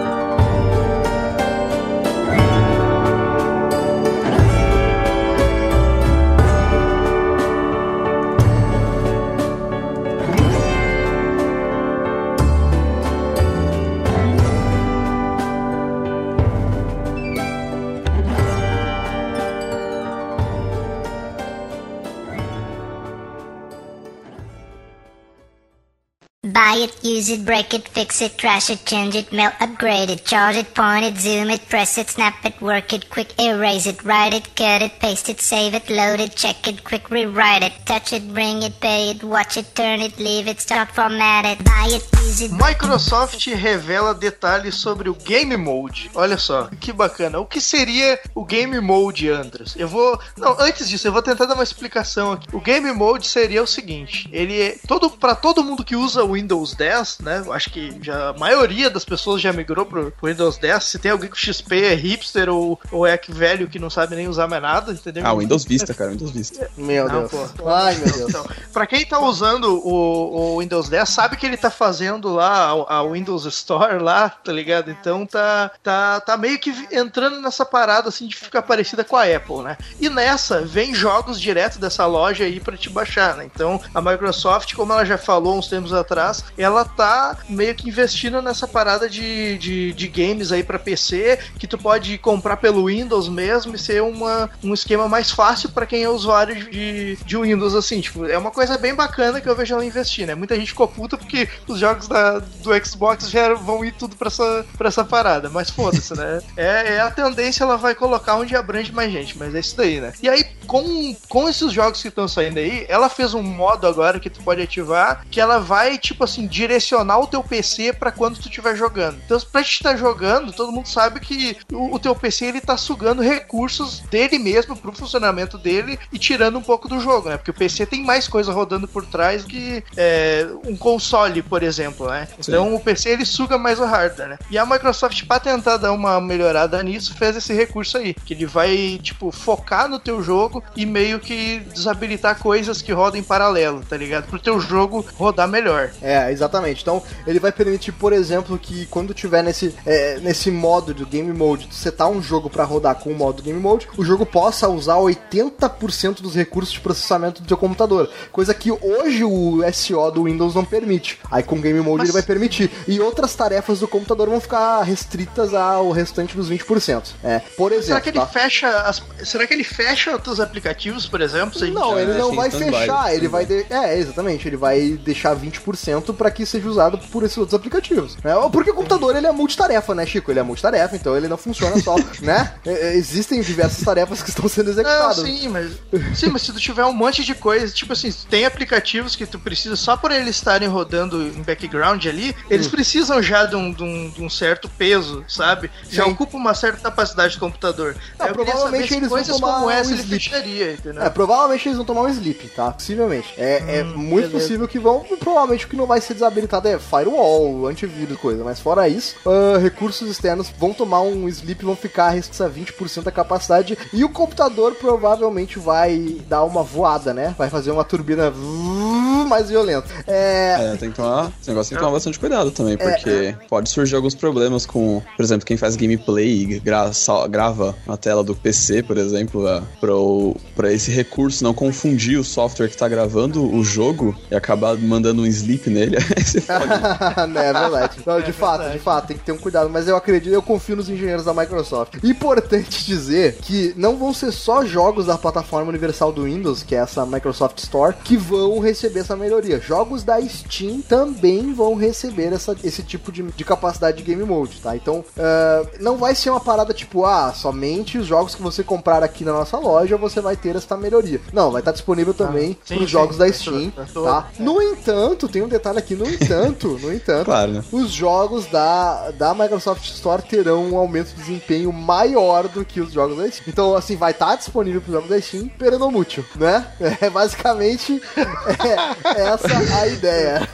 Buy 26.64 26.76
it, 26.76 27.04
use 27.04 27.28
it, 27.28 27.44
break 27.44 27.74
it, 27.74 27.86
fix 27.86 28.22
it, 28.22 28.38
trash 28.38 28.70
it, 28.70 28.86
change 28.86 29.14
it, 29.14 29.30
mail, 29.30 29.52
upgrade 29.60 30.08
it, 30.08 30.24
charge 30.24 30.56
it, 30.56 30.72
point 30.74 31.04
it, 31.04 31.16
zoom 31.18 31.50
it, 31.50 31.68
press 31.68 31.98
it, 31.98 32.08
snap 32.08 32.42
it, 32.42 32.58
work 32.58 32.94
it, 32.94 33.10
quick 33.10 33.38
erase 33.38 33.86
it, 33.86 34.02
write 34.02 34.32
it, 34.32 34.48
cut 34.56 34.80
it, 34.80 34.98
paste 34.98 35.28
it, 35.28 35.42
save 35.42 35.74
it, 35.74 35.90
load 35.90 36.20
it, 36.20 36.34
check 36.34 36.66
it, 36.66 36.82
quick 36.82 37.10
rewrite 37.10 37.62
it, 37.62 37.74
touch 37.84 38.14
it, 38.14 38.32
bring 38.32 38.62
it, 38.62 38.80
pay 38.80 39.10
it, 39.10 39.22
watch 39.22 39.58
it, 39.58 39.74
turn 39.74 40.00
it, 40.00 40.18
leave 40.18 40.48
it, 40.48 40.58
format 40.94 41.44
it, 41.44 41.62
buy 41.62 41.86
it, 41.90 42.02
use 42.24 42.40
it. 42.40 42.50
Microsoft 42.50 43.46
revela 43.46 44.14
detalhes 44.14 44.76
sobre 44.76 45.10
o 45.10 45.14
Game 45.14 45.54
Mode. 45.58 46.10
Olha 46.14 46.38
só, 46.38 46.70
que 46.80 46.94
bacana. 46.94 47.38
O 47.40 47.44
que 47.44 47.60
seria 47.60 48.18
o 48.34 48.42
Game 48.42 48.80
Mode, 48.80 49.28
Andras? 49.28 49.74
Eu 49.76 49.86
vou. 49.86 50.18
Não, 50.34 50.56
antes 50.58 50.88
disso, 50.88 51.06
eu 51.06 51.12
vou 51.12 51.20
tentar 51.20 51.44
dar 51.44 51.54
uma 51.54 51.62
explicação 51.62 52.32
aqui. 52.32 52.48
O 52.56 52.60
Game 52.60 52.90
Mode 52.92 53.26
seria 53.26 53.62
o 53.62 53.66
seguinte: 53.66 54.30
ele 54.32 54.58
é 54.58 54.78
todo 54.88 55.10
para 55.10 55.34
todo 55.34 55.62
mundo 55.62 55.84
que 55.84 55.94
usa 55.94 56.24
o 56.24 56.34
Windows 56.54 56.74
10, 56.74 57.18
né? 57.20 57.42
Eu 57.44 57.52
acho 57.52 57.70
que 57.70 57.96
já 58.00 58.30
a 58.30 58.32
maioria 58.32 58.88
das 58.88 59.04
pessoas 59.04 59.40
já 59.42 59.52
migrou 59.52 59.84
pro, 59.84 60.10
pro 60.10 60.28
Windows 60.28 60.56
10. 60.58 60.84
Se 60.84 60.98
tem 60.98 61.10
alguém 61.10 61.28
com 61.28 61.36
XP 61.36 61.84
é 61.84 61.94
hipster 61.94 62.48
ou, 62.48 62.78
ou 62.92 63.06
é 63.06 63.16
que 63.18 63.32
velho 63.32 63.68
que 63.68 63.78
não 63.78 63.90
sabe 63.90 64.14
nem 64.14 64.28
usar 64.28 64.46
mais 64.46 64.62
nada, 64.62 64.92
entendeu? 64.92 65.26
Ah, 65.26 65.34
Windows 65.34 65.64
Vista, 65.64 65.92
cara, 65.92 66.10
Windows 66.10 66.30
Vista. 66.30 66.70
Meu 66.76 67.08
Não, 67.08 67.26
Deus. 67.26 67.50
pô. 67.52 67.68
Ai, 67.68 67.96
meu 67.96 68.12
Deus. 68.12 68.30
Então, 68.30 68.46
pra 68.72 68.86
quem 68.86 69.04
tá 69.04 69.18
usando 69.18 69.80
o, 69.84 70.54
o 70.54 70.60
Windows 70.60 70.88
10, 70.88 71.08
sabe 71.08 71.36
que 71.36 71.46
ele 71.46 71.56
tá 71.56 71.70
fazendo 71.70 72.32
lá 72.32 72.70
a, 72.88 72.98
a 72.98 73.02
Windows 73.02 73.44
Store 73.46 73.98
lá, 73.98 74.30
tá 74.30 74.52
ligado? 74.52 74.90
Então 74.90 75.26
tá, 75.26 75.70
tá, 75.82 76.20
tá 76.20 76.36
meio 76.36 76.58
que 76.58 76.72
entrando 76.92 77.40
nessa 77.40 77.64
parada 77.64 78.08
assim 78.08 78.26
de 78.26 78.36
ficar 78.36 78.62
parecida 78.62 79.04
com 79.04 79.16
a 79.16 79.24
Apple, 79.24 79.62
né? 79.62 79.76
E 80.00 80.08
nessa 80.08 80.60
vem 80.62 80.94
jogos 80.94 81.40
direto 81.40 81.78
dessa 81.78 82.06
loja 82.06 82.44
aí 82.44 82.60
pra 82.60 82.76
te 82.76 82.88
baixar, 82.88 83.36
né? 83.36 83.44
Então 83.52 83.80
a 83.94 84.00
Microsoft, 84.00 84.74
como 84.74 84.92
ela 84.92 85.04
já 85.04 85.18
falou 85.18 85.58
uns 85.58 85.68
tempos 85.68 85.92
atrás, 85.92 86.43
ela 86.56 86.84
tá 86.84 87.36
meio 87.48 87.74
que 87.74 87.88
investindo 87.88 88.40
nessa 88.40 88.66
parada 88.66 89.08
de, 89.08 89.58
de, 89.58 89.92
de 89.92 90.08
games 90.08 90.52
aí 90.52 90.62
pra 90.62 90.78
PC 90.78 91.38
que 91.58 91.66
tu 91.66 91.78
pode 91.78 92.18
comprar 92.18 92.56
pelo 92.56 92.86
Windows 92.86 93.28
mesmo 93.28 93.74
e 93.74 93.78
ser 93.78 94.02
uma, 94.02 94.50
um 94.62 94.74
esquema 94.74 95.08
mais 95.08 95.30
fácil 95.30 95.70
pra 95.70 95.86
quem 95.86 96.02
é 96.02 96.08
usuário 96.08 96.70
de, 96.70 97.16
de 97.16 97.36
Windows, 97.36 97.74
assim, 97.74 98.00
tipo, 98.00 98.26
é 98.26 98.36
uma 98.36 98.50
coisa 98.50 98.78
bem 98.78 98.94
bacana 98.94 99.40
que 99.40 99.48
eu 99.48 99.56
vejo 99.56 99.74
ela 99.74 99.84
investir, 99.84 100.26
né? 100.26 100.34
Muita 100.34 100.56
gente 100.56 100.68
ficou 100.68 100.88
puta 100.88 101.16
porque 101.16 101.48
os 101.66 101.78
jogos 101.78 102.08
da, 102.08 102.38
do 102.38 102.84
Xbox 102.84 103.30
já 103.30 103.54
vão 103.54 103.84
ir 103.84 103.92
tudo 103.92 104.16
pra 104.16 104.28
essa, 104.28 104.66
pra 104.76 104.88
essa 104.88 105.04
parada, 105.04 105.48
mas 105.50 105.70
foda-se, 105.70 106.14
né? 106.14 106.42
É, 106.56 106.94
é 106.94 107.00
a 107.00 107.10
tendência, 107.10 107.64
ela 107.64 107.76
vai 107.76 107.94
colocar 107.94 108.36
onde 108.36 108.54
abrange 108.54 108.92
mais 108.92 109.12
gente, 109.12 109.36
mas 109.36 109.54
é 109.54 109.60
isso 109.60 109.76
daí, 109.76 110.00
né? 110.00 110.12
E 110.22 110.28
aí, 110.28 110.44
com, 110.66 111.14
com 111.28 111.48
esses 111.48 111.72
jogos 111.72 112.00
que 112.00 112.08
estão 112.08 112.26
saindo 112.28 112.58
aí, 112.58 112.86
ela 112.88 113.08
fez 113.08 113.34
um 113.34 113.42
modo 113.42 113.86
agora 113.86 114.20
que 114.20 114.30
tu 114.30 114.42
pode 114.42 114.62
ativar, 114.62 115.24
que 115.30 115.40
ela 115.40 115.58
vai, 115.58 115.98
tipo 115.98 116.23
assim, 116.24 116.46
direcionar 116.46 117.18
o 117.18 117.26
teu 117.26 117.42
PC 117.42 117.92
pra 117.92 118.12
quando 118.12 118.38
tu 118.38 118.48
estiver 118.48 118.76
jogando. 118.76 119.18
Então, 119.24 119.38
pra 119.52 119.62
gente 119.62 119.74
estar 119.74 119.96
jogando, 119.96 120.52
todo 120.52 120.72
mundo 120.72 120.88
sabe 120.88 121.20
que 121.20 121.56
o, 121.72 121.94
o 121.94 121.98
teu 121.98 122.14
PC, 122.14 122.46
ele 122.46 122.60
tá 122.60 122.76
sugando 122.76 123.22
recursos 123.22 124.00
dele 124.10 124.38
mesmo 124.38 124.76
pro 124.76 124.92
funcionamento 124.92 125.58
dele 125.58 125.98
e 126.12 126.18
tirando 126.18 126.58
um 126.58 126.62
pouco 126.62 126.88
do 126.88 127.00
jogo, 127.00 127.28
né? 127.28 127.36
Porque 127.36 127.50
o 127.50 127.54
PC 127.54 127.86
tem 127.86 128.04
mais 128.04 128.28
coisa 128.28 128.52
rodando 128.52 128.88
por 128.88 129.04
trás 129.06 129.44
que 129.44 129.82
é, 129.96 130.46
um 130.66 130.76
console, 130.76 131.42
por 131.42 131.62
exemplo, 131.62 132.08
né? 132.08 132.28
Então 132.38 132.74
o 132.74 132.80
PC 132.80 133.10
ele 133.10 133.24
suga 133.24 133.58
mais 133.58 133.78
o 133.78 133.84
hardware, 133.84 134.28
né? 134.30 134.38
E 134.50 134.58
a 134.58 134.66
Microsoft, 134.66 135.26
pra 135.26 135.40
tentar 135.40 135.76
dar 135.76 135.92
uma 135.92 136.20
melhorada 136.20 136.82
nisso, 136.82 137.14
fez 137.14 137.36
esse 137.36 137.52
recurso 137.52 137.98
aí, 137.98 138.14
que 138.14 138.34
ele 138.34 138.46
vai, 138.46 138.98
tipo, 139.02 139.30
focar 139.30 139.88
no 139.88 139.98
teu 139.98 140.22
jogo 140.22 140.62
e 140.76 140.86
meio 140.86 141.20
que 141.20 141.60
desabilitar 141.72 142.38
coisas 142.38 142.80
que 142.80 142.92
rodam 142.92 143.20
em 143.20 143.24
paralelo, 143.24 143.82
tá 143.88 143.96
ligado? 143.96 144.26
Pro 144.26 144.38
teu 144.38 144.60
jogo 144.60 145.04
rodar 145.16 145.48
melhor. 145.48 145.90
É, 146.00 146.13
exatamente. 146.30 146.82
Então, 146.82 147.02
ele 147.26 147.38
vai 147.40 147.52
permitir, 147.52 147.92
por 147.92 148.12
exemplo, 148.12 148.58
que 148.58 148.86
quando 148.86 149.14
tiver 149.14 149.42
nesse, 149.42 149.74
é, 149.86 150.18
nesse 150.20 150.50
modo 150.50 150.92
do 150.94 151.06
Game 151.06 151.32
Mode, 151.32 151.66
tu 151.68 151.74
setar 151.74 152.08
um 152.08 152.22
jogo 152.22 152.48
pra 152.50 152.64
rodar 152.64 152.94
com 152.96 153.10
o 153.10 153.14
modo 153.14 153.42
Game 153.42 153.58
Mode, 153.60 153.88
o 153.96 154.04
jogo 154.04 154.24
possa 154.26 154.68
usar 154.68 154.96
80% 154.96 156.20
dos 156.20 156.34
recursos 156.34 156.72
de 156.72 156.80
processamento 156.80 157.42
do 157.42 157.48
teu 157.48 157.56
computador. 157.56 158.10
Coisa 158.32 158.52
que 158.54 158.70
hoje 158.70 159.24
o 159.24 159.60
SO 159.72 160.10
do 160.10 160.24
Windows 160.24 160.54
não 160.54 160.64
permite. 160.64 161.18
Aí 161.30 161.42
com 161.42 161.56
o 161.56 161.60
Game 161.60 161.80
Mode 161.80 161.98
Mas- 161.98 162.08
ele 162.08 162.12
vai 162.12 162.22
permitir. 162.22 162.70
E 162.86 163.00
outras 163.00 163.34
tarefas 163.34 163.80
do 163.80 163.88
computador 163.88 164.28
vão 164.28 164.40
ficar 164.40 164.82
restritas 164.82 165.54
ao 165.54 165.90
restante 165.90 166.36
dos 166.36 166.48
20%. 166.48 167.14
É, 167.22 167.40
por 167.56 167.70
exemplo. 167.72 167.86
Será 167.86 168.00
que 168.00 168.08
ele 168.10 168.18
tá? 168.18 168.26
fecha 168.26 168.68
as, 168.82 169.02
será 169.24 169.46
que 169.46 169.54
ele 169.54 169.64
fecha 169.64 170.16
os 170.16 170.22
teus 170.22 170.40
aplicativos, 170.40 171.06
por 171.06 171.20
exemplo? 171.20 171.58
Se 171.58 171.64
a 171.64 171.66
gente- 171.66 171.74
Não, 171.76 171.98
ele 171.98 172.12
não 172.14 172.30
deixa 172.30 172.36
vai 172.36 172.48
stand-by, 172.48 172.78
fechar, 172.80 173.14
ele 173.14 173.28
vai. 173.28 173.46
de- 173.46 173.66
É, 173.70 173.98
exatamente, 173.98 174.46
ele 174.48 174.56
vai 174.56 174.90
deixar 175.02 175.34
20% 175.34 176.03
pra 176.12 176.30
que 176.30 176.44
seja 176.44 176.68
usado 176.68 176.98
por 176.98 177.22
esses 177.22 177.38
outros 177.38 177.54
aplicativos. 177.54 178.16
Né? 178.22 178.32
Porque 178.52 178.70
o 178.70 178.74
computador 178.74 179.16
ele 179.16 179.26
é 179.26 179.32
multitarefa, 179.32 179.94
né, 179.94 180.04
Chico? 180.04 180.30
Ele 180.30 180.40
é 180.40 180.42
multitarefa, 180.42 180.96
então 180.96 181.16
ele 181.16 181.28
não 181.28 181.36
funciona 181.38 181.80
só, 181.80 181.96
né? 182.20 182.54
É, 182.66 182.88
é, 182.88 182.96
Existem 182.96 183.40
diversas 183.40 183.82
tarefas 183.84 184.22
que 184.22 184.28
estão 184.30 184.48
sendo 184.48 184.66
Não, 184.66 184.72
executadas. 184.72 185.16
sim, 185.18 185.48
mas. 185.48 185.72
Sim, 186.14 186.26
mas 186.30 186.42
se 186.42 186.52
tu 186.52 186.58
tiver 186.60 186.84
um 186.84 186.92
monte 186.92 187.24
de 187.24 187.34
coisa, 187.34 187.72
tipo 187.72 187.92
assim, 187.92 188.12
tem 188.28 188.44
aplicativos 188.44 189.14
que 189.16 189.24
tu 189.26 189.38
precisa 189.38 189.76
só 189.76 189.96
por 189.96 190.10
eles 190.10 190.36
estarem 190.36 190.68
rodando 190.68 191.22
em 191.22 191.42
background 191.42 192.04
ali, 192.06 192.30
Hum. 192.30 192.44
eles 192.50 192.66
precisam 192.68 193.22
já 193.22 193.44
de 193.46 193.54
um, 193.56 193.72
de 193.72 193.82
um- 193.82 194.10
de 194.10 194.22
um 194.22 194.28
certo 194.30 194.68
peso, 194.68 195.24
sabe? 195.28 195.70
Já 195.90 196.04
Sim. 196.04 196.10
ocupa 196.10 196.36
uma 196.36 196.54
certa 196.54 196.78
capacidade 196.80 197.34
do 197.34 197.40
computador. 197.40 197.94
Ah, 198.18 198.28
eu 198.28 198.34
queria 198.34 198.44
provavelmente 198.52 198.94
eles 198.94 199.08
vão 199.08 199.22
tomar 199.22 199.54
como 199.58 199.70
essa 199.70 199.90
um 199.90 199.92
ele 199.94 200.02
sleep. 200.02 200.24
fecharia, 200.24 200.72
entendeu? 200.72 201.02
É, 201.02 201.10
provavelmente 201.10 201.68
eles 201.68 201.76
vão 201.76 201.86
tomar 201.86 202.02
um 202.02 202.08
sleep, 202.08 202.48
tá? 202.48 202.72
Possivelmente. 202.72 203.32
É, 203.36 203.78
é 203.78 203.84
muito 203.84 203.96
Hum, 203.98 204.06
beleza. 204.16 204.30
possível 204.30 204.68
que 204.68 204.78
vão. 204.78 205.04
Provavelmente 205.18 205.66
que 205.66 205.76
não 205.76 205.86
vai 205.86 205.93
ser 206.00 206.14
desabilitado 206.14 206.68
é 206.68 206.78
firewall, 206.78 207.66
antivírus, 207.66 208.16
coisa. 208.18 208.42
Mas 208.44 208.60
fora 208.60 208.88
isso, 208.88 209.16
ah, 209.26 209.58
recursos 209.58 210.08
externos 210.08 210.48
vão 210.58 210.72
tomar 210.72 211.00
um 211.02 211.28
sleep, 211.28 211.64
vão 211.64 211.76
ficar 211.76 212.10
restritos 212.10 212.40
a 212.40 212.48
20% 212.48 213.02
da 213.04 213.10
capacidade. 213.12 213.76
E 213.92 214.04
o 214.04 214.08
computador 214.08 214.74
provavelmente 214.74 215.58
vai 215.58 216.16
dar 216.28 216.44
uma 216.44 216.62
voada, 216.62 217.12
né? 217.14 217.34
Vai 217.38 217.50
fazer 217.50 217.70
uma 217.70 217.84
turbina 217.84 218.32
mais 219.28 219.48
violenta. 219.48 219.88
É. 220.06 220.72
É, 220.74 220.76
tem 220.76 220.90
que 220.90 220.96
tomar, 220.96 221.32
esse 221.40 221.48
negócio 221.50 221.70
tem 221.70 221.76
que 221.78 221.82
tomar 221.84 221.92
bastante 221.94 222.18
cuidado 222.18 222.50
também, 222.50 222.76
porque 222.76 223.34
pode 223.48 223.70
surgir 223.70 223.96
alguns 223.96 224.14
problemas 224.14 224.66
com, 224.66 225.02
por 225.16 225.22
exemplo, 225.22 225.46
quem 225.46 225.56
faz 225.56 225.76
gameplay 225.76 226.42
e 226.42 226.60
gra- 226.60 226.90
grava 227.28 227.74
na 227.86 227.96
tela 227.96 228.22
do 228.22 228.34
PC, 228.34 228.82
por 228.82 228.96
exemplo, 228.98 229.46
é, 229.48 229.62
pro- 229.80 230.36
pra 230.54 230.72
esse 230.72 230.90
recurso 230.90 231.42
não 231.42 231.54
confundir 231.54 232.18
o 232.18 232.24
software 232.24 232.68
que 232.68 232.76
tá 232.76 232.88
gravando 232.88 233.44
o 233.54 233.64
jogo 233.64 234.14
e 234.30 234.34
acabar 234.34 234.76
mandando 234.76 235.22
um 235.22 235.26
sleep 235.26 235.68
nele, 235.70 235.83
aí 236.16 236.22
você 236.24 236.40
pode. 236.42 237.32
né, 237.32 237.48
é 237.48 237.52
verdade. 237.52 237.98
Não, 238.06 238.20
de 238.20 238.30
É 238.30 238.32
fato, 238.32 238.58
verdade. 238.58 238.78
de 238.78 238.84
fato, 238.84 239.06
tem 239.08 239.16
que 239.16 239.24
ter 239.24 239.32
um 239.32 239.38
cuidado, 239.38 239.68
mas 239.70 239.86
eu 239.88 239.96
acredito, 239.96 240.32
eu 240.32 240.42
confio 240.42 240.76
nos 240.76 240.88
engenheiros 240.88 241.24
da 241.24 241.34
Microsoft. 241.34 241.94
Importante 242.02 242.84
dizer 242.84 243.36
que 243.42 243.74
não 243.76 243.96
vão 243.96 244.12
ser 244.14 244.32
só 244.32 244.64
jogos 244.64 245.06
da 245.06 245.18
plataforma 245.18 245.68
universal 245.68 246.12
do 246.12 246.24
Windows, 246.24 246.62
que 246.62 246.74
é 246.74 246.78
essa 246.78 247.04
Microsoft 247.06 247.58
Store, 247.58 247.94
que 248.04 248.16
vão 248.16 248.58
receber 248.60 249.00
essa 249.00 249.16
melhoria. 249.16 249.60
Jogos 249.60 250.02
da 250.02 250.20
Steam 250.22 250.80
também 250.82 251.52
vão 251.52 251.74
receber 251.74 252.32
essa, 252.32 252.56
esse 252.64 252.82
tipo 252.82 253.10
de, 253.12 253.22
de 253.22 253.44
capacidade 253.44 253.98
de 253.98 254.02
Game 254.02 254.22
Mode, 254.24 254.60
tá? 254.60 254.76
Então, 254.76 255.04
ah, 255.18 255.62
não 255.80 255.96
vai 255.96 256.14
ser 256.14 256.30
uma 256.30 256.40
parada 256.40 256.72
tipo, 256.72 257.04
ah, 257.04 257.32
somente 257.34 257.98
os 257.98 258.06
jogos 258.06 258.34
que 258.34 258.42
você 258.42 258.62
comprar 258.62 259.02
aqui 259.02 259.24
na 259.24 259.32
nossa 259.32 259.58
loja 259.58 259.96
você 259.96 260.20
vai 260.20 260.36
ter 260.36 260.56
essa 260.56 260.76
melhoria. 260.76 261.20
Não, 261.32 261.50
vai 261.50 261.60
estar 261.60 261.72
disponível 261.72 262.14
também 262.14 262.56
sim, 262.64 262.74
para 262.74 262.76
os 262.76 262.80
sim, 262.82 262.86
jogos 262.88 263.16
da 263.18 263.24
pra 263.26 263.34
Steam, 263.34 263.54
tudo, 263.70 263.72
pra 263.72 263.84
tudo. 263.84 264.04
tá? 264.04 264.28
No 264.38 264.60
entanto, 264.62 265.28
tem 265.28 265.42
um 265.42 265.48
detalhe 265.48 265.73
aqui, 265.78 265.94
no 265.94 266.08
entanto, 266.08 266.78
no 266.80 266.92
entanto, 266.92 267.24
Claro, 267.24 267.52
né? 267.52 267.64
os 267.72 267.90
jogos 267.90 268.46
da, 268.46 269.10
da 269.12 269.34
Microsoft 269.34 269.84
Store 269.84 270.22
terão 270.22 270.64
um 270.70 270.76
aumento 270.76 271.08
de 271.08 271.14
desempenho 271.14 271.72
maior 271.72 272.48
do 272.48 272.64
que 272.64 272.80
os 272.80 272.92
jogos 272.92 273.16
da 273.16 273.28
Steam. 273.30 273.44
Então, 273.48 273.74
assim, 273.74 273.96
vai 273.96 274.12
estar 274.12 274.36
disponível 274.36 274.80
para 274.80 274.88
os 274.88 274.94
jogos 274.94 275.10
da 275.10 275.20
Steam, 275.20 275.48
perenomútil, 275.48 276.24
né? 276.36 276.66
É 277.00 277.10
basicamente 277.10 278.00
é, 278.16 279.20
essa 279.22 279.48
a 279.80 279.86
ideia. 279.88 280.48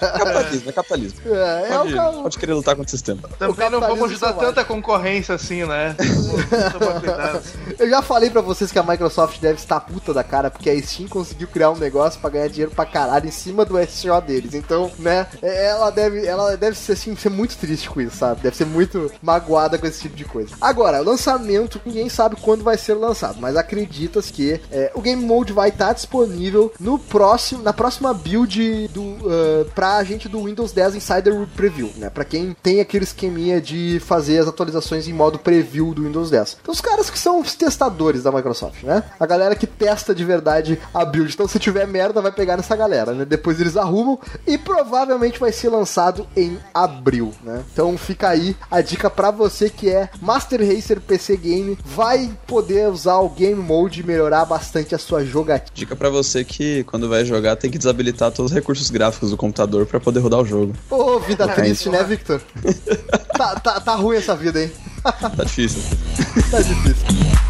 Capitalismo, 0.00 0.68
é 0.68 0.72
capitalismo. 0.72 1.20
É, 1.26 1.68
é 1.70 1.76
o 1.78 1.80
Pode, 1.82 1.94
ca- 1.94 2.12
pode 2.22 2.38
querer 2.38 2.54
lutar 2.54 2.76
contra 2.76 2.88
o 2.88 2.90
sistema. 2.90 3.20
Também 3.38 3.70
não 3.70 3.80
vamos 3.80 4.10
ajudar 4.10 4.32
tanta 4.34 4.64
concorrência 4.64 5.34
assim, 5.34 5.64
né? 5.64 5.94
Eu 7.78 7.88
já 7.88 8.02
falei 8.02 8.30
pra 8.30 8.40
vocês 8.40 8.70
que 8.70 8.78
a 8.78 8.82
Microsoft 8.82 9.40
deve 9.40 9.58
estar 9.58 9.80
puta 9.80 10.12
da 10.12 10.22
cara, 10.22 10.50
porque 10.50 10.68
a 10.70 10.82
Steam 10.82 11.08
conseguiu 11.08 11.48
criar 11.48 11.70
um 11.70 11.76
negócio 11.76 12.20
pra 12.20 12.30
ganhar 12.30 12.48
dinheiro 12.48 12.70
pra 12.74 12.84
caralho 12.86 13.26
em 13.26 13.30
cima 13.32 13.64
do 13.64 13.74
SO 13.86 14.20
deles. 14.20 14.54
Então, 14.64 14.90
né, 14.98 15.26
ela 15.42 15.90
deve, 15.90 16.26
ela 16.26 16.56
deve 16.56 16.76
ser, 16.76 16.92
assim, 16.92 17.16
ser 17.16 17.30
muito 17.30 17.56
triste 17.56 17.88
com 17.88 18.00
isso, 18.00 18.16
sabe? 18.16 18.42
Deve 18.42 18.56
ser 18.56 18.66
muito 18.66 19.10
magoada 19.22 19.78
com 19.78 19.86
esse 19.86 20.02
tipo 20.02 20.16
de 20.16 20.24
coisa. 20.24 20.54
Agora, 20.60 21.00
lançamento, 21.00 21.80
ninguém 21.84 22.08
sabe 22.08 22.36
quando 22.36 22.62
vai 22.62 22.76
ser 22.76 22.94
lançado, 22.94 23.38
mas 23.40 23.56
acredita-se 23.56 24.32
que 24.32 24.60
é, 24.70 24.92
o 24.94 25.00
Game 25.00 25.24
Mode 25.24 25.52
vai 25.52 25.70
estar 25.70 25.92
disponível 25.92 26.72
no 26.78 26.98
próximo, 26.98 27.62
na 27.62 27.72
próxima 27.72 28.12
build 28.12 28.88
do, 28.88 29.02
uh, 29.02 29.64
pra 29.74 30.02
gente 30.04 30.28
do 30.28 30.44
Windows 30.44 30.72
10 30.72 30.96
Insider 30.96 31.46
Preview, 31.56 31.90
né? 31.96 32.10
Pra 32.10 32.24
quem 32.24 32.54
tem 32.62 32.80
aquele 32.80 33.04
esqueminha 33.04 33.60
de 33.60 34.00
fazer 34.00 34.38
as 34.38 34.48
atualizações 34.48 35.08
em 35.08 35.12
modo 35.12 35.38
preview 35.38 35.94
do 35.94 36.04
Windows 36.04 36.30
10. 36.30 36.58
Então, 36.62 36.72
os 36.72 36.80
caras 36.80 37.10
que 37.10 37.18
são 37.18 37.40
os 37.40 37.54
testadores 37.54 38.22
da 38.22 38.32
Microsoft, 38.32 38.82
né? 38.82 39.02
A 39.18 39.26
galera 39.26 39.54
que 39.54 39.66
testa 39.66 40.14
de 40.14 40.24
verdade 40.24 40.78
a 40.92 41.04
build. 41.04 41.32
Então, 41.32 41.48
se 41.48 41.58
tiver 41.58 41.86
merda, 41.86 42.20
vai 42.20 42.32
pegar 42.32 42.56
nessa 42.56 42.76
galera, 42.76 43.12
né? 43.12 43.24
Depois 43.24 43.60
eles 43.60 43.76
arrumam 43.76 44.18
e 44.50 44.58
provavelmente 44.58 45.38
vai 45.38 45.52
ser 45.52 45.68
lançado 45.68 46.26
em 46.36 46.58
abril, 46.74 47.32
né? 47.42 47.62
Então, 47.72 47.96
fica 47.96 48.28
aí 48.28 48.56
a 48.68 48.80
dica 48.80 49.08
pra 49.08 49.30
você 49.30 49.70
que 49.70 49.88
é 49.88 50.10
Master 50.20 50.60
Racer 50.60 51.00
PC 51.00 51.36
Game, 51.36 51.78
vai 51.84 52.30
poder 52.48 52.88
usar 52.88 53.18
o 53.18 53.28
Game 53.28 53.54
Mode 53.62 54.00
e 54.00 54.02
melhorar 54.02 54.44
bastante 54.44 54.92
a 54.92 54.98
sua 54.98 55.24
jogatina. 55.24 55.70
Dica 55.72 55.94
pra 55.94 56.10
você 56.10 56.44
que 56.44 56.82
quando 56.84 57.08
vai 57.08 57.24
jogar 57.24 57.54
tem 57.54 57.70
que 57.70 57.78
desabilitar 57.78 58.32
todos 58.32 58.50
os 58.50 58.54
recursos 58.54 58.90
gráficos 58.90 59.30
do 59.30 59.36
computador 59.36 59.86
pra 59.86 60.00
poder 60.00 60.18
rodar 60.18 60.40
o 60.40 60.44
jogo. 60.44 60.74
Ô, 60.90 61.20
vida 61.20 61.46
triste, 61.46 61.88
né, 61.88 62.02
Victor? 62.02 62.42
tá, 63.38 63.54
tá, 63.60 63.80
tá 63.80 63.94
ruim 63.94 64.16
essa 64.16 64.34
vida, 64.34 64.60
hein? 64.62 64.72
Tá 65.02 65.44
difícil. 65.44 65.80
Tá 66.50 66.60
difícil. 66.60 67.49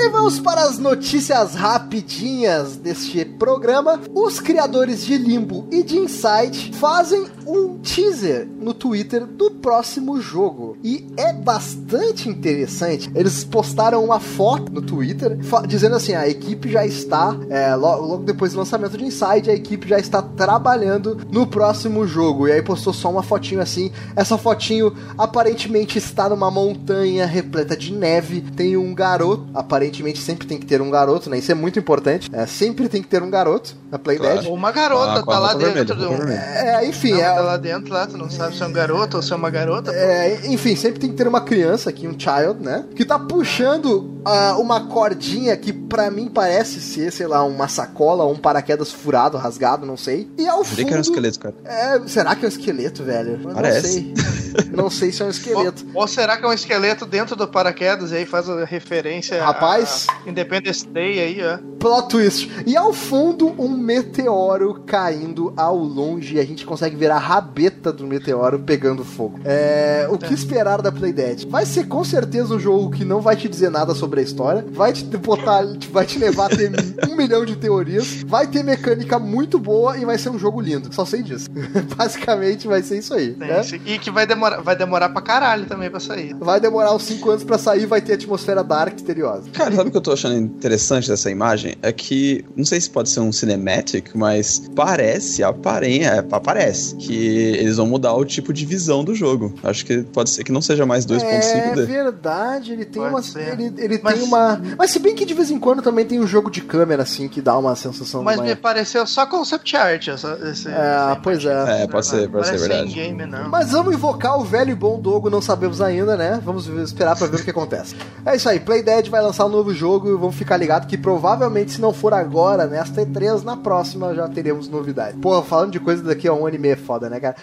E 0.00 0.10
vamos 0.10 0.38
para 0.38 0.62
as 0.62 0.78
notícias 0.78 1.56
rapidinhas 1.56 2.76
deste 2.76 3.24
programa. 3.24 4.00
Os 4.14 4.38
criadores 4.38 5.04
de 5.04 5.18
Limbo 5.18 5.66
e 5.72 5.82
de 5.82 5.98
Inside 5.98 6.70
fazem 6.74 7.26
um 7.44 7.78
teaser 7.78 8.46
no 8.60 8.72
Twitter 8.72 9.26
do 9.26 9.50
próximo 9.50 10.20
jogo. 10.20 10.76
E 10.84 11.04
é 11.16 11.32
bastante 11.32 12.28
interessante. 12.28 13.10
Eles 13.12 13.42
postaram 13.42 14.04
uma 14.04 14.20
foto 14.20 14.70
no 14.72 14.80
Twitter 14.80 15.36
dizendo 15.66 15.96
assim: 15.96 16.14
a 16.14 16.28
equipe 16.28 16.70
já 16.70 16.86
está, 16.86 17.36
é, 17.50 17.74
lo- 17.74 18.00
logo 18.00 18.22
depois 18.22 18.52
do 18.52 18.58
lançamento 18.60 18.96
de 18.96 19.04
Inside, 19.04 19.50
a 19.50 19.54
equipe 19.54 19.88
já 19.88 19.98
está 19.98 20.22
trabalhando 20.22 21.18
no 21.28 21.44
próximo 21.44 22.06
jogo. 22.06 22.46
E 22.46 22.52
aí 22.52 22.62
postou 22.62 22.92
só 22.92 23.10
uma 23.10 23.24
fotinho 23.24 23.60
assim. 23.60 23.90
Essa 24.14 24.38
fotinho 24.38 24.94
aparentemente 25.18 25.98
está 25.98 26.28
numa 26.28 26.52
montanha 26.52 27.26
repleta 27.26 27.76
de 27.76 27.92
neve. 27.92 28.42
Tem 28.42 28.76
um 28.76 28.94
garoto, 28.94 29.44
aparentemente 29.52 29.87
sempre 30.16 30.46
tem 30.46 30.58
que 30.58 30.66
ter 30.66 30.80
um 30.80 30.90
garoto, 30.90 31.30
né? 31.30 31.38
Isso 31.38 31.50
é 31.52 31.54
muito 31.54 31.78
importante. 31.78 32.28
É, 32.32 32.46
sempre 32.46 32.88
tem 32.88 33.02
que 33.02 33.08
ter 33.08 33.22
um 33.22 33.30
garoto 33.30 33.74
na 33.90 33.98
Playdead. 33.98 34.34
Claro. 34.34 34.48
Ou 34.48 34.54
uma 34.54 34.72
garota 34.72 35.20
Ah, 35.20 35.22
tá 35.22 35.38
lá 35.38 35.54
dentro 35.54 35.94
do. 35.94 36.08
vermelha. 36.08 36.38
É, 36.38 36.86
enfim, 36.86 37.12
Não, 37.12 37.20
é, 37.20 37.34
tá 37.34 37.40
lá 37.40 37.56
dentro, 37.56 37.92
lá, 37.92 38.06
tu 38.06 38.16
não 38.16 38.30
sabe 38.30 38.56
se 38.56 38.62
é 38.62 38.66
um 38.66 38.72
garoto 38.72 39.16
ou 39.16 39.22
se 39.22 39.32
é 39.32 39.36
uma 39.36 39.50
garota. 39.50 39.92
É, 39.92 40.46
enfim, 40.46 40.76
sempre 40.76 41.00
tem 41.00 41.10
que 41.10 41.16
ter 41.16 41.26
uma 41.26 41.40
criança 41.40 41.90
aqui, 41.90 42.06
um 42.06 42.18
child, 42.18 42.62
né? 42.62 42.84
Que 42.94 43.04
tá 43.04 43.18
puxando 43.18 44.20
ah, 44.24 44.56
uma 44.58 44.86
cordinha 44.88 45.56
que 45.56 45.72
pra 45.72 46.10
mim 46.10 46.28
parece 46.28 46.80
ser, 46.80 47.10
sei 47.12 47.26
lá, 47.26 47.42
uma 47.44 47.68
sacola 47.68 48.24
ou 48.24 48.32
um 48.32 48.36
paraquedas 48.36 48.92
furado, 48.92 49.36
rasgado, 49.36 49.86
não 49.86 49.96
sei. 49.96 50.28
E 50.36 50.46
ao 50.46 50.64
Jurei 50.64 50.84
fundo... 50.84 50.86
que 50.86 50.92
era 50.92 50.98
um 50.98 51.02
esqueleto, 51.02 51.38
cara. 51.38 51.54
É, 51.64 52.00
será 52.06 52.36
que 52.36 52.44
é 52.44 52.48
um 52.48 52.50
esqueleto, 52.50 53.02
velho? 53.02 53.40
Eu 53.42 53.54
Parece. 53.54 54.00
Não 54.00 54.14
sei. 54.14 54.70
não 54.72 54.90
sei 54.90 55.12
se 55.12 55.22
é 55.22 55.26
um 55.26 55.30
esqueleto. 55.30 55.86
Ou, 55.94 56.02
ou 56.02 56.08
será 56.08 56.36
que 56.36 56.44
é 56.44 56.48
um 56.48 56.52
esqueleto 56.52 57.06
dentro 57.06 57.34
do 57.36 57.48
paraquedas 57.48 58.12
e 58.12 58.16
aí 58.16 58.26
faz 58.26 58.48
a 58.48 58.64
referência 58.64 59.42
Rapaz. 59.42 59.77
A 59.84 60.28
Independence 60.28 60.86
Day 60.86 61.20
aí, 61.20 61.40
ó. 61.42 61.58
Plot 61.78 62.08
twist. 62.08 62.50
E 62.66 62.76
ao 62.76 62.92
fundo, 62.92 63.54
um 63.58 63.68
meteoro 63.68 64.82
caindo 64.86 65.52
ao 65.56 65.76
longe. 65.76 66.36
E 66.36 66.40
a 66.40 66.44
gente 66.44 66.66
consegue 66.66 66.96
ver 66.96 67.10
a 67.10 67.18
rabeta 67.18 67.92
do 67.92 68.06
meteoro 68.06 68.58
pegando 68.58 69.04
fogo. 69.04 69.38
É, 69.44 70.06
o 70.10 70.18
que 70.18 70.34
esperar 70.34 70.82
da 70.82 70.90
Playdead? 70.90 71.46
Vai 71.46 71.64
ser 71.64 71.86
com 71.86 72.02
certeza 72.04 72.54
um 72.54 72.58
jogo 72.58 72.90
que 72.90 73.04
não 73.04 73.20
vai 73.20 73.36
te 73.36 73.48
dizer 73.48 73.70
nada 73.70 73.94
sobre 73.94 74.20
a 74.20 74.22
história. 74.22 74.64
Vai 74.70 74.92
te 74.92 75.04
botar, 75.04 75.64
vai 75.90 76.04
te 76.04 76.18
levar 76.18 76.46
a 76.46 76.56
ter 76.56 76.72
um 77.08 77.16
milhão 77.16 77.44
de 77.44 77.56
teorias. 77.56 78.22
Vai 78.26 78.46
ter 78.46 78.64
mecânica 78.64 79.18
muito 79.18 79.58
boa 79.58 79.96
e 79.96 80.04
vai 80.04 80.18
ser 80.18 80.30
um 80.30 80.38
jogo 80.38 80.60
lindo. 80.60 80.92
Só 80.92 81.04
sei 81.04 81.22
disso. 81.22 81.48
Basicamente 81.96 82.66
vai 82.66 82.82
ser 82.82 82.98
isso 82.98 83.14
aí. 83.14 83.36
Né? 83.36 83.60
E 83.86 83.98
que 83.98 84.10
vai 84.10 84.26
demorar, 84.26 84.60
vai 84.60 84.76
demorar 84.76 85.08
pra 85.10 85.22
caralho 85.22 85.66
também 85.66 85.90
pra 85.90 86.00
sair. 86.00 86.34
Vai 86.34 86.60
demorar 86.60 86.94
uns 86.94 87.04
5 87.04 87.30
anos 87.30 87.44
pra 87.44 87.56
sair, 87.56 87.86
vai 87.86 88.00
ter 88.00 88.14
atmosfera 88.14 88.64
dark 88.64 88.94
misteriosa. 88.94 89.48
Cara, 89.58 89.74
sabe 89.74 89.88
o 89.88 89.90
que 89.90 89.96
eu 89.96 90.00
tô 90.00 90.12
achando 90.12 90.36
interessante 90.36 91.08
dessa 91.08 91.30
imagem? 91.30 91.74
É 91.82 91.92
que, 91.92 92.44
não 92.56 92.64
sei 92.64 92.80
se 92.80 92.88
pode 92.88 93.10
ser 93.10 93.20
um 93.20 93.32
cinematic, 93.32 94.10
mas 94.14 94.62
parece, 94.74 95.42
aparenha, 95.42 96.24
aparece 96.30 96.94
que 96.96 97.14
eles 97.14 97.76
vão 97.76 97.86
mudar 97.86 98.14
o 98.14 98.24
tipo 98.24 98.52
de 98.52 98.64
visão 98.64 99.02
do 99.04 99.14
jogo. 99.14 99.52
Acho 99.62 99.84
que 99.84 100.02
pode 100.02 100.30
ser 100.30 100.44
que 100.44 100.52
não 100.52 100.62
seja 100.62 100.86
mais 100.86 101.04
2.5D. 101.04 101.82
É 101.82 101.86
verdade, 101.86 102.72
ele 102.72 102.84
tem 102.84 103.02
Pode 103.02 103.14
uma. 103.14 103.22
ser. 103.22 103.52
Ele, 103.58 103.72
ele 103.78 104.00
Mas- 104.02 104.14
tem 104.14 104.22
uma. 104.22 104.60
Mas 104.78 104.90
se 104.92 104.98
bem 104.98 105.14
que 105.14 105.24
de 105.24 105.34
vez 105.34 105.50
em 105.50 105.58
quando 105.58 105.82
também 105.82 106.04
tem 106.06 106.20
um 106.20 106.26
jogo 106.26 106.50
de 106.50 106.60
câmera, 106.60 107.02
assim, 107.02 107.28
que 107.28 107.40
dá 107.40 107.56
uma 107.58 107.74
sensação 107.74 108.22
Mas 108.22 108.36
mais- 108.36 108.48
me 108.50 108.56
pareceu 108.56 109.06
só 109.06 109.26
concept 109.26 109.76
art 109.76 110.08
essa, 110.08 110.38
esse, 110.50 110.68
É, 110.68 111.18
pois 111.22 111.44
é. 111.44 111.82
É, 111.82 111.86
pode 111.86 112.06
ser, 112.06 112.28
pode 112.30 112.46
ser 112.46 112.58
verdade. 112.58 112.92
game, 112.94 113.26
não. 113.26 113.48
Mas 113.48 113.72
vamos 113.72 113.92
invocar 113.94 114.38
o 114.38 114.44
velho 114.44 114.70
e 114.70 114.74
bom 114.74 115.00
Dogo, 115.00 115.28
não 115.30 115.40
sabemos 115.42 115.80
ainda, 115.80 116.16
né? 116.16 116.40
Vamos 116.44 116.66
esperar 116.66 117.16
pra 117.16 117.26
ver 117.26 117.40
o 117.40 117.44
que 117.44 117.50
acontece. 117.50 117.94
É 118.24 118.36
isso 118.36 118.48
aí, 118.48 118.60
Playdead 118.60 119.08
vai 119.10 119.22
lançar 119.22 119.47
um 119.48 119.50
novo 119.50 119.74
jogo 119.74 120.08
e 120.08 120.12
vamos 120.12 120.36
ficar 120.36 120.56
ligado 120.56 120.86
que 120.86 120.96
provavelmente, 120.96 121.72
se 121.72 121.80
não 121.80 121.92
for 121.92 122.14
agora, 122.14 122.66
nesta 122.66 123.04
E3, 123.04 123.42
na 123.42 123.56
próxima 123.56 124.14
já 124.14 124.28
teremos 124.28 124.68
novidade. 124.68 125.16
Porra, 125.18 125.42
falando 125.42 125.72
de 125.72 125.80
coisa 125.80 126.02
daqui 126.02 126.28
a 126.28 126.32
um 126.32 126.46
ano 126.46 126.56
e 126.56 126.58
meio 126.58 126.74
é 126.74 126.76
foda, 126.76 127.08
né, 127.08 127.18
cara? 127.18 127.36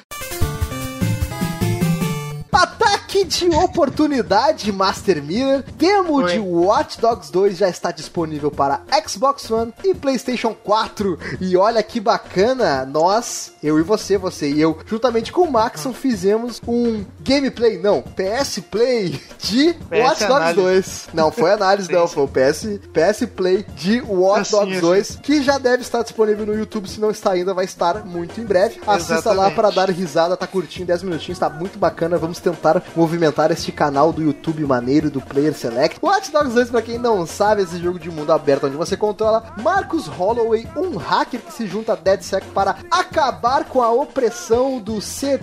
Ataque 3.16 3.24
de 3.24 3.50
oportunidade, 3.56 4.72
Master 4.74 5.24
Mirror. 5.24 5.64
Demo 5.78 6.16
Oi. 6.16 6.34
de 6.34 6.40
Watch 6.40 7.00
Dogs 7.00 7.32
2 7.32 7.58
já 7.58 7.70
está 7.70 7.90
disponível 7.90 8.52
para 8.52 8.82
Xbox 9.08 9.50
One 9.50 9.74
e 9.86 9.96
PlayStation 9.96 10.54
4. 10.54 11.18
E 11.40 11.56
olha 11.56 11.82
que 11.82 12.02
bacana, 12.02 12.86
nós, 12.86 13.54
eu 13.64 13.80
e 13.80 13.84
você, 13.84 14.18
você 14.18 14.50
e 14.50 14.60
eu, 14.60 14.78
juntamente 14.86 15.32
com 15.32 15.44
o 15.44 15.52
Maxon, 15.52 15.94
fizemos 15.94 16.62
um 16.68 17.06
gameplay, 17.22 17.78
não, 17.78 18.02
PS 18.02 18.60
Play 18.70 19.22
de 19.40 19.74
PS 19.74 20.00
Watch 20.00 20.20
Dogs 20.20 20.34
análise. 20.34 20.62
2. 20.62 21.08
Não, 21.14 21.32
foi 21.32 21.52
análise, 21.52 21.92
não, 21.94 22.08
foi 22.08 22.24
o 22.24 22.28
PS, 22.28 22.80
PS 22.92 23.26
Play 23.34 23.66
de 23.76 24.02
Watch 24.02 24.42
Assim, 24.42 24.52
Dogs 24.52 24.72
assim. 24.74 24.82
2, 24.82 25.16
que 25.24 25.42
já 25.42 25.58
deve 25.58 25.84
estar 25.84 26.04
disponível 26.04 26.46
no 26.46 26.54
YouTube, 26.54 26.90
se 26.90 27.00
não 27.00 27.12
está 27.12 27.32
ainda, 27.32 27.54
vai 27.54 27.64
estar 27.64 28.06
muito 28.06 28.42
em 28.42 28.44
breve. 28.44 28.82
Assista 28.86 29.32
lá 29.32 29.48
Exatamente. 29.48 29.56
para 29.56 29.70
dar 29.70 29.90
risada, 29.90 30.36
tá 30.36 30.46
curtinho, 30.46 30.86
10 30.86 31.04
minutinhos, 31.04 31.40
tá 31.40 31.50
muito 31.50 31.80
bacana. 31.80 32.18
Vamos 32.18 32.40
tentar 32.40 32.84
movimentar 32.96 33.06
este 33.52 33.72
canal 33.72 34.12
do 34.12 34.22
YouTube 34.22 34.64
maneiro 34.66 35.10
do 35.10 35.22
Player 35.22 35.54
Select. 35.54 36.00
Watch 36.02 36.32
Dogs 36.32 36.54
2, 36.54 36.70
pra 36.70 36.82
quem 36.82 36.98
não 36.98 37.26
sabe, 37.26 37.62
esse 37.64 37.78
jogo 37.80 38.00
de 38.00 38.10
mundo 38.10 38.32
aberto 38.32 38.68
onde 38.68 38.76
você 38.76 38.98
controla 38.98 39.54
Marcus 39.62 40.08
Holloway, 40.08 40.68
um 40.76 40.98
hacker 40.98 41.40
que 41.42 41.54
se 41.54 41.68
junta 41.68 41.94
a 41.94 41.96
DeadSec 41.96 42.46
para 42.48 42.76
acabar 42.92 43.66
com 43.66 43.82
a 43.82 43.92
opressão 43.92 44.80
do 44.80 45.00
CTOS, 45.00 45.40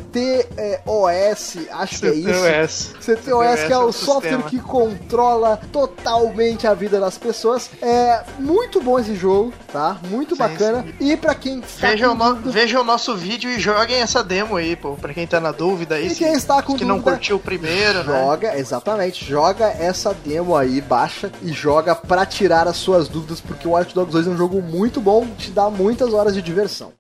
acho 1.71 2.01
que 2.01 2.07
é 2.07 2.15
isso. 2.15 2.31
CTOS. 2.31 2.95
CTOS, 3.01 3.65
que 3.67 3.73
é 3.73 3.79
o 3.79 3.87
o 3.87 3.93
software 3.93 4.31
sistema. 4.43 4.51
que 4.51 4.61
controla 4.61 5.59
totalmente 5.73 6.67
a 6.67 6.75
vida 6.75 7.01
das 7.01 7.19
pessoas. 7.19 7.71
É 7.81 8.23
muito 8.39 8.81
bom 8.81 8.99
esse 8.99 9.15
jogo, 9.15 9.53
tá? 9.73 9.99
Muito 10.09 10.35
Sim, 10.35 10.39
bacana. 10.39 10.85
E 11.01 11.17
pra 11.17 11.35
quem 11.35 11.61
está 11.61 11.89
Veja 11.89 12.09
com 12.09 12.15
o, 12.15 12.17
no- 12.17 12.81
o 12.81 12.85
nosso 12.85 13.15
vídeo 13.17 13.51
e 13.51 13.59
joguem 13.61 14.01
essa 14.01 14.23
demo 14.23 14.57
aí, 14.57 14.77
pô. 14.77 14.93
Pra 14.95 15.13
quem 15.13 15.27
tá 15.27 15.41
na 15.41 15.53
dúvida 15.53 15.97
aí. 15.97 16.09
E 16.09 16.15
quem 16.15 16.33
está 16.33 16.63
com 16.63 16.75
que 16.77 16.85
não 16.85 16.97
dúvida, 16.97 17.13
curtiu 17.13 17.37
o 17.37 17.41
primeiro, 17.59 18.05
né? 18.05 18.25
Joga, 18.25 18.59
exatamente, 18.59 19.25
joga 19.25 19.67
essa 19.67 20.15
demo 20.15 20.57
aí, 20.57 20.81
baixa 20.81 21.31
e 21.43 21.53
joga 21.53 21.95
pra 21.95 22.25
tirar 22.25 22.67
as 22.67 22.77
suas 22.77 23.09
dúvidas, 23.09 23.41
porque 23.41 23.67
o 23.67 23.73
Watch 23.73 23.95
Dogs 23.95 24.13
2 24.13 24.27
é 24.27 24.31
um 24.31 24.37
jogo 24.37 24.63
muito 24.63 25.01
bom, 25.01 25.27
te 25.37 25.51
dá 25.51 25.69
muitas 25.69 26.15
horas 26.15 26.35
de 26.35 26.43
diversão. 26.43 26.93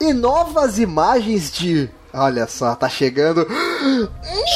E 0.00 0.12
novas 0.12 0.78
imagens 0.78 1.50
de. 1.50 1.90
Olha 2.12 2.46
só, 2.46 2.74
tá 2.76 2.88
chegando. 2.88 3.46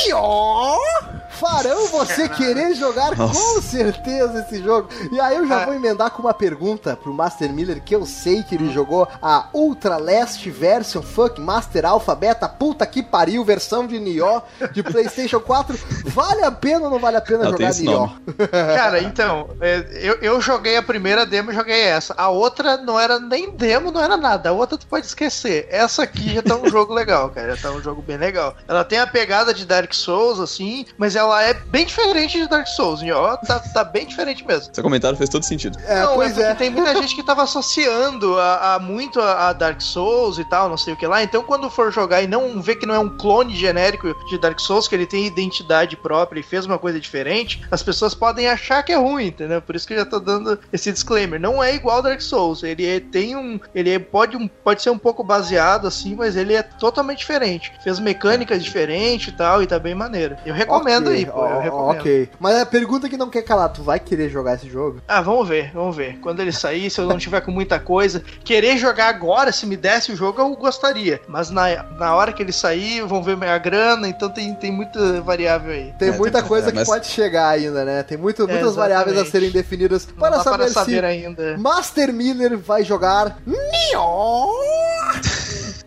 Nio! 0.06 1.19
Farão 1.40 1.86
você 1.86 2.28
querer 2.28 2.74
jogar 2.74 3.16
com 3.16 3.22
Nossa. 3.26 3.62
certeza 3.62 4.40
esse 4.40 4.62
jogo. 4.62 4.88
E 5.10 5.18
aí 5.20 5.36
eu 5.36 5.46
já 5.46 5.62
Ah. 5.62 5.64
vou 5.64 5.74
emendar 5.74 6.10
com 6.10 6.22
uma 6.22 6.34
pergunta 6.34 6.96
pro 6.96 7.12
Master 7.14 7.50
Miller, 7.52 7.82
que 7.82 7.94
eu 7.94 8.04
sei 8.06 8.42
que 8.42 8.54
ele 8.54 8.70
jogou 8.72 9.08
a 9.22 9.48
Ultra 9.54 9.96
Last 9.96 10.48
Version 10.50 11.02
Fuck 11.02 11.40
Master 11.40 11.84
Alpha 11.86 12.14
Beta, 12.14 12.48
puta 12.48 12.84
que 12.86 13.02
pariu, 13.02 13.44
versão 13.44 13.86
de 13.86 13.98
Nioh 13.98 14.42
de 14.72 14.82
PlayStation 14.82 15.40
4. 15.40 15.78
Vale 16.06 16.44
a 16.44 16.50
pena 16.52 16.84
ou 16.84 16.90
não 16.90 16.98
vale 16.98 17.16
a 17.16 17.20
pena 17.20 17.44
jogar 17.50 17.72
Nioh? 17.74 18.10
Cara, 18.50 19.00
então, 19.00 19.50
é, 19.60 19.84
eu, 19.94 20.14
eu 20.20 20.40
joguei 20.40 20.76
a 20.76 20.82
primeira 20.82 21.24
demo 21.24 21.50
e 21.50 21.54
joguei 21.54 21.80
essa. 21.82 22.14
A 22.16 22.28
outra 22.28 22.76
não 22.76 22.98
era 23.00 23.18
nem 23.18 23.50
demo, 23.50 23.90
não 23.90 24.02
era 24.02 24.16
nada. 24.16 24.50
A 24.50 24.52
outra 24.52 24.76
tu 24.76 24.86
pode 24.86 25.06
esquecer. 25.06 25.66
Essa 25.70 26.02
aqui 26.02 26.34
já 26.34 26.42
tá 26.42 26.54
um 26.56 26.68
jogo 26.68 26.92
legal, 26.92 27.30
cara. 27.30 27.54
Já 27.56 27.68
tá 27.70 27.74
um 27.74 27.80
jogo 27.82 28.02
bem 28.02 28.16
legal. 28.16 28.54
Ela 28.68 28.84
tem 28.84 28.98
a 28.98 29.06
pegada 29.06 29.54
de 29.54 29.64
Dark 29.64 29.92
Souls, 29.94 30.38
assim, 30.40 30.84
mas 30.98 31.16
ela 31.16 31.29
lá 31.30 31.42
é 31.42 31.54
bem 31.54 31.86
diferente 31.86 32.38
de 32.38 32.48
Dark 32.48 32.66
Souls, 32.66 33.00
ó, 33.14 33.36
tá, 33.36 33.58
tá 33.58 33.84
bem 33.84 34.06
diferente 34.06 34.46
mesmo. 34.46 34.74
Seu 34.74 34.82
comentário 34.82 35.16
fez 35.16 35.30
todo 35.30 35.44
sentido. 35.44 35.78
É, 35.86 36.02
não, 36.02 36.14
pois 36.14 36.32
é 36.32 36.34
porque 36.34 36.42
é. 36.50 36.54
tem 36.54 36.70
muita 36.70 36.94
gente 36.96 37.14
que 37.14 37.22
tava 37.22 37.42
associando 37.42 38.38
a, 38.38 38.74
a 38.74 38.78
muito 38.78 39.20
a, 39.20 39.48
a 39.48 39.52
Dark 39.52 39.80
Souls 39.80 40.38
e 40.38 40.44
tal, 40.44 40.68
não 40.68 40.76
sei 40.76 40.92
o 40.94 40.96
que 40.96 41.06
lá. 41.06 41.22
Então, 41.22 41.42
quando 41.42 41.70
for 41.70 41.92
jogar 41.92 42.22
e 42.22 42.26
não 42.26 42.60
ver 42.60 42.76
que 42.76 42.86
não 42.86 42.94
é 42.94 42.98
um 42.98 43.16
clone 43.16 43.54
genérico 43.54 44.14
de 44.28 44.38
Dark 44.38 44.58
Souls, 44.60 44.88
que 44.88 44.94
ele 44.94 45.06
tem 45.06 45.26
identidade 45.26 45.96
própria 45.96 46.40
e 46.40 46.42
fez 46.42 46.66
uma 46.66 46.78
coisa 46.78 47.00
diferente, 47.00 47.62
as 47.70 47.82
pessoas 47.82 48.14
podem 48.14 48.48
achar 48.48 48.82
que 48.82 48.92
é 48.92 48.96
ruim, 48.96 49.26
entendeu? 49.26 49.62
Por 49.62 49.76
isso 49.76 49.86
que 49.86 49.94
eu 49.94 49.98
já 49.98 50.04
tô 50.04 50.18
dando 50.18 50.58
esse 50.72 50.92
disclaimer. 50.92 51.40
Não 51.40 51.62
é 51.62 51.74
igual 51.74 52.02
Dark 52.02 52.20
Souls. 52.20 52.62
Ele 52.62 52.86
é- 52.86 53.00
tem 53.00 53.36
um. 53.36 53.58
Ele 53.74 53.90
é- 53.90 53.98
pode, 53.98 54.36
um- 54.36 54.48
pode 54.48 54.82
ser 54.82 54.90
um 54.90 54.98
pouco 54.98 55.22
baseado 55.22 55.86
assim, 55.86 56.14
mas 56.14 56.36
ele 56.36 56.54
é 56.54 56.62
totalmente 56.62 57.18
diferente. 57.18 57.72
Fez 57.82 57.98
mecânicas 57.98 58.62
diferentes 58.62 59.28
e 59.28 59.32
tal, 59.32 59.62
e 59.62 59.66
tá 59.66 59.78
bem 59.78 59.94
maneiro. 59.94 60.36
Eu 60.44 60.54
recomendo 60.54 61.08
Ok, 61.08 61.19
aí, 61.20 61.26
pô. 61.26 61.40
ó, 61.40 61.48
Eu 61.48 61.60
recomendo. 61.60 62.00
Ok. 62.00 62.28
Mas 62.38 62.56
a 62.60 62.66
pergunta 62.66 63.08
que 63.08 63.16
não 63.16 63.28
quer 63.30 63.42
calar, 63.42 63.68
tu 63.70 63.82
vai 63.82 63.98
querer 64.00 64.28
jogar 64.28 64.54
esse 64.54 64.68
jogo? 64.68 65.00
Ah, 65.08 65.20
vamos 65.20 65.48
ver, 65.48 65.70
vamos 65.72 65.96
ver. 65.96 66.18
Quando 66.20 66.40
ele 66.40 66.52
sair, 66.52 66.90
se 66.90 67.00
eu 67.00 67.06
não 67.06 67.18
tiver 67.18 67.40
com 67.40 67.50
muita 67.50 67.78
coisa, 67.78 68.22
querer 68.44 68.76
jogar 68.76 69.08
agora, 69.08 69.52
se 69.52 69.66
me 69.66 69.76
desse 69.76 70.12
o 70.12 70.16
jogo, 70.16 70.40
eu 70.40 70.54
gostaria. 70.56 71.20
Mas 71.28 71.50
na, 71.50 71.82
na 71.98 72.14
hora 72.14 72.32
que 72.32 72.42
ele 72.42 72.52
sair, 72.52 73.02
vão 73.02 73.22
ver 73.22 73.36
minha 73.36 73.56
grana, 73.58 74.08
então 74.08 74.28
tem, 74.28 74.54
tem 74.54 74.70
muita 74.72 75.20
variável 75.20 75.72
aí. 75.72 75.92
Tem 75.98 76.08
É, 76.08 76.12
muita 76.16 76.38
tem- 76.40 76.48
coisa 76.48 76.68
é, 76.68 76.70
que 76.72 76.78
mas- 76.78 76.88
pode 76.88 77.06
chegar 77.06 77.48
ainda, 77.48 77.84
né? 77.84 78.02
Tem 78.02 78.16
muito, 78.18 78.42
muitas 78.46 78.56
exatamente. 78.72 78.76
variáveis 78.76 79.18
a 79.18 79.24
serem 79.30 79.50
definidas 79.50 80.06
Não 80.06 80.14
para 80.14 80.36
dá 80.38 80.42
saber, 80.42 80.56
para 80.58 80.68
saber 80.68 80.98
se 81.00 81.04
ainda. 81.04 81.56
Master 81.58 82.12
Miller 82.12 82.58
vai 82.58 82.82
jogar 82.84 83.36
Nioh. 83.46 84.50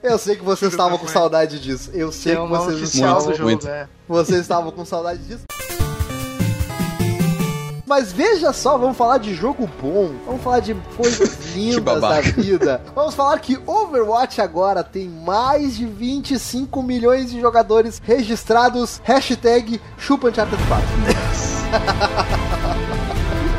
Eu 0.03 0.17
sei 0.17 0.35
que 0.35 0.43
vocês 0.43 0.71
estavam 0.73 0.97
com 0.97 1.07
saudade 1.07 1.59
disso. 1.59 1.89
Eu 1.93 2.11
sei 2.11 2.35
Que 2.35 2.41
é 2.41 2.43
que 2.43 2.49
vocês 2.49 2.93
estavam, 2.93 3.31
jogo, 3.31 3.43
muito. 3.43 3.67
é. 3.67 3.87
vocês 4.07 4.41
estavam 4.41 4.71
com 4.71 4.83
saudade 4.83 5.23
disso. 5.23 5.43
Mas 7.85 8.11
veja 8.11 8.51
só, 8.51 8.77
vamos 8.77 8.97
falar 8.97 9.17
de 9.19 9.33
jogo 9.35 9.69
bom, 9.81 10.11
vamos 10.25 10.41
falar 10.41 10.59
de 10.61 10.73
coisas 10.97 11.37
lindas 11.55 12.01
da 12.01 12.19
vida. 12.21 12.81
Vamos 12.95 13.13
falar 13.13 13.37
que 13.39 13.57
Overwatch 13.65 14.41
agora 14.41 14.83
tem 14.83 15.07
mais 15.07 15.77
de 15.77 15.85
25 15.85 16.81
milhões 16.83 17.31
de 17.31 17.39
jogadores 17.39 18.01
registrados. 18.03 18.99
Hashtag 19.03 19.79
chupa 19.97 20.27
Uncharted 20.29 20.61
4. 20.67 22.33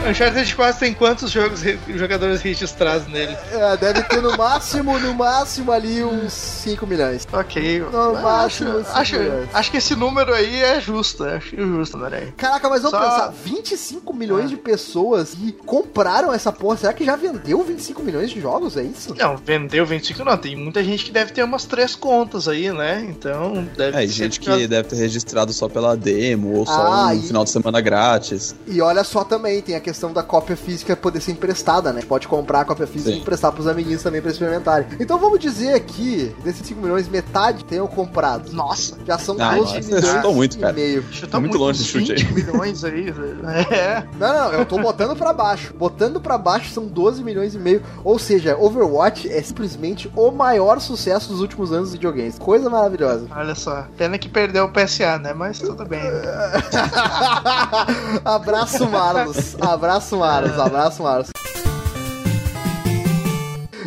Uncharted 0.08 0.54
4 0.54 0.80
tem 0.80 0.94
quantos 0.94 1.30
jogos, 1.30 1.62
re- 1.62 1.78
jogadores 1.96 2.42
registrados 2.42 3.06
nele? 3.08 3.36
É, 3.52 3.76
deve 3.76 4.02
ter 4.02 4.20
no 4.20 4.36
máximo, 4.36 4.98
no 4.98 5.14
máximo 5.14 5.72
ali 5.72 6.02
uns 6.04 6.32
5 6.32 6.86
milhões. 6.86 7.26
Ok. 7.32 7.80
No 7.80 8.12
acho, 8.16 8.22
máximo, 8.22 8.84
acho, 8.92 9.18
milhões. 9.18 9.48
acho 9.52 9.70
que 9.70 9.76
esse 9.78 9.96
número 9.96 10.34
aí 10.34 10.62
é 10.62 10.80
justo. 10.80 11.24
Acho 11.24 11.56
justo, 11.56 11.96
André. 11.96 12.32
Caraca, 12.36 12.68
mas 12.68 12.82
vamos 12.82 12.98
Só- 12.98 13.04
pensar, 13.10 13.32
25 13.44 14.12
milhões 14.14 14.44
Ah. 14.46 14.48
de 14.48 14.56
pessoas 14.56 15.34
que 15.34 15.52
compraram 15.52 16.32
essa 16.32 16.52
porra, 16.52 16.76
será 16.76 16.92
que 16.92 17.04
já 17.04 17.16
vendeu 17.16 17.62
25 17.62 18.02
milhões 18.02 18.30
de 18.30 18.40
jogos, 18.40 18.76
é 18.76 18.82
isso? 18.82 19.14
Não, 19.14 19.36
vendeu 19.36 19.86
25 19.86 20.24
não. 20.24 20.36
Tem 20.36 20.54
muita 20.56 20.82
gente 20.84 21.04
que 21.04 21.10
deve 21.12 21.32
ter 21.32 21.42
umas 21.42 21.64
três 21.64 21.94
contas 21.94 22.46
aí, 22.48 22.70
né? 22.72 23.04
Então 23.08 23.66
deve 23.76 24.02
É, 24.04 24.06
gente 24.06 24.38
que 24.40 24.66
deve 24.66 24.88
ter 24.88 24.96
registrado 24.96 25.52
só 25.52 25.68
pela 25.68 25.96
demo 25.96 26.54
ou 26.58 26.66
só 26.66 26.72
Ah, 26.72 27.06
um 27.08 27.14
e- 27.14 27.22
final 27.22 27.44
de 27.44 27.50
semana 27.50 27.80
grátis. 27.80 28.54
E 28.66 28.80
olha 28.80 29.02
só 29.04 29.24
também, 29.24 29.62
tem 29.62 29.74
a 29.76 29.80
questão 29.80 29.93
da 30.12 30.22
cópia 30.22 30.56
física 30.56 30.96
poder 30.96 31.20
ser 31.20 31.32
emprestada, 31.32 31.92
né? 31.92 32.02
Pode 32.06 32.28
comprar 32.28 32.60
a 32.60 32.64
cópia 32.64 32.86
física 32.86 33.10
Sim. 33.10 33.18
e 33.18 33.20
emprestar 33.20 33.52
pros 33.52 33.66
amiguinhos 33.66 34.02
também 34.02 34.20
pra 34.20 34.30
experimentarem. 34.30 34.86
Então 35.00 35.18
vamos 35.18 35.38
dizer 35.38 35.74
aqui, 35.74 36.34
desses 36.44 36.66
5 36.66 36.80
milhões, 36.80 37.08
metade 37.08 37.64
tenham 37.64 37.86
comprado. 37.86 38.52
Nossa, 38.52 38.96
Já 39.06 39.18
são 39.18 39.36
Ah, 39.38 39.54
12 39.56 39.60
nossa, 39.76 39.80
milhões 39.86 40.06
chutou 40.06 40.34
muito, 40.34 40.56
e 40.56 40.60
cara. 40.60 40.72
meio. 40.72 41.04
chutou 41.12 41.40
muito 41.40 41.58
longe 41.58 41.80
uns 41.80 41.86
esse 41.86 41.90
chute 41.90 42.12
aí. 42.12 42.22
20 42.24 42.32
milhões 42.46 42.84
aí, 42.84 43.10
velho. 43.10 43.48
É. 43.70 44.06
Não, 44.18 44.32
não, 44.32 44.52
eu 44.52 44.64
tô 44.66 44.78
botando 44.78 45.16
pra 45.16 45.32
baixo. 45.32 45.74
Botando 45.74 46.20
pra 46.20 46.38
baixo 46.38 46.72
são 46.72 46.86
12 46.86 47.22
milhões 47.22 47.54
e 47.54 47.58
meio. 47.58 47.82
Ou 48.02 48.18
seja, 48.18 48.56
Overwatch 48.58 49.30
é 49.30 49.42
simplesmente 49.42 50.10
o 50.16 50.30
maior 50.30 50.80
sucesso 50.80 51.28
dos 51.30 51.40
últimos 51.40 51.72
anos 51.72 51.90
de 51.90 51.96
videogames. 51.96 52.38
Coisa 52.38 52.68
maravilhosa. 52.70 53.26
Olha 53.34 53.54
só. 53.54 53.86
Pena 53.96 54.18
que 54.18 54.28
perdeu 54.28 54.64
o 54.64 54.68
PSA, 54.70 55.18
né? 55.18 55.32
Mas 55.34 55.58
tudo 55.58 55.84
bem. 55.84 56.00
abraço, 58.24 58.88
Marlos. 58.88 59.54
Abraço, 59.60 59.60
Marlos. 60.16 60.58
Abraço, 60.58 61.02
Marlos. 61.02 61.28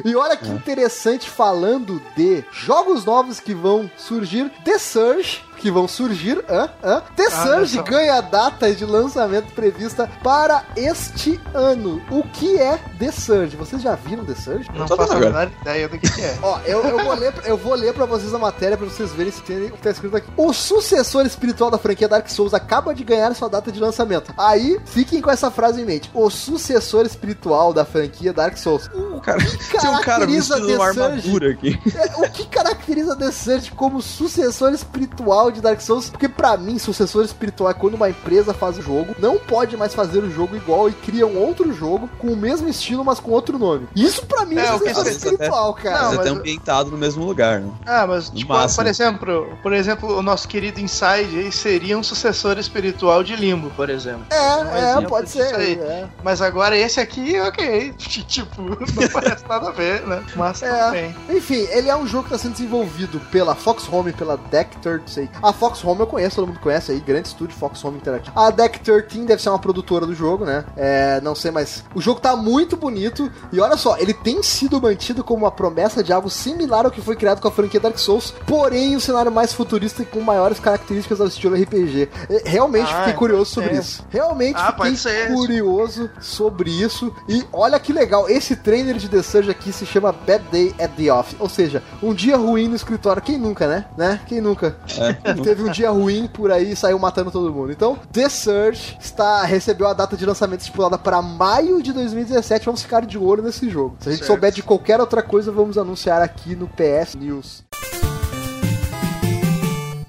E 0.06 0.16
olha 0.16 0.38
que 0.38 0.48
interessante 0.48 1.28
falando 1.28 2.00
de 2.16 2.43
jogos 2.52 3.04
novos 3.04 3.39
que 3.39 3.54
vão 3.54 3.89
surgir, 3.98 4.50
The 4.64 4.78
Surge, 4.78 5.43
que 5.58 5.72
vão 5.72 5.88
surgir, 5.88 6.43
hã? 6.49 6.70
Hã? 6.84 7.01
The 7.16 7.30
Surge 7.30 7.82
ganha 7.84 8.22
data 8.22 8.74
de 8.74 8.86
lançamento 8.86 9.53
prevista 9.53 10.10
para 10.24 10.64
este 10.76 11.39
ano. 11.53 12.01
O 12.10 12.24
que 12.24 12.58
é 12.58 12.78
The 12.99 13.12
Surge? 13.12 13.55
Vocês 13.58 13.82
já 13.82 13.95
viram 13.95 14.24
The 14.24 14.36
Surge? 14.36 14.70
Não 14.74 14.86
tô 14.86 14.95
faço 14.95 15.14
a 15.14 15.20
menor 15.20 15.51
ideia 15.62 15.89
do 15.89 15.97
que, 15.97 16.10
que 16.10 16.22
é. 16.22 16.38
Ó, 16.41 16.60
eu, 16.66 16.84
eu, 16.84 17.03
vou 17.03 17.14
ler, 17.16 17.34
eu 17.45 17.58
vou 17.58 17.74
ler 17.74 17.93
pra 17.93 18.05
vocês 18.05 18.34
a 18.34 18.39
matéria 18.39 18.78
pra 18.78 18.86
vocês 18.86 19.12
verem 19.12 19.32
se 19.32 19.41
tem 19.41 19.66
o 19.66 19.72
que 19.72 19.82
tá 19.82 19.89
escrito 19.89 20.16
aqui. 20.16 20.30
O 20.38 20.53
sucessor 20.53 21.26
espiritual 21.26 21.72
da 21.72 21.78
franquia 21.78 22.08
Dark 22.08 22.28
Souls 22.30 22.53
acaba 22.53 22.93
de 22.93 23.03
ganhar 23.03 23.34
sua 23.36 23.49
data 23.49 23.72
de 23.72 23.80
lançamento. 23.80 24.34
Aí, 24.38 24.80
fiquem 24.86 25.22
com 25.22 25.32
essa 25.32 25.49
frase 25.49 25.82
em 25.82 25.86
mente. 25.86 26.10
O 26.14 26.30
sucessor 26.30 27.05
espiritual 27.05 27.74
da 27.74 27.84
franquia 27.84 28.32
Dark 28.32 28.58
Souls. 28.58 28.89
O 28.93 29.20
Cara, 29.20 29.39
que 29.39 29.58
tinha 29.80 29.91
um 29.91 30.01
cara 30.01 30.26
caracteriza 30.28 30.55
vestido 30.55 30.76
uma 30.76 30.88
The 30.88 30.93
Surge? 30.93 31.03
armadura 31.03 31.51
aqui. 31.51 31.80
É, 31.95 32.26
o 32.26 32.32
que 32.32 32.45
caracteriza 32.47 33.16
The 33.16 33.32
Surge 33.32 33.72
como 33.72 34.01
sucessor 34.01 34.72
espiritual 34.74 35.51
de 35.51 35.57
Dark 35.62 35.82
Souls? 35.82 36.10
Porque 36.10 36.28
pra 36.30 36.58
mim, 36.58 36.78
sucessor 36.80 37.24
espiritual 37.24 37.70
é 37.70 37.74
quando 37.74 37.93
uma 37.95 38.10
empresa 38.10 38.53
faz 38.53 38.78
um 38.78 38.82
jogo, 38.82 39.16
não 39.20 39.38
pode 39.38 39.76
mais 39.78 39.93
fazer 39.93 40.20
o 40.24 40.30
jogo 40.32 40.55
igual 40.55 40.89
e 40.89 40.93
cria 40.93 41.26
um 41.28 41.38
outro 41.38 41.72
jogo 41.74 42.10
com 42.20 42.28
o 42.28 42.36
mesmo 42.38 42.68
estilo, 42.68 43.03
mas 43.03 43.20
com 43.20 43.32
outro 43.32 43.58
nome. 43.60 43.88
Isso 43.95 44.26
pra 44.26 44.45
mim 44.45 44.58
é, 44.58 44.66
É, 44.68 44.74
o 44.74 44.80
que 44.80 44.89
sucessor 44.89 45.03
vezes 45.05 45.24
espiritual, 45.24 45.74
cara. 45.74 45.97
Não, 45.97 46.08
Mas 46.10 46.18
mas- 46.18 46.28
até 46.28 46.30
ambientado 46.30 46.91
no 46.91 46.97
mesmo 46.97 47.26
lugar, 47.26 47.60
né? 47.62 47.72
Ah, 47.86 48.05
mas, 48.08 48.30
No 48.30 48.36
tipo, 48.38 48.53
máximo. 48.53 48.84
por 48.84 48.89
exemplo, 48.89 49.58
por 49.64 49.74
exemplo, 49.74 50.18
o 50.18 50.22
nosso 50.22 50.47
querido 50.47 50.80
Inside 50.80 51.38
aí 51.39 51.51
seria 51.51 51.97
um 51.97 52.03
sucessor 52.03 52.58
espiritual 52.58 53.24
de 53.24 53.36
Limbo, 53.36 53.70
por 53.72 53.89
exemplo. 53.89 54.26
É, 54.30 54.36
é, 54.36 54.91
exemplo 54.91 55.10
pode 55.10 55.30
ser. 55.30 55.55
aí. 55.55 55.74
é. 55.80 56.08
Mas 56.24 56.41
agora 56.41 56.78
esse 56.78 56.99
aqui, 56.99 57.39
ok. 57.39 57.93
Tipo, 58.28 58.62
não 58.62 59.08
parece 59.12 59.45
nada 59.47 59.70
a 59.70 59.72
ver, 59.72 60.01
né? 60.05 60.24
Mas 60.36 60.62
É. 60.62 60.91
bem. 60.91 61.16
Enfim, 61.30 61.68
ele 61.72 61.89
é 61.89 61.95
um 61.95 62.05
jogo 62.05 62.24
que 62.28 62.34
está 62.34 62.38
sendo 62.43 62.53
desenvolvido 62.53 63.20
pela 63.32 63.55
Fox 63.55 63.88
Home 63.91 64.10
e 64.10 64.14
pela 64.14 64.38
Deck 64.38 64.76
13. 64.78 65.30
A 65.41 65.53
Fox 65.53 65.83
Home 65.83 65.99
eu 66.01 66.07
conheço, 66.07 66.38
todo 66.38 66.47
mundo 66.47 66.59
conhece 66.59 66.91
aí, 66.91 66.99
grande 66.99 67.27
estúdio 67.27 67.55
Fox 67.57 67.83
Home 67.83 67.97
Interactive. 67.97 68.31
A 68.35 68.49
Deck 68.49 68.79
13 68.79 69.25
deve 69.25 69.41
ser 69.41 69.49
uma 69.49 69.59
produtora 69.59 70.05
do 70.05 70.13
jogo, 70.15 70.45
né? 70.45 70.65
É, 70.75 71.21
não 71.21 71.35
sei, 71.35 71.51
mas 71.51 71.83
o 71.93 72.01
jogo 72.01 72.19
tá 72.19 72.35
muito 72.35 72.75
bonito 72.75 73.31
e 73.51 73.59
olha 73.59 73.77
só, 73.77 73.97
ele 73.97 74.13
tem 74.13 74.41
sido 74.43 74.81
mantido 74.81 75.23
como 75.23 75.43
uma 75.45 75.51
promessa 75.51 76.03
de 76.03 76.11
algo 76.11 76.29
similar 76.29 76.85
ao 76.85 76.91
que 76.91 77.01
foi 77.01 77.15
criado 77.15 77.39
com 77.41 77.47
a 77.47 77.51
franquia 77.51 77.79
Dark 77.79 77.97
Souls, 77.97 78.33
porém 78.45 78.95
um 78.95 78.99
cenário 78.99 79.31
mais 79.31 79.53
futurista 79.53 80.01
e 80.01 80.05
com 80.05 80.19
maiores 80.21 80.59
características 80.59 81.21
ao 81.21 81.27
estilo 81.27 81.55
RPG. 81.55 82.09
É, 82.29 82.49
Realmente 82.49 82.89
Ah, 82.91 82.99
fiquei 82.99 83.13
curioso 83.13 83.51
sobre 83.51 83.71
é. 83.71 83.79
isso. 83.79 84.05
Realmente 84.09 84.55
Ah, 84.57 84.73
fiquei 84.73 84.95
ser. 84.95 85.31
curioso 85.33 86.09
sobre 86.19 86.69
isso. 86.71 87.13
E 87.27 87.43
olha 87.51 87.79
que 87.79 87.91
legal, 87.93 88.29
esse 88.29 88.55
trailer 88.55 88.95
de 88.97 89.09
The 89.09 89.21
Surge 89.21 89.49
aqui 89.51 89.71
se 89.71 89.85
chama 89.85 90.11
Bad 90.11 90.43
Day 90.51 90.73
at 90.79 90.91
the 90.91 91.11
Office. 91.11 91.35
Ou 91.39 91.49
seja, 91.49 91.83
um 92.01 92.13
dia 92.13 92.38
ruim 92.38 92.67
no 92.67 92.75
escritório. 92.75 93.21
Quem 93.21 93.38
nunca, 93.38 93.67
né? 93.67 93.85
né? 93.97 94.19
Quem 94.27 94.41
nunca? 94.41 94.77
É, 94.97 95.26
Teve 95.43 95.63
um 95.63 95.71
dia 95.71 95.89
ruim 95.89 96.28
por 96.28 96.51
aí 96.51 96.71
e 96.71 96.75
saiu 96.75 96.97
matando 96.99 97.32
todo 97.32 97.51
mundo. 97.53 97.71
Então, 97.71 97.97
The 98.11 98.30
Surge 98.30 98.97
está, 98.99 99.43
recebeu 99.43 99.88
a 99.88 99.93
data 99.93 100.15
de 100.17 100.25
lançamento 100.25 100.61
estipulada 100.61 100.97
para 100.97 101.21
maio 101.21 101.82
de 101.82 101.91
2017. 101.93 102.65
Vamos 102.65 102.82
ficar 102.82 103.05
de 103.05 103.17
olho 103.17 103.43
nesse 103.43 103.69
jogo. 103.69 103.95
Se 103.99 104.09
a 104.09 104.11
gente 104.11 104.19
Certo. 104.21 104.34
souber 104.34 104.51
de 104.51 104.63
qualquer 104.63 104.99
outra 104.99 105.21
coisa, 105.21 105.51
vamos 105.51 105.78
anunciar 105.78 106.21
aqui 106.21 106.55
no 106.55 106.67
PS 106.67 107.15
News. 107.15 107.63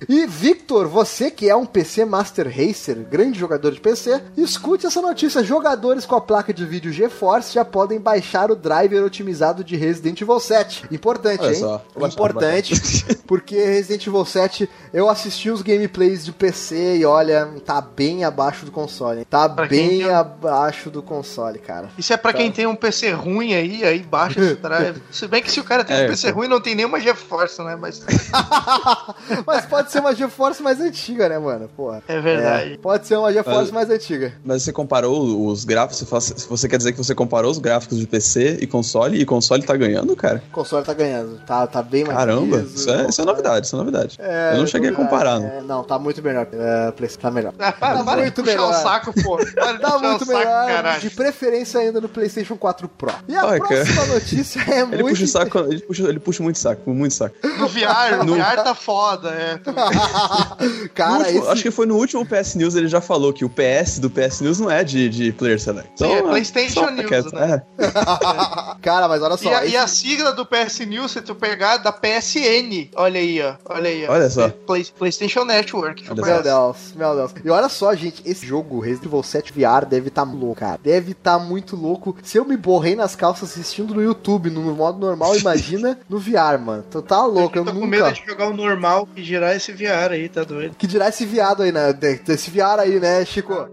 E 0.08 0.26
Victor, 0.26 0.88
você 0.88 1.30
que 1.30 1.50
é 1.50 1.54
um 1.54 1.66
PC 1.66 2.04
Master 2.06 2.46
Racer, 2.46 2.96
grande 3.10 3.38
jogador 3.38 3.72
de 3.72 3.80
PC, 3.80 4.22
escute 4.38 4.86
essa 4.86 5.02
notícia: 5.02 5.44
jogadores 5.44 6.06
com 6.06 6.14
a 6.16 6.20
placa 6.20 6.52
de 6.54 6.64
vídeo 6.64 6.90
GeForce 6.90 7.52
já 7.52 7.62
podem 7.64 8.00
baixar 8.00 8.50
o 8.50 8.56
driver 8.56 9.04
otimizado 9.04 9.62
de 9.62 9.76
Resident 9.76 10.18
Evil 10.20 10.40
7. 10.40 10.86
Importante, 10.90 11.42
Olha 11.42 11.50
hein? 11.54 11.60
só, 11.60 11.84
Importante, 12.00 12.74
porque 13.28 13.56
Resident 13.62 14.06
Evil 14.06 14.24
7 14.24 14.68
eu 14.94 15.10
assisti 15.10 15.50
os 15.50 15.60
gameplays 15.60 16.24
de 16.24 16.32
PC 16.32 16.96
e 16.98 17.04
olha, 17.04 17.46
tá 17.66 17.80
bem 17.82 18.24
abaixo 18.24 18.64
do 18.64 18.72
console. 18.72 19.18
hein? 19.20 19.26
Tá 19.28 19.46
Pra 19.46 19.66
bem 19.66 19.88
tem- 20.00 20.10
abaixo 20.10 20.88
do 20.88 21.02
console, 21.02 21.58
cara. 21.58 21.90
Isso 21.98 22.12
é 22.14 22.16
pra 22.16 22.32
Tá. 22.32 22.38
quem 22.38 22.50
tem 22.50 22.66
um 22.66 22.74
PC 22.74 23.10
ruim 23.10 23.52
aí, 23.54 23.84
aí 23.84 23.98
baixa 24.02 24.40
esse 24.40 24.54
drive. 24.54 25.02
Se 25.12 25.26
bem 25.28 25.42
que 25.42 25.50
se 25.52 25.60
o 25.60 25.64
cara 25.64 25.84
tem 25.84 25.96
É, 25.98 26.04
um 26.04 26.08
PC 26.08 26.28
então. 26.28 26.38
ruim, 26.38 26.48
não 26.48 26.60
tem 26.62 26.74
nenhuma 26.74 26.98
GeForce, 26.98 27.60
né? 27.62 27.76
Mas 27.76 28.02
Mas 29.46 29.66
pode 29.66 29.90
ser 29.92 29.97
uma 30.00 30.14
GeForce 30.14 30.62
mais 30.62 30.80
antiga, 30.80 31.28
né, 31.28 31.38
mano? 31.38 31.68
Porra. 31.76 32.02
é 32.08 32.20
verdade. 32.20 32.72
É, 32.74 32.76
pode 32.78 33.06
ser 33.06 33.16
uma 33.16 33.32
GeForce 33.32 33.72
Mas- 33.72 33.88
mais 33.88 33.90
antiga. 33.90 34.32
Mas 34.44 34.62
você 34.62 34.72
comparou 34.72 35.46
os 35.46 35.64
gráficos, 35.64 36.00
você, 36.02 36.34
você 36.48 36.68
quer 36.68 36.76
dizer 36.78 36.92
que 36.92 36.98
você 36.98 37.14
comparou 37.14 37.50
os 37.50 37.58
gráficos 37.58 37.98
de 37.98 38.06
PC 38.06 38.58
e 38.60 38.66
console 38.66 39.20
e 39.20 39.24
console 39.24 39.62
tá 39.62 39.76
ganhando, 39.76 40.14
cara? 40.16 40.42
O 40.48 40.52
console 40.52 40.84
tá 40.84 40.94
ganhando. 40.94 41.38
Tá, 41.46 41.66
tá 41.66 41.82
bem 41.82 42.04
mais 42.04 42.16
Caramba, 42.18 42.58
liso, 42.58 42.74
isso 42.76 42.90
é, 42.90 43.06
isso 43.08 43.20
é 43.20 43.24
é 43.24 43.26
novidade, 43.26 43.66
isso 43.66 43.76
é 43.76 43.78
novidade. 43.78 44.16
É, 44.20 44.52
eu 44.54 44.58
não 44.58 44.66
cheguei 44.66 44.90
a 44.90 44.94
comparar, 44.94 45.38
né? 45.40 45.58
É, 45.58 45.62
não, 45.62 45.82
tá 45.84 45.98
muito 45.98 46.22
melhor. 46.22 46.46
É, 46.52 46.90
PlayStation 46.92 47.20
tá 47.22 47.30
melhor. 47.30 47.52
Ah, 47.58 47.72
para, 47.72 48.04
Tá 48.04 48.16
muito 48.16 48.42
puxar 48.42 48.56
melhor. 48.56 48.70
o 48.70 48.74
saco, 48.74 49.12
pô. 49.22 49.36
Para 49.54 49.78
Tá 49.78 49.98
muito 49.98 50.22
o 50.22 50.26
saco, 50.26 50.38
melhor, 50.38 50.66
caralho. 50.68 51.00
de 51.00 51.10
preferência 51.10 51.80
ainda 51.80 52.00
no 52.00 52.08
PlayStation 52.08 52.56
4 52.56 52.88
Pro. 52.88 53.12
E 53.28 53.34
a 53.36 53.42
Ai, 53.44 53.60
cara. 53.60 53.74
próxima 53.84 54.06
notícia 54.06 54.60
é 54.60 54.80
Ele 54.80 55.02
muito. 55.02 55.08
puxa 55.10 55.24
o 55.24 55.28
saco, 55.28 55.58
ele 55.60 55.80
puxa, 55.80 56.02
ele 56.08 56.18
puxa 56.20 56.42
muito 56.42 56.58
saco, 56.58 56.90
muito 56.94 57.14
saco. 57.14 57.34
No 57.58 57.68
VR, 57.68 58.18
no 58.18 58.24
No- 58.24 58.34
VR 58.36 58.62
tá 58.62 58.74
foda, 58.74 59.30
é. 59.30 59.58
Cara, 60.94 61.18
último- 61.24 61.38
esse... 61.40 61.48
Acho 61.48 61.62
que 61.62 61.70
foi 61.70 61.86
no 61.86 61.96
último 61.96 62.24
PS 62.26 62.54
News 62.54 62.74
ele 62.74 62.88
já 62.88 63.00
falou 63.00 63.32
que 63.32 63.44
o 63.44 63.50
PS 63.50 63.98
do 63.98 64.10
PS 64.10 64.40
News 64.40 64.58
não 64.60 64.70
é 64.70 64.82
de, 64.84 65.08
de 65.08 65.32
Player 65.32 65.60
Select. 65.60 66.02
É 66.02 66.22
né, 66.22 66.22
PlayStation 66.22 66.80
só 66.84 66.90
News, 66.90 67.32
né? 67.32 67.62
é. 67.78 67.88
Cara, 68.82 69.08
mas 69.08 69.22
olha 69.22 69.36
só. 69.36 69.50
E 69.50 69.54
a, 69.54 69.64
esse- 69.64 69.72
e 69.72 69.76
a 69.76 69.86
sigla 69.86 70.32
do 70.32 70.44
PS 70.46 70.80
News, 70.80 71.12
se 71.12 71.20
tu 71.20 71.34
pegar, 71.34 71.78
da 71.78 71.92
PSN. 71.92 72.88
Olha 72.96 73.20
aí, 73.20 73.40
ó. 73.42 73.54
Olha 73.66 73.88
aí, 73.90 74.06
ó. 74.06 74.12
Olha 74.12 74.30
só. 74.30 74.48
Play- 74.48 74.86
PlayStation 74.98 75.44
Network. 75.44 76.04
Meu 76.14 76.42
Deus, 76.42 76.76
meu 76.94 77.14
Deus. 77.16 77.32
E 77.44 77.50
olha 77.50 77.68
só, 77.68 77.94
gente, 77.94 78.22
esse 78.24 78.46
jogo, 78.46 78.80
Resident 78.80 79.06
Evil 79.06 79.22
7 79.22 79.52
VR, 79.52 79.84
deve 79.88 80.08
estar 80.08 80.22
louco, 80.24 80.56
cara. 80.60 80.78
Deve 80.82 81.12
estar 81.12 81.38
muito 81.38 81.76
louco. 81.76 82.16
Se 82.22 82.36
eu 82.38 82.44
me 82.44 82.56
borrei 82.56 82.94
nas 82.96 83.14
calças 83.14 83.50
assistindo 83.50 83.94
no 83.94 84.02
YouTube, 84.02 84.50
no 84.50 84.60
modo 84.74 84.98
normal, 84.98 85.36
imagina 85.38 85.98
no 86.08 86.18
VR, 86.18 86.58
mano. 86.60 86.84
Tu 86.90 87.00
tá 87.02 87.24
louco, 87.24 87.56
eu, 87.58 87.64
tô 87.64 87.72
com 87.72 87.80
nunca. 87.80 87.86
medo 87.86 88.12
de 88.12 88.22
jogar 88.26 88.48
o 88.48 88.54
normal 88.54 89.08
e 89.16 89.22
girar 89.22 89.54
esse 89.54 89.72
VR 89.78 90.12
aí, 90.12 90.28
tá 90.28 90.42
doido? 90.42 90.74
Que 90.76 90.86
dirá 90.86 91.08
esse 91.08 91.24
viado 91.24 91.62
aí, 91.62 91.70
né? 91.70 91.92
Desse 91.92 92.50
VR 92.50 92.80
aí, 92.80 92.98
né, 92.98 93.24
Chico? 93.24 93.70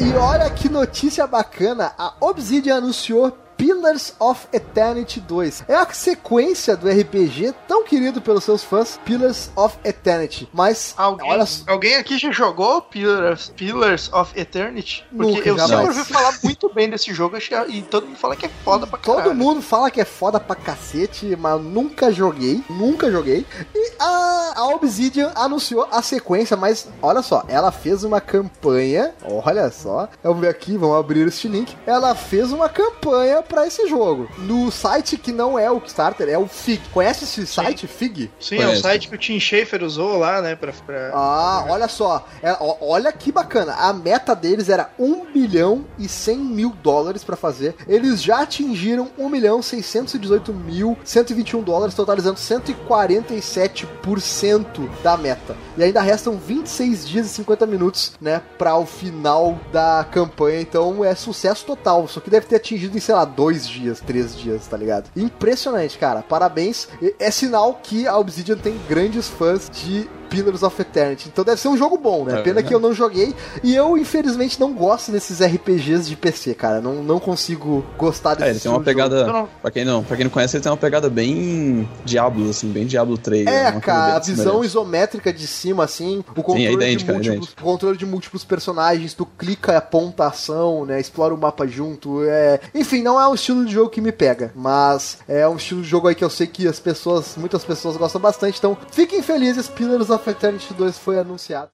E 0.00 0.16
olha 0.16 0.48
que 0.48 0.70
notícia 0.70 1.26
bacana, 1.26 1.92
a 1.98 2.14
Obsidian 2.20 2.76
anunciou 2.78 3.36
Pillars 3.62 4.12
of 4.18 4.48
Eternity 4.52 5.20
2. 5.20 5.66
É 5.68 5.76
a 5.76 5.86
sequência 5.92 6.76
do 6.76 6.88
RPG 6.90 7.54
tão 7.68 7.84
querido 7.84 8.20
pelos 8.20 8.42
seus 8.42 8.64
fãs, 8.64 8.98
Pillars 9.04 9.52
of 9.54 9.76
Eternity. 9.84 10.48
Mas, 10.52 10.94
Alguém, 10.96 11.30
olha 11.30 11.44
alguém 11.68 11.94
aqui 11.94 12.18
já 12.18 12.32
jogou 12.32 12.82
Pillars, 12.82 13.52
Pillars 13.56 14.12
of 14.12 14.36
Eternity? 14.36 15.04
Porque 15.16 15.32
Nunca, 15.36 15.48
eu 15.48 15.56
jamais. 15.56 15.70
sempre 15.80 15.98
ouvi 16.00 16.12
falar 16.12 16.34
muito 16.42 16.74
bem 16.74 16.90
desse 16.90 17.14
jogo 17.14 17.36
e 17.68 17.82
todo 17.82 18.08
mundo 18.08 18.16
fala 18.16 18.34
que 18.34 18.46
é 18.46 18.50
foda 18.64 18.84
pra 18.84 18.98
Todo 18.98 19.18
caralho. 19.18 19.34
mundo 19.36 19.62
fala 19.62 19.92
que 19.92 20.00
é 20.00 20.04
foda 20.04 20.40
pra 20.40 20.56
cacete, 20.56 21.36
mas 21.36 21.60
nunca 21.62 22.10
joguei, 22.10 22.64
nunca 22.68 23.12
joguei. 23.12 23.46
E 23.72 23.92
a, 24.00 24.54
a 24.56 24.66
Obsidian 24.74 25.30
anunciou 25.36 25.86
a 25.88 26.02
sequência, 26.02 26.56
mas 26.56 26.88
olha 27.00 27.22
só, 27.22 27.44
ela 27.46 27.70
fez 27.70 28.02
uma 28.02 28.20
campanha, 28.20 29.14
olha 29.22 29.70
só, 29.70 30.08
vamos 30.20 30.40
ver 30.40 30.48
aqui, 30.48 30.76
vamos 30.76 30.96
abrir 30.96 31.28
este 31.28 31.46
link. 31.46 31.76
Ela 31.86 32.16
fez 32.16 32.50
uma 32.50 32.68
campanha 32.68 33.40
pra 33.52 33.66
esse 33.66 33.86
jogo. 33.86 34.30
No 34.38 34.70
site 34.70 35.18
que 35.18 35.30
não 35.30 35.58
é 35.58 35.70
o 35.70 35.78
Kickstarter, 35.78 36.26
é 36.26 36.38
o 36.38 36.46
FIG. 36.46 36.80
Conhece 36.90 37.24
esse 37.24 37.46
site, 37.46 37.86
FIG? 37.86 38.30
Sim, 38.40 38.56
é 38.56 38.68
o 38.68 38.80
site 38.80 39.08
que 39.08 39.14
o 39.14 39.18
Tim 39.18 39.38
Schafer 39.38 39.84
usou 39.84 40.16
lá, 40.16 40.40
né? 40.40 40.56
Pra, 40.56 40.72
pra... 40.72 41.10
Ah, 41.12 41.66
olha 41.68 41.86
só. 41.86 42.26
É, 42.42 42.56
ó, 42.58 42.78
olha 42.80 43.12
que 43.12 43.30
bacana. 43.30 43.74
A 43.74 43.92
meta 43.92 44.34
deles 44.34 44.70
era 44.70 44.90
1 44.98 45.26
bilhão 45.32 45.84
e 45.98 46.08
100 46.08 46.38
mil 46.38 46.70
dólares 46.82 47.22
pra 47.22 47.36
fazer. 47.36 47.74
Eles 47.86 48.22
já 48.22 48.40
atingiram 48.40 49.10
1 49.18 49.28
milhão 49.28 49.60
618 49.60 50.54
mil 50.54 50.96
121 51.04 51.62
dólares, 51.62 51.94
totalizando 51.94 52.38
147% 52.38 54.88
da 55.02 55.18
meta. 55.18 55.54
E 55.76 55.82
ainda 55.82 56.00
restam 56.00 56.38
26 56.38 57.06
dias 57.06 57.26
e 57.26 57.28
50 57.28 57.66
minutos, 57.66 58.12
né, 58.20 58.40
para 58.56 58.76
o 58.76 58.86
final 58.86 59.58
da 59.70 60.06
campanha. 60.10 60.60
Então 60.60 61.04
é 61.04 61.14
sucesso 61.14 61.66
total. 61.66 62.08
Só 62.08 62.20
que 62.20 62.30
deve 62.30 62.46
ter 62.46 62.56
atingido 62.56 62.96
em, 62.96 63.00
sei 63.00 63.14
lá, 63.14 63.26
dois 63.42 63.66
dias, 63.68 64.00
três 64.00 64.36
dias, 64.38 64.66
tá 64.66 64.76
ligado? 64.76 65.10
Impressionante, 65.16 65.98
cara. 65.98 66.22
Parabéns. 66.22 66.88
É 67.18 67.30
sinal 67.30 67.80
que 67.82 68.06
a 68.06 68.16
Obsidian 68.16 68.56
tem 68.56 68.74
grandes 68.88 69.26
fãs 69.28 69.68
de 69.68 70.08
Pillars 70.30 70.62
of 70.62 70.80
Eternity. 70.80 71.28
Então 71.30 71.44
deve 71.44 71.60
ser 71.60 71.68
um 71.68 71.76
jogo 71.76 71.98
bom, 71.98 72.24
né? 72.24 72.38
É, 72.38 72.42
Pena 72.42 72.60
é. 72.60 72.62
que 72.62 72.74
eu 72.74 72.80
não 72.80 72.94
joguei. 72.94 73.34
E 73.62 73.74
eu, 73.76 73.98
infelizmente, 73.98 74.58
não 74.58 74.72
gosto 74.72 75.12
desses 75.12 75.42
RPGs 75.42 76.08
de 76.08 76.16
PC, 76.16 76.54
cara. 76.54 76.80
Não, 76.80 77.02
não 77.02 77.20
consigo 77.20 77.84
gostar 77.98 78.32
desse 78.34 78.46
É, 78.46 78.50
ele 78.52 78.60
tem 78.60 78.70
uma 78.70 78.76
jogo. 78.76 78.84
pegada. 78.86 79.26
Não- 79.26 79.48
Pra 79.60 79.70
quem, 79.70 79.84
não, 79.84 80.02
pra 80.02 80.16
quem 80.16 80.24
não 80.24 80.30
conhece, 80.30 80.56
ele 80.56 80.62
tem 80.62 80.72
uma 80.72 80.78
pegada 80.78 81.10
bem 81.10 81.86
Diablo, 82.02 82.48
assim, 82.48 82.68
bem 82.70 82.86
Diablo 82.86 83.18
3. 83.18 83.46
É, 83.46 83.64
coisa 83.72 83.80
cara, 83.80 84.16
a 84.16 84.18
visão 84.20 84.64
isométrica 84.64 85.30
de 85.32 85.46
cima, 85.46 85.84
assim, 85.84 86.20
o 86.20 86.42
controle, 86.42 86.66
é 86.66 86.72
idêntica, 86.72 87.12
de 87.12 87.28
é 87.28 87.32
múltiplos, 87.32 87.52
o 87.60 87.62
controle 87.62 87.98
de 87.98 88.06
múltiplos 88.06 88.42
personagens, 88.42 89.12
tu 89.12 89.26
clica 89.26 89.72
e 89.72 89.76
aponta 89.76 90.24
a 90.24 90.28
ação, 90.28 90.86
né? 90.86 90.98
Explora 90.98 91.34
o 91.34 91.38
mapa 91.38 91.66
junto. 91.66 92.24
É... 92.24 92.58
Enfim, 92.74 93.02
não 93.02 93.18
é 93.24 93.28
um 93.28 93.34
estilo 93.34 93.64
de 93.64 93.72
jogo 93.72 93.90
que 93.90 94.00
me 94.00 94.12
pega, 94.12 94.52
mas 94.54 95.18
é 95.28 95.46
um 95.48 95.56
estilo 95.56 95.82
de 95.82 95.88
jogo 95.88 96.08
aí 96.08 96.14
que 96.14 96.24
eu 96.24 96.30
sei 96.30 96.46
que 96.46 96.66
as 96.66 96.80
pessoas, 96.80 97.36
muitas 97.36 97.64
pessoas 97.64 97.96
gostam 97.96 98.20
bastante. 98.20 98.58
Então, 98.58 98.76
fiquem 98.90 99.22
felizes, 99.22 99.68
Pillars 99.68 100.10
of 100.10 100.28
Eternity 100.28 100.74
2 100.74 100.98
foi 100.98 101.18
anunciado. 101.18 101.70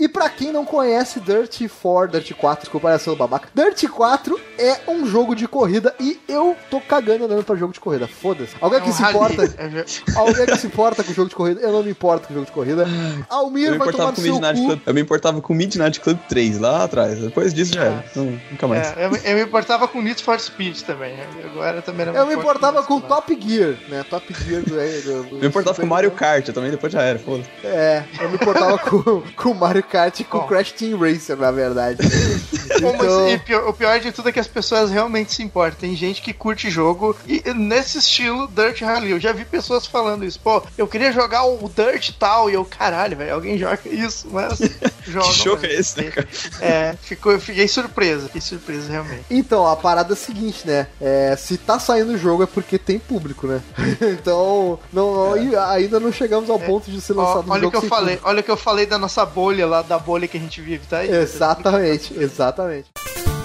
E 0.00 0.08
pra 0.08 0.30
quem 0.30 0.52
não 0.52 0.64
conhece 0.64 1.18
Dirt 1.18 1.60
4, 1.82 2.20
Dirt 2.20 2.32
4, 2.38 2.60
desculpa, 2.62 2.96
seu 2.98 3.16
babaca. 3.16 3.48
Dirt 3.52 3.84
4 3.88 4.40
é 4.56 4.78
um 4.86 5.04
jogo 5.04 5.34
de 5.34 5.48
corrida 5.48 5.92
e 5.98 6.20
eu 6.28 6.56
tô 6.70 6.80
cagando 6.80 7.24
andando 7.24 7.42
pra 7.42 7.56
jogo 7.56 7.72
de 7.72 7.80
corrida. 7.80 8.06
Foda-se. 8.06 8.54
Alguém 8.60 8.78
É 8.78 8.82
que 8.82 8.90
um 8.90 8.92
se 8.92 9.02
rally. 9.02 9.16
importa? 9.16 9.44
É, 9.58 9.84
Alguém 10.16 10.46
que 10.46 10.56
se 10.56 10.66
importa 10.68 11.02
com 11.02 11.10
o 11.10 11.14
jogo 11.14 11.28
de 11.28 11.34
corrida? 11.34 11.60
Eu 11.60 11.72
não 11.72 11.82
me 11.82 11.90
importo 11.90 12.28
com 12.28 12.32
o 12.32 12.36
jogo 12.36 12.46
de 12.46 12.52
corrida. 12.52 12.86
Almir 13.28 13.66
Eu 13.66 13.72
me 13.72 13.78
vai 13.78 13.90
tomar 13.90 14.12
com 14.12 14.20
Midnight. 14.20 14.60
Club. 14.64 14.80
Eu 14.86 14.94
me 14.94 15.00
importava 15.00 15.40
com 15.40 15.52
Midnight 15.54 15.98
Club 16.00 16.18
3 16.28 16.58
lá 16.60 16.84
atrás. 16.84 17.18
Depois 17.18 17.52
disso 17.52 17.74
já 17.74 17.84
era. 17.84 18.04
Então, 18.08 18.40
nunca 18.52 18.68
mais. 18.68 18.96
é, 18.96 19.06
eu, 19.06 19.16
eu 19.16 19.34
me 19.36 19.42
importava 19.42 19.88
com 19.88 20.00
Need 20.00 20.22
for 20.22 20.38
Speed 20.38 20.80
também. 20.82 21.16
Agora 21.44 21.82
também 21.82 22.06
não 22.06 22.14
Eu 22.14 22.24
me 22.26 22.34
importava 22.34 22.78
isso, 22.78 22.86
com 22.86 23.00
não. 23.00 23.08
Top 23.08 23.36
Gear, 23.40 23.74
né? 23.88 24.04
Top 24.08 24.32
Gear 24.32 24.62
do... 24.62 24.68
do, 24.70 25.22
do 25.24 25.36
Eu 25.36 25.40
me 25.40 25.46
importava 25.48 25.76
com 25.76 25.86
o 25.86 25.88
Mario 25.88 26.12
Kart 26.12 26.46
também, 26.50 26.70
depois 26.70 26.92
já 26.92 27.02
era, 27.02 27.18
foda 27.18 27.42
É, 27.64 28.04
eu 28.20 28.28
me 28.28 28.36
importava 28.36 28.78
com, 28.78 29.22
com 29.34 29.50
o 29.50 29.54
Mario 29.54 29.82
Kart 29.90 30.20
e 30.20 30.24
com 30.24 30.38
Bom. 30.38 30.46
Crash 30.46 30.72
Team 30.72 30.98
Racer, 30.98 31.36
na 31.36 31.50
verdade. 31.50 31.98
Então- 32.78 33.28
e 33.28 33.38
pior- 33.38 33.68
o 33.68 33.72
pior 33.72 33.98
de 34.00 34.12
tudo 34.12 34.28
é 34.28 34.32
que 34.32 34.40
as 34.40 34.46
pessoas 34.46 34.90
realmente 34.90 35.32
se 35.32 35.42
importam. 35.42 35.80
Tem 35.80 35.94
gente 35.96 36.20
que 36.22 36.32
curte 36.32 36.70
jogo 36.70 37.16
e 37.26 37.42
nesse 37.54 37.98
estilo 37.98 38.46
Dirt 38.48 38.80
Rally. 38.82 39.10
Eu 39.10 39.20
já 39.20 39.32
vi 39.32 39.44
pessoas 39.44 39.86
falando 39.86 40.24
isso. 40.24 40.38
Pô, 40.40 40.62
eu 40.76 40.86
queria 40.86 41.12
jogar 41.12 41.44
o 41.44 41.68
Dirt 41.68 42.12
tal. 42.18 42.50
E 42.50 42.54
eu, 42.54 42.64
caralho, 42.64 43.16
velho, 43.16 43.34
alguém 43.34 43.58
joga 43.58 43.80
isso, 43.86 44.28
mas 44.30 44.58
joga. 45.06 45.26
Que 45.28 45.32
jogo 45.44 45.60
mas- 45.62 45.70
é 45.70 45.74
esse, 45.74 46.02
né, 46.02 46.10
cara? 46.10 46.28
É, 46.60 46.96
ficou, 47.00 47.32
eu 47.32 47.40
fiquei 47.40 47.66
surpreso. 47.68 48.26
Fiquei 48.26 48.40
surpreso, 48.40 48.90
realmente. 48.90 49.24
Então, 49.30 49.66
a 49.66 49.76
parada 49.76 50.12
é 50.12 50.14
a 50.14 50.16
seguinte, 50.16 50.66
né? 50.66 50.86
É, 51.00 51.36
se 51.36 51.56
tá 51.58 51.78
saindo 51.78 52.12
o 52.12 52.18
jogo 52.18 52.42
é 52.42 52.46
porque 52.46 52.78
tem 52.78 52.98
público, 52.98 53.46
né? 53.46 53.60
então, 54.12 54.78
não, 54.92 55.36
e 55.36 55.54
ainda 55.56 55.98
não 56.00 56.12
chegamos 56.12 56.48
ao 56.50 56.58
ponto 56.58 56.90
de 56.90 57.00
ser 57.00 57.12
É. 57.12 57.16
Ó, 57.16 57.22
lançado 57.22 57.48
um 57.48 57.52
olha 57.52 57.58
o 57.60 57.62
jogo 57.64 57.70
que 57.80 57.84
eu 57.86 57.88
falei, 57.88 58.06
público. 58.16 58.28
olha 58.28 58.40
o 58.40 58.42
que 58.42 58.50
eu 58.50 58.56
falei 58.56 58.86
da 58.86 58.98
nossa 58.98 59.24
bolha 59.24 59.66
lá, 59.66 59.82
da 59.82 59.98
bolha 59.98 60.26
que 60.28 60.36
a 60.36 60.40
gente 60.40 60.60
vive, 60.60 60.86
tá 60.86 60.98
aí? 60.98 61.10
Exatamente, 61.10 62.14
exatamente. 62.18 62.67
sabes. 62.68 63.37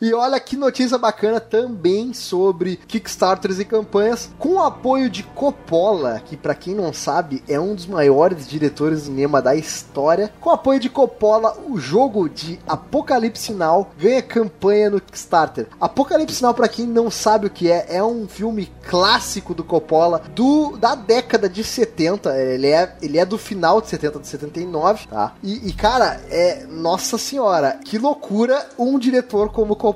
E 0.00 0.12
olha 0.12 0.38
que 0.38 0.56
notícia 0.56 0.98
bacana 0.98 1.40
também 1.40 2.12
sobre 2.12 2.76
Kickstarters 2.76 3.58
e 3.58 3.64
campanhas 3.64 4.30
com 4.38 4.54
o 4.54 4.62
apoio 4.62 5.08
de 5.08 5.22
Coppola, 5.22 6.20
que 6.22 6.36
pra 6.36 6.54
quem 6.54 6.74
não 6.74 6.92
sabe 6.92 7.42
é 7.48 7.58
um 7.58 7.74
dos 7.74 7.86
maiores 7.86 8.46
diretores 8.46 9.00
de 9.00 9.06
cinema 9.06 9.40
da 9.40 9.54
história. 9.54 10.30
Com 10.38 10.50
o 10.50 10.52
apoio 10.52 10.78
de 10.78 10.90
Coppola, 10.90 11.56
o 11.66 11.78
jogo 11.78 12.28
de 12.28 12.60
Apocalipse 12.66 13.54
Now 13.54 13.90
ganha 13.98 14.20
campanha 14.20 14.90
no 14.90 15.00
Kickstarter. 15.00 15.66
Apocalipse 15.80 16.42
Now, 16.42 16.52
pra 16.52 16.68
quem 16.68 16.86
não 16.86 17.10
sabe 17.10 17.46
o 17.46 17.50
que 17.50 17.70
é, 17.70 17.86
é 17.88 18.04
um 18.04 18.28
filme 18.28 18.70
clássico 18.86 19.54
do 19.54 19.64
Coppola 19.64 20.22
do 20.34 20.76
da 20.76 20.94
década 20.94 21.48
de 21.48 21.64
70. 21.64 22.36
Ele 22.36 22.66
é, 22.66 22.96
ele 23.00 23.18
é 23.18 23.24
do 23.24 23.38
final 23.38 23.80
de 23.80 23.88
70, 23.88 24.18
de 24.20 24.26
79, 24.26 25.06
tá? 25.08 25.32
E, 25.42 25.68
e, 25.68 25.72
cara, 25.72 26.20
é 26.30 26.66
nossa 26.68 27.16
senhora, 27.16 27.80
que 27.82 27.96
loucura 27.96 28.66
um 28.78 28.98
diretor 28.98 29.50
como 29.50 29.74
Coppola 29.74 29.95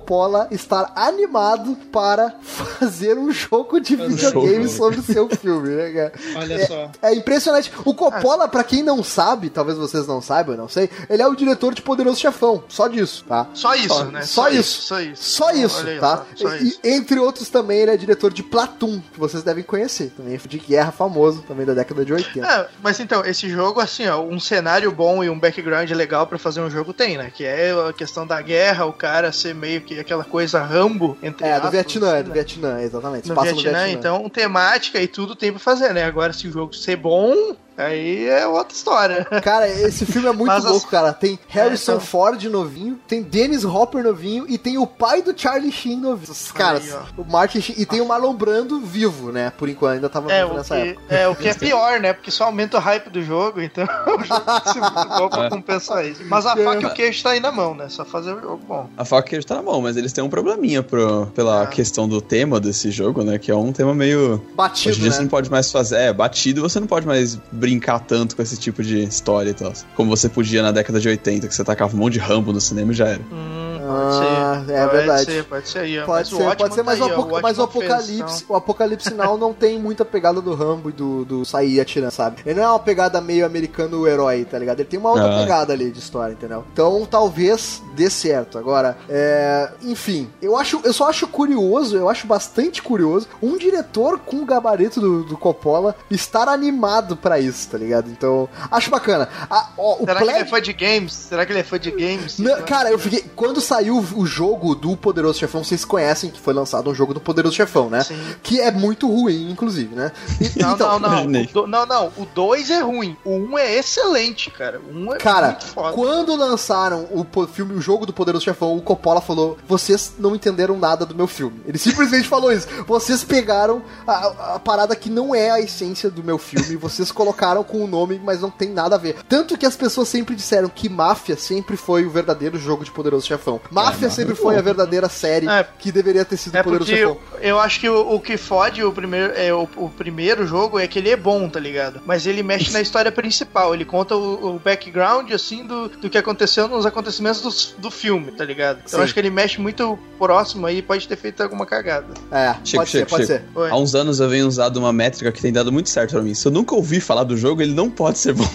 estar 0.51 0.93
animado 0.97 1.77
para 1.93 2.35
fazer 2.43 3.17
um 3.19 3.31
jogo 3.31 3.81
de 3.81 3.97
Fazer 3.97 4.13
um 4.13 4.17
videogame 4.17 4.65
jogo. 4.69 4.77
sobre 4.77 5.01
o 5.01 5.03
seu 5.03 5.29
filme, 5.29 5.69
né, 5.71 5.91
cara? 5.91 6.13
Olha 6.37 6.55
É- 6.55 6.67
só. 6.67 6.91
É 7.03 7.15
impressionante. 7.15 7.73
O 7.85 7.95
Coppola, 7.95 8.49
pra 8.49 8.65
quem 8.65 8.83
não 8.83 9.03
sabe, 9.03 9.51
talvez 9.51 9.77
vocês 9.79 10.07
não 10.07 10.21
saibam, 10.21 10.55
eu 10.55 10.61
não 10.61 10.69
sei, 10.69 10.89
ele 11.09 11.23
é 11.23 11.27
o 11.27 11.35
diretor 11.35 11.75
de 11.75 11.83
Poderoso 11.83 12.19
Chefão. 12.21 12.63
Só 12.69 12.89
disso, 12.89 13.25
tá? 13.29 13.47
Só 13.55 13.75
isso, 13.75 13.89
Só- 13.89 14.05
né? 14.05 14.23
só 14.23 14.49
isso. 14.49 14.83
Só 14.83 15.01
isso. 15.01 15.23
Só 15.23 15.51
isso, 15.53 15.79
Olha 15.81 16.01
tá? 16.01 16.25
Só, 16.35 16.49
só 16.49 16.55
E- 16.57 16.63
isso. 16.69 16.81
e, 16.85 16.89
entre 16.91 17.19
outros 17.19 17.49
também, 17.49 17.79
ele 17.81 17.91
é 17.93 17.97
diretor 17.97 18.33
de 18.33 18.43
Platoon, 18.43 19.01
que 19.13 19.19
vocês 19.19 19.43
devem 19.43 19.63
conhecer. 19.65 20.13
Também 20.17 20.35
é 20.35 20.41
de 20.49 20.59
guerra 20.59 20.91
famoso, 20.91 21.43
também 21.47 21.65
da 21.67 21.75
década 21.75 22.05
de 22.05 22.13
80. 22.13 22.47
É, 22.47 22.69
mas 22.83 22.99
então, 23.01 23.25
esse 23.25 23.49
jogo, 23.49 23.81
assim, 23.81 24.07
ó, 24.09 24.21
um 24.23 24.41
cenário 24.41 24.91
bom 24.91 25.23
e 25.23 25.31
um 25.31 25.39
background 25.39 25.91
legal 25.91 26.27
pra 26.27 26.39
fazer 26.39 26.61
um 26.61 26.71
jogo 26.71 26.93
tem, 26.93 27.17
né? 27.19 27.31
Que 27.35 27.45
é 27.45 27.71
a 27.89 27.93
questão 27.93 28.27
da 28.27 28.41
guerra, 28.41 28.87
o 28.87 28.93
cara 28.93 29.33
ser 29.33 29.55
meio 29.55 29.80
que 29.81 29.99
aquela 29.99 30.25
coisa 30.25 30.63
Rambo, 30.63 31.17
entre 31.23 31.47
É, 31.47 31.53
do 31.53 31.57
aspas, 31.57 31.71
Vietnã, 31.73 32.09
é 32.09 32.15
assim, 32.15 32.23
do 32.23 32.29
né? 32.29 32.35
Vietnã, 32.35 32.83
exatamente. 32.83 33.29
No 33.29 33.35
passa 33.35 33.53
Vietnã, 33.53 33.89
então 33.91 34.29
temática 34.29 35.01
e 35.01 35.09
tudo 35.09 35.35
tem 35.35 35.51
pra 35.51 35.61
fazer, 35.61 35.93
né? 35.93 36.05
Agora, 36.05 36.33
se 36.33 36.47
o 36.49 36.53
jogo 36.53 36.75
ser 36.75 36.97
bom, 36.97 37.57
Aí 37.85 38.27
é 38.29 38.47
outra 38.47 38.75
história. 38.77 39.25
Cara, 39.43 39.69
esse 39.69 40.05
filme 40.07 40.29
é 40.29 40.33
muito 40.33 40.49
Mas 40.49 40.65
as- 40.65 40.71
louco, 40.71 40.89
cara. 40.89 41.13
Tem 41.13 41.39
Harrison 41.49 41.93
É, 41.93 41.95
então. 41.97 42.07
Ford 42.07 42.43
novinho, 42.45 42.99
tem 43.09 43.23
Dennis 43.23 43.65
Hopper 43.65 44.03
novinho 44.05 44.45
e 44.49 44.59
tem 44.59 44.79
o 44.79 44.87
pai 44.87 45.23
do 45.23 45.33
Charlie 45.39 45.73
Sheen 45.73 45.97
novinho. 46.01 46.33
Os 46.33 46.53
caras, 46.53 46.83
Aí, 46.93 47.01
o 47.17 47.25
Martin 47.25 47.61
Sheen, 47.61 47.77
e 47.81 47.87
tem 47.87 48.01
o 48.01 48.07
Marlon 48.07 48.35
Brando 48.35 48.81
vivo, 48.81 49.33
né? 49.33 49.53
Por 49.57 49.69
enquanto, 49.69 49.95
ainda 49.95 50.09
tava 50.09 50.31
É 50.33 50.43
vivo 50.43 50.55
o, 50.55 50.57
nessa 50.59 50.75
que, 50.77 50.89
época. 50.91 51.15
é, 51.15 51.29
o 51.29 51.35
que 51.35 51.49
é 51.49 51.55
pior, 51.55 52.01
né? 52.01 52.13
Porque 52.13 52.31
só 52.31 52.45
aumenta 52.45 52.77
o 52.77 52.81
hype 52.81 53.09
do 53.11 53.23
jogo, 53.23 53.61
então 53.61 53.85
o 53.85 54.23
jogo 54.25 54.61
que 54.63 54.73
ser 54.73 54.81
muito 54.81 55.09
bom 55.19 55.29
pra 55.29 55.45
É. 55.47 55.51
compensar 55.51 56.07
isso. 56.07 56.23
Mas 56.27 56.47
a 56.47 56.57
faca 56.57 56.83
e 56.83 56.87
o 56.87 56.91
queijo 56.95 57.23
tá 57.23 57.31
aí 57.31 57.41
na 57.41 57.51
mão, 57.53 57.75
né? 57.75 57.89
Só 57.89 58.05
fazer 58.05 58.33
o 58.35 58.41
jogo 58.41 58.61
bom. 58.67 58.89
A 58.97 59.05
faca 59.05 59.29
queijo 59.29 59.47
tá 59.47 59.57
na 59.57 59.63
mão, 59.63 59.81
mas 59.81 59.97
eles 59.97 60.13
têm 60.13 60.23
um 60.23 60.29
probleminha 60.29 60.83
pro, 60.83 61.27
pela 61.35 61.63
Ah. 61.63 61.67
questão 61.67 62.09
do 62.09 62.21
tema 62.21 62.61
desse 62.61 62.91
jogo, 62.91 63.23
né? 63.23 63.39
Que 63.39 63.51
é 63.51 63.57
um 63.57 63.73
tema 63.73 63.95
meio. 63.95 64.43
Batido, 64.55 64.91
Hoje 64.91 64.99
em 64.99 65.03
dia 65.03 65.11
né? 65.11 65.17
você 65.17 65.23
não 65.23 65.29
pode 65.29 65.51
mais 65.51 65.71
fazer. 65.73 65.97
É, 65.97 66.13
batido, 66.13 66.61
você 66.63 66.79
não 66.81 66.87
pode 66.87 67.07
mais 67.07 67.37
brincar 67.51 67.70
tanto 68.07 68.35
com 68.35 68.43
esse 68.43 68.57
tipo 68.57 68.83
de 68.83 69.03
história 69.03 69.51
e 69.51 69.55
tal. 69.55 69.73
Como 69.95 70.11
você 70.11 70.29
podia 70.29 70.63
na 70.63 70.73
década 70.73 70.99
de 70.99 71.09
80, 71.09 71.47
que 71.47 71.55
você 71.55 71.63
tacava 71.63 71.95
um 71.95 71.99
monte 71.99 72.15
de 72.15 72.19
Rambo 72.19 72.53
no 72.53 72.61
cinema 72.61 72.93
e 72.93 72.95
já 72.95 73.09
era. 73.09 73.23
Hum, 73.31 73.70
Ah, 73.91 74.55
pode 74.55 74.67
ser. 74.67 74.73
é 74.73 74.81
pode 74.87 74.97
verdade. 74.97 75.25
Ser, 75.25 75.45
pode 75.45 75.69
ser 75.69 75.79
aí. 75.81 75.97
Pode 76.05 76.09
Mas 76.09 76.29
ser, 76.29 76.35
o 76.35 76.39
Watchman 76.39 76.57
pode 76.57 76.75
ser, 76.75 76.83
mas, 76.83 76.99
tá 76.99 77.05
o, 77.05 77.09
aí, 77.09 77.13
ó, 77.15 77.21
apo- 77.21 77.41
mas 77.43 77.59
o 77.59 77.67
fez, 77.67 77.85
Apocalipse, 77.91 78.45
o 78.49 78.55
Apocalipse 78.57 79.15
Now 79.15 79.37
não 79.39 79.53
tem 79.53 79.79
muita 79.79 80.05
pegada 80.05 80.41
do 80.41 80.55
Rambo 80.55 80.91
e 80.91 80.93
do, 80.93 81.25
do 81.25 81.45
sair 81.45 81.81
atirando, 81.81 82.11
sabe? 82.13 82.43
Ele 82.47 82.59
não 82.61 82.67
é 82.67 82.69
uma 82.69 82.79
pegada 82.79 83.21
meio 83.21 83.45
americano 83.47 84.07
herói, 84.07 84.45
tá 84.45 84.59
ligado? 84.59 84.81
Ele 84.81 84.89
tem 84.89 84.99
uma 85.01 85.11
outra 85.11 85.35
Ah. 85.35 85.39
pegada 85.41 85.73
ali 85.73 85.91
de 85.91 85.99
história, 85.99 86.33
entendeu? 86.33 86.65
Então 86.73 87.07
talvez 87.11 87.83
dê 87.95 88.09
certo. 88.11 88.59
Agora, 88.59 88.97
é, 89.09 89.71
enfim, 89.83 90.29
eu 90.41 90.57
acho, 90.57 90.81
eu 90.85 90.93
só 90.93 91.09
acho 91.09 91.27
curioso, 91.27 91.97
eu 91.97 92.09
acho 92.09 92.27
bastante 92.27 92.83
curioso 92.83 93.29
um 93.43 93.57
diretor 93.57 94.19
com 94.19 94.37
o 94.37 94.45
gabarito 94.45 95.01
do, 95.01 95.23
do 95.25 95.37
Coppola 95.37 95.95
estar 96.11 96.49
animado 96.49 97.17
pra 97.17 97.39
isso, 97.39 97.69
tá 97.69 97.79
ligado? 97.79 98.11
Então, 98.11 98.49
acho 98.71 98.91
bacana. 98.91 99.29
A- 99.51 99.71
ó, 99.79 99.97
o 99.97 100.07
Será 100.07 100.17
que 100.17 100.23
ele 100.25 100.31
é 100.39 100.45
fã 100.45 100.61
de 100.61 100.73
games? 100.73 101.13
Será 101.13 101.47
que 101.47 101.53
ele 101.53 101.61
é 101.61 101.65
fã 101.65 101.79
de 101.79 101.91
games? 101.91 102.39
não, 102.39 102.61
cara, 102.63 102.91
eu 102.91 102.99
fiquei. 102.99 103.25
Quando 103.35 103.61
saiu 103.61 103.80
o 103.89 104.27
jogo 104.27 104.75
do 104.75 104.97
Poderoso 104.97 105.39
Chefão, 105.39 105.63
vocês 105.65 105.85
conhecem 105.85 106.31
que 106.31 106.41
foi 106.41 106.53
lançado 106.53 106.91
um 106.91 106.95
jogo 106.95 107.15
do 107.15 107.21
Poderoso 107.21 107.55
Chefão, 107.57 107.89
né? 107.89 108.03
Sim. 108.03 108.19
Que 108.43 108.61
é 108.61 108.71
muito 108.71 109.09
ruim, 109.09 109.51
inclusive, 109.51 109.95
né? 109.95 110.13
E- 110.41 110.51
Não, 110.61 110.75
então, 110.75 110.99
não, 110.99 111.25
não. 111.25 111.43
do- 111.45 111.67
não, 111.67 111.87
não. 111.87 112.07
O 112.19 112.27
2 112.35 112.71
é 112.71 112.81
ruim. 112.81 113.17
O 113.25 113.31
1 113.37 113.51
um 113.51 113.59
é 113.59 113.77
excelente, 113.77 114.51
cara. 114.51 114.81
O 114.91 114.95
1 114.97 115.05
um 115.09 115.15
é 115.15 115.19
Cara, 115.19 115.47
muito 115.49 115.67
foda. 115.67 115.93
quando 115.95 116.35
lançaram 116.37 117.09
o 117.13 117.47
filme, 117.47 117.75
o 117.75 117.81
jogo 117.81 118.05
do 118.05 118.13
Poderoso 118.13 118.45
Chefão, 118.45 118.77
o 118.77 118.83
Coppola 118.83 119.21
falou: 119.21 119.57
vocês 119.67 120.13
não 120.19 120.35
entenderam 120.35 120.77
nada 120.77 121.07
do 121.07 121.15
meu 121.15 121.27
filme. 121.27 121.61
Ele 121.67 121.79
simplesmente 121.79 122.27
falou 122.29 122.53
isso. 122.53 122.67
Vocês 122.87 123.23
pegaram 123.25 123.83
a, 124.07 124.55
a 124.55 124.59
parada 124.59 124.95
que 124.97 125.09
não 125.09 125.35
é 125.35 125.51
a 125.51 125.61
essência 125.61 126.11
do 126.11 126.23
meu 126.23 126.39
filme, 126.39 126.77
vocês 126.77 127.11
colocaram 127.13 127.63
com 127.65 127.83
o 127.85 127.87
nome, 127.87 128.21
mas 128.23 128.41
não 128.41 128.51
tem 128.51 128.69
nada 128.71 128.97
a 128.97 128.99
ver. 128.99 129.17
Tanto 129.29 129.57
que 129.57 129.67
as 129.67 129.77
pessoas 129.77 130.09
sempre 130.09 130.35
disseram 130.35 130.69
que 130.69 130.89
Máfia 130.89 131.37
sempre 131.37 131.77
foi 131.77 132.05
o 132.05 132.11
verdadeiro 132.11 132.59
jogo 132.59 132.85
de 132.85 132.91
Poderoso 132.91 133.27
Chefão. 133.27 133.60
Máfia 133.71 133.91
Máfia 133.93 134.11
sempre 134.11 134.33
é 134.33 134.37
foi 134.37 134.57
a 134.57 134.63
verdadeira 134.63 135.09
série 135.09 135.49
É. 135.49 135.67
que 135.79 135.93
deveria 135.93 136.25
ter 136.25 136.37
sido 136.37 136.57
É 136.57 136.63
Poderoso 136.63 136.91
porque 136.91 137.01
Chefão. 137.01 137.19
eu, 137.35 137.41
eu 137.51 137.61
acho 137.61 137.81
que 137.81 137.89
o, 137.89 138.15
o 138.15 138.21
que 138.21 138.37
fode 138.37 138.83
o 138.85 138.93
primeiro, 138.93 139.33
é, 139.37 139.53
o, 139.53 139.69
o 139.77 139.89
primeiro 139.91 140.47
jogo 140.47 140.79
é 140.79 140.87
que 140.87 140.99
ele 140.99 141.11
é 141.11 141.17
bom, 141.17 141.49
tá 141.49 141.61
ligado? 141.61 142.01
Mas 142.07 142.27
ele 142.27 142.43
mexe 142.43 142.73
na 142.73 142.81
história 142.81 143.11
principal. 143.13 143.75
Ele 143.75 143.85
conta 143.85 144.17
o, 144.17 144.57
o 144.57 144.59
background, 144.59 145.31
assim, 145.33 145.65
do, 145.67 145.89
do 145.89 146.11
que 146.11 146.19
aconteceu 146.19 146.69
nos 146.69 146.87
acontecimentos 146.87 147.41
do, 147.77 147.83
do 147.83 147.91
filme, 147.91 148.33
tá 148.33 148.45
ligado? 148.45 148.81
Então 148.87 149.03
acho 149.03 149.13
que 149.15 149.21
ele 149.21 149.31
mexe 149.31 149.61
muito 149.61 149.99
próximo 150.19 150.67
aí 150.67 150.83
pode 150.83 151.07
ter 151.09 151.17
feito 151.17 151.43
alguma 151.43 151.65
cagada. 151.67 152.07
É, 152.31 152.55
Chico, 152.65 152.79
pode 152.79 152.91
ser, 152.91 152.99
Chico, 152.99 153.11
pode 153.11 153.27
Chico. 153.27 153.39
ser. 153.39 153.45
Oi. 153.55 153.71
Há 153.71 153.77
uns 153.77 153.95
anos 153.95 154.21
eu 154.21 154.29
venho 154.29 154.47
usado 154.47 154.77
uma 154.79 154.93
métrica 154.93 155.33
que 155.33 155.41
tem 155.41 155.53
dado 155.53 155.73
muito 155.73 155.89
certo 155.89 156.13
pra 156.13 156.23
mim. 156.23 156.35
Se 156.35 156.47
eu 156.47 156.53
nunca 156.53 156.75
ouvi 156.75 157.01
falar 157.01 157.25
do 157.25 157.37
jogo, 157.37 157.63
ele 157.63 157.75
não 157.75 157.91
pode 157.91 158.19
ser 158.19 158.35
bom. 158.35 158.45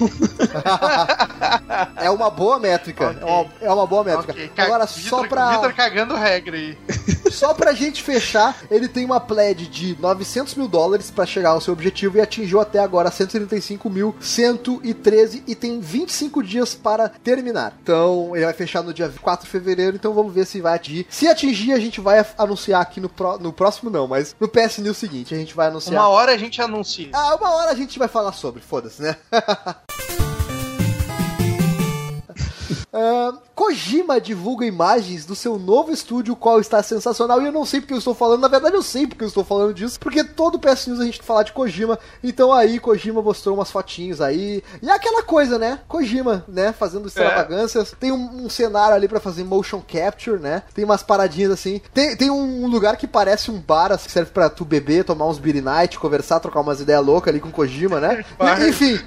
É 1.97 2.09
uma 2.09 2.29
boa 2.29 2.59
métrica. 2.59 3.09
Ok. 3.09 3.21
É, 3.21 3.25
uma, 3.25 3.45
é 3.61 3.71
uma 3.71 3.87
boa 3.87 4.03
métrica. 4.03 4.31
Ok, 4.31 4.51
ca- 4.55 4.63
Agora, 4.63 4.87
Vitor- 4.95 5.21
só 5.21 5.27
pra. 5.27 5.51
Vitor 5.55 5.73
cagando 5.73 6.15
regra 6.15 6.55
aí. 6.57 6.77
Só 7.35 7.53
pra 7.53 7.73
gente 7.73 8.01
fechar, 8.01 8.55
ele 8.71 8.87
tem 8.87 9.03
uma 9.03 9.19
pledge 9.19 9.67
de 9.67 9.97
900 9.99 10.55
mil 10.55 10.69
dólares 10.69 11.11
pra 11.11 11.25
chegar 11.25 11.49
ao 11.49 11.59
seu 11.59 11.73
objetivo 11.73 12.17
e 12.17 12.21
atingiu 12.21 12.61
até 12.61 12.79
agora 12.79 13.09
135.113 13.11 15.43
e 15.45 15.53
tem 15.55 15.81
25 15.81 16.41
dias 16.41 16.73
para 16.75 17.09
terminar. 17.09 17.73
Então, 17.81 18.31
ele 18.35 18.45
vai 18.45 18.53
fechar 18.53 18.81
no 18.83 18.93
dia 18.93 19.11
4 19.21 19.45
de 19.45 19.51
fevereiro, 19.51 19.97
então 19.97 20.13
vamos 20.13 20.33
ver 20.33 20.45
se 20.45 20.61
vai 20.61 20.75
atingir. 20.75 21.05
Se 21.09 21.27
atingir, 21.27 21.73
a 21.73 21.79
gente 21.79 21.99
vai 21.99 22.25
anunciar 22.37 22.81
aqui 22.81 23.01
no, 23.01 23.09
pró- 23.09 23.37
no 23.37 23.51
próximo 23.51 23.89
não, 23.89 24.07
mas 24.07 24.33
no 24.39 24.47
PS 24.47 24.77
News 24.77 24.95
seguinte, 24.95 25.33
a 25.33 25.37
gente 25.37 25.53
vai 25.53 25.67
anunciar. 25.67 25.99
Uma 25.99 26.07
hora 26.07 26.31
a 26.31 26.37
gente 26.37 26.61
anuncia. 26.61 27.09
Ah, 27.11 27.35
uma 27.35 27.51
hora 27.55 27.71
a 27.71 27.75
gente 27.75 27.99
vai 27.99 28.07
falar 28.07 28.31
sobre, 28.31 28.61
foda-se, 28.61 29.01
né? 29.01 29.17
Ah, 32.97 33.33
Kojima 33.53 34.19
divulga 34.21 34.65
imagens 34.65 35.25
do 35.25 35.33
seu 35.35 35.57
novo 35.59 35.91
estúdio, 35.91 36.33
o 36.33 36.37
qual 36.37 36.59
está 36.59 36.81
sensacional. 36.83 37.41
E 37.41 37.45
eu 37.45 37.51
não 37.51 37.65
sei 37.65 37.79
porque 37.81 37.93
eu 37.93 37.97
estou 37.97 38.13
falando, 38.13 38.41
na 38.41 38.47
verdade 38.49 38.75
eu 38.75 38.81
sei 38.83 39.05
porque 39.07 39.23
eu 39.23 39.27
estou 39.27 39.43
falando 39.45 39.73
disso, 39.73 39.99
porque 39.99 40.23
todo 40.23 40.59
PS 40.59 40.87
News 40.87 40.99
a 40.99 41.05
gente 41.05 41.21
fala 41.23 41.43
de 41.43 41.51
Kojima. 41.53 41.97
Então 42.23 42.51
aí, 42.53 42.79
Kojima 42.79 43.21
mostrou 43.21 43.55
umas 43.55 43.71
fotinhos 43.71 44.19
aí. 44.21 44.61
E 44.81 44.89
é 44.89 44.93
aquela 44.93 45.23
coisa, 45.23 45.57
né? 45.59 45.79
Kojima, 45.87 46.43
né? 46.47 46.73
Fazendo 46.73 47.07
extravagâncias. 47.07 47.93
Tem 47.99 48.11
um, 48.11 48.45
um 48.45 48.49
cenário 48.49 48.95
ali 48.95 49.07
pra 49.07 49.19
fazer 49.19 49.43
motion 49.43 49.81
capture, 49.85 50.39
né? 50.39 50.63
Tem 50.73 50.83
umas 50.85 51.03
paradinhas 51.03 51.51
assim. 51.51 51.81
Tem, 51.93 52.15
tem 52.15 52.29
um 52.29 52.67
lugar 52.67 52.95
que 52.97 53.07
parece 53.07 53.51
um 53.51 53.59
bar, 53.59 53.91
assim, 53.91 54.05
que 54.07 54.11
serve 54.11 54.31
pra 54.31 54.49
tu 54.49 54.63
beber, 54.65 55.03
tomar 55.05 55.27
uns 55.27 55.37
beer 55.39 55.61
night, 55.63 55.97
conversar, 55.99 56.39
trocar 56.39 56.59
umas 56.61 56.79
ideias 56.81 57.05
loucas 57.05 57.31
ali 57.33 57.39
com 57.41 57.51
Kojima, 57.51 57.99
né? 57.99 58.23
E- 58.65 58.69
enfim, 58.69 58.99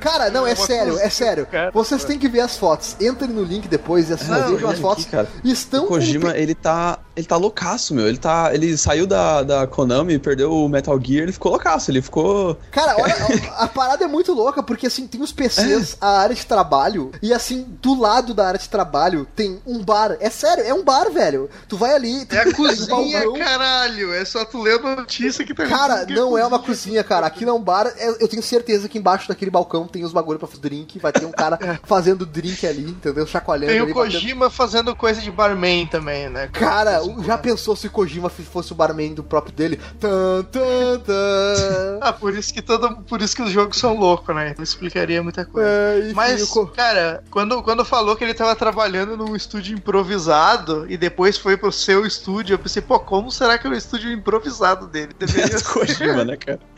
cara, 0.00 0.30
não, 0.30 0.46
é 0.46 0.54
sério, 0.66 0.98
é 0.98 1.10
sério. 1.10 1.46
Vocês 1.72 2.04
têm 2.04 2.18
que 2.18 2.28
ver 2.28 2.40
as 2.40 2.56
fotos. 2.56 2.94
Entrem 3.26 3.36
no 3.36 3.44
link 3.44 3.68
depois 3.68 4.08
e 4.08 4.12
assistam, 4.12 4.38
Não, 4.38 4.52
vejam 4.54 4.68
as 4.68 4.74
olha 4.74 4.82
fotos. 4.82 5.04
aqui, 5.04 5.10
cara. 5.12 5.28
Estão 5.44 5.84
o 5.84 5.88
com 5.88 5.94
Kojima, 5.94 6.36
ele 6.36 6.54
tá. 6.54 6.98
Ele 7.16 7.26
tá 7.26 7.36
loucaço, 7.36 7.94
meu. 7.94 8.06
Ele 8.06 8.18
tá. 8.18 8.50
Ele 8.54 8.76
saiu 8.76 9.06
da, 9.06 9.42
da 9.42 9.66
Konami, 9.66 10.18
perdeu 10.18 10.52
o 10.52 10.68
Metal 10.68 11.00
Gear, 11.02 11.22
ele 11.22 11.32
ficou 11.32 11.50
loucaço. 11.52 11.90
Ele 11.90 12.02
ficou. 12.02 12.58
Cara, 12.70 12.94
olha, 13.00 13.14
a, 13.56 13.64
a 13.64 13.68
parada 13.68 14.04
é 14.04 14.06
muito 14.06 14.32
louca, 14.34 14.62
porque 14.62 14.86
assim, 14.86 15.06
tem 15.06 15.22
os 15.22 15.32
PCs, 15.32 15.96
a 16.00 16.18
área 16.18 16.34
de 16.36 16.44
trabalho, 16.44 17.10
e 17.22 17.32
assim, 17.32 17.66
do 17.80 17.98
lado 17.98 18.34
da 18.34 18.46
área 18.46 18.60
de 18.60 18.68
trabalho 18.68 19.26
tem 19.34 19.58
um 19.66 19.82
bar. 19.82 20.16
É 20.20 20.28
sério, 20.28 20.62
é 20.64 20.74
um 20.74 20.84
bar, 20.84 21.10
velho. 21.10 21.48
Tu 21.68 21.76
vai 21.76 21.94
ali, 21.94 22.26
tem 22.26 22.38
É 22.38 22.44
a 22.44 22.48
um 22.48 22.52
cozinha, 22.52 23.20
balcão. 23.24 23.32
caralho. 23.38 24.12
É 24.12 24.24
só 24.24 24.44
tu 24.44 24.60
ler 24.60 24.78
a 24.78 24.96
notícia 24.96 25.42
que 25.44 25.54
tá 25.54 25.66
Cara, 25.66 26.04
não 26.10 26.36
é 26.36 26.44
uma 26.46 26.58
cozinha, 26.58 27.02
cara. 27.02 27.26
Aqui 27.26 27.46
não 27.46 27.54
é 27.54 27.58
um 27.58 27.62
bar. 27.62 27.86
É- 27.96 28.16
Eu 28.22 28.28
tenho 28.28 28.42
certeza 28.42 28.88
que 28.90 28.98
embaixo 28.98 29.26
daquele 29.28 29.50
balcão 29.50 29.86
tem 29.86 30.04
os 30.04 30.12
bagulho 30.12 30.38
pra 30.38 30.46
fazer 30.46 30.60
drink. 30.60 30.98
Vai 30.98 31.12
ter 31.12 31.24
um 31.24 31.32
cara 31.32 31.58
fazendo 31.84 32.26
drink 32.26 32.66
ali, 32.66 32.94
entendeu? 33.08 33.26
Chacoalhando 33.26 33.72
Tem 33.72 33.80
ali. 33.80 33.90
o 33.90 33.94
batendo- 33.94 34.12
Kojima 34.14 34.50
fazendo 34.50 34.94
coisa 34.96 35.20
de 35.20 35.30
barman 35.30 35.86
também, 35.86 36.28
né? 36.28 36.48
Cara, 36.52 37.02
o- 37.02 37.22
já 37.22 37.38
pensou 37.38 37.76
se 37.76 37.86
o 37.86 37.90
Kojima 37.90 38.28
fosse 38.28 38.72
o 38.72 38.74
barman 38.74 39.14
do 39.14 39.22
próprio 39.22 39.54
dele? 39.54 39.80
Tan, 40.00 40.42
tan, 40.50 40.98
tan. 41.00 41.96
Ah, 42.00 42.12
por 42.12 42.34
isso 42.34 42.52
que 42.52 42.62
todo, 42.62 42.96
por 43.02 43.20
isso 43.22 43.34
que 43.34 43.42
os 43.42 43.50
jogos 43.50 43.78
são 43.78 43.96
loucos, 43.96 44.34
né? 44.34 44.50
Então 44.50 44.62
explicaria 44.62 45.22
muita 45.22 45.44
coisa. 45.44 45.68
É, 45.68 45.98
enfim, 46.04 46.12
Mas, 46.14 46.44
Co- 46.48 46.66
cara, 46.66 47.22
quando, 47.30 47.62
quando 47.62 47.84
falou 47.84 48.16
que 48.16 48.24
ele 48.24 48.34
tava 48.34 48.54
trabalhando 48.54 49.16
num 49.16 49.34
estúdio 49.34 49.76
improvisado 49.76 50.86
e 50.88 50.96
depois 50.96 51.36
foi 51.38 51.56
pro 51.56 51.72
seu 51.72 52.06
estúdio, 52.06 52.54
eu 52.54 52.58
pensei, 52.58 52.82
pô, 52.82 52.98
como 53.00 53.30
será 53.30 53.58
que 53.58 53.66
é 53.66 53.70
o 53.70 53.74
estúdio 53.74 54.12
improvisado 54.12 54.86
dele? 54.86 55.12
Deveria 55.18 55.58
ser. 55.58 55.64
Kojima, 55.66 56.24
né, 56.24 56.36
cara? 56.36 56.60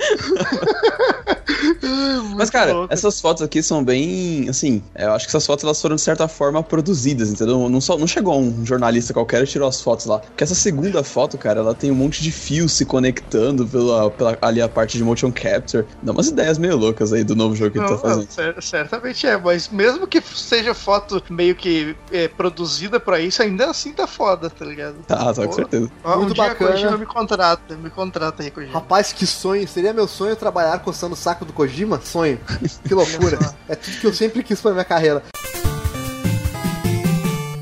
Mas, 2.36 2.50
cara, 2.50 2.72
louco. 2.72 2.92
essas 2.92 3.20
fotos 3.20 3.42
aqui 3.42 3.62
são 3.62 3.82
bem. 3.84 4.48
Assim, 4.48 4.82
eu 4.94 5.12
acho 5.12 5.26
que 5.26 5.30
essas 5.30 5.46
fotos 5.46 5.64
elas 5.64 5.80
foram 5.80 5.96
de 5.96 6.02
certa 6.02 6.17
forma 6.26 6.62
produzidas, 6.62 7.28
entendeu? 7.30 7.68
Não, 7.68 7.80
só, 7.80 7.96
não 7.98 8.06
chegou 8.06 8.40
um 8.40 8.64
jornalista 8.64 9.12
qualquer 9.12 9.42
e 9.42 9.46
tirou 9.46 9.68
as 9.68 9.80
fotos 9.80 10.06
lá. 10.06 10.18
Porque 10.18 10.42
essa 10.42 10.54
segunda 10.54 11.04
foto, 11.04 11.36
cara, 11.38 11.60
ela 11.60 11.74
tem 11.74 11.90
um 11.90 11.94
monte 11.94 12.22
de 12.22 12.32
fios 12.32 12.72
se 12.72 12.84
conectando 12.84 13.66
pela, 13.66 14.10
pela 14.10 14.38
ali 14.40 14.62
a 14.62 14.68
parte 14.68 14.96
de 14.96 15.04
motion 15.04 15.30
capture. 15.30 15.84
Dá 16.02 16.12
umas 16.12 16.28
ideias 16.28 16.56
meio 16.58 16.76
loucas 16.76 17.12
aí 17.12 17.22
do 17.22 17.36
novo 17.36 17.54
jogo 17.54 17.72
que 17.72 17.78
ele 17.78 17.86
tá 17.86 17.92
Não, 17.92 17.98
fazendo. 17.98 18.24
não, 18.24 18.30
cer- 18.30 18.62
certamente 18.62 19.26
é, 19.26 19.36
mas 19.36 19.68
mesmo 19.68 20.06
que 20.06 20.20
seja 20.22 20.72
foto 20.74 21.22
meio 21.28 21.54
que 21.54 21.94
é, 22.10 22.26
produzida 22.26 22.98
pra 22.98 23.20
isso, 23.20 23.42
ainda 23.42 23.70
assim 23.70 23.92
tá 23.92 24.06
foda, 24.06 24.48
tá 24.48 24.64
ligado? 24.64 24.96
Tá, 25.06 25.32
tá, 25.34 25.46
com 25.46 25.52
certeza. 25.52 25.90
Ó, 26.02 26.16
Muito 26.16 26.30
um 26.30 26.34
dia 26.34 26.48
bacana. 26.48 26.70
Kojima 26.72 26.96
me 26.96 27.06
contrata, 27.06 27.76
me 27.76 27.90
contrata 27.90 28.42
aí, 28.42 28.50
Kojima. 28.50 28.72
Rapaz, 28.72 29.12
que 29.12 29.26
sonho. 29.26 29.66
Seria 29.68 29.92
meu 29.92 30.08
sonho 30.08 30.34
trabalhar 30.36 30.78
coçando 30.78 31.14
o 31.14 31.16
saco 31.16 31.44
do 31.44 31.52
Kojima? 31.52 32.00
Sonho. 32.02 32.38
Que 32.86 32.94
loucura. 32.94 33.38
É 33.68 33.74
tudo 33.74 33.98
que 33.98 34.06
eu 34.06 34.14
sempre 34.14 34.42
quis 34.42 34.60
pra 34.60 34.72
minha 34.72 34.84
carreira. 34.84 35.22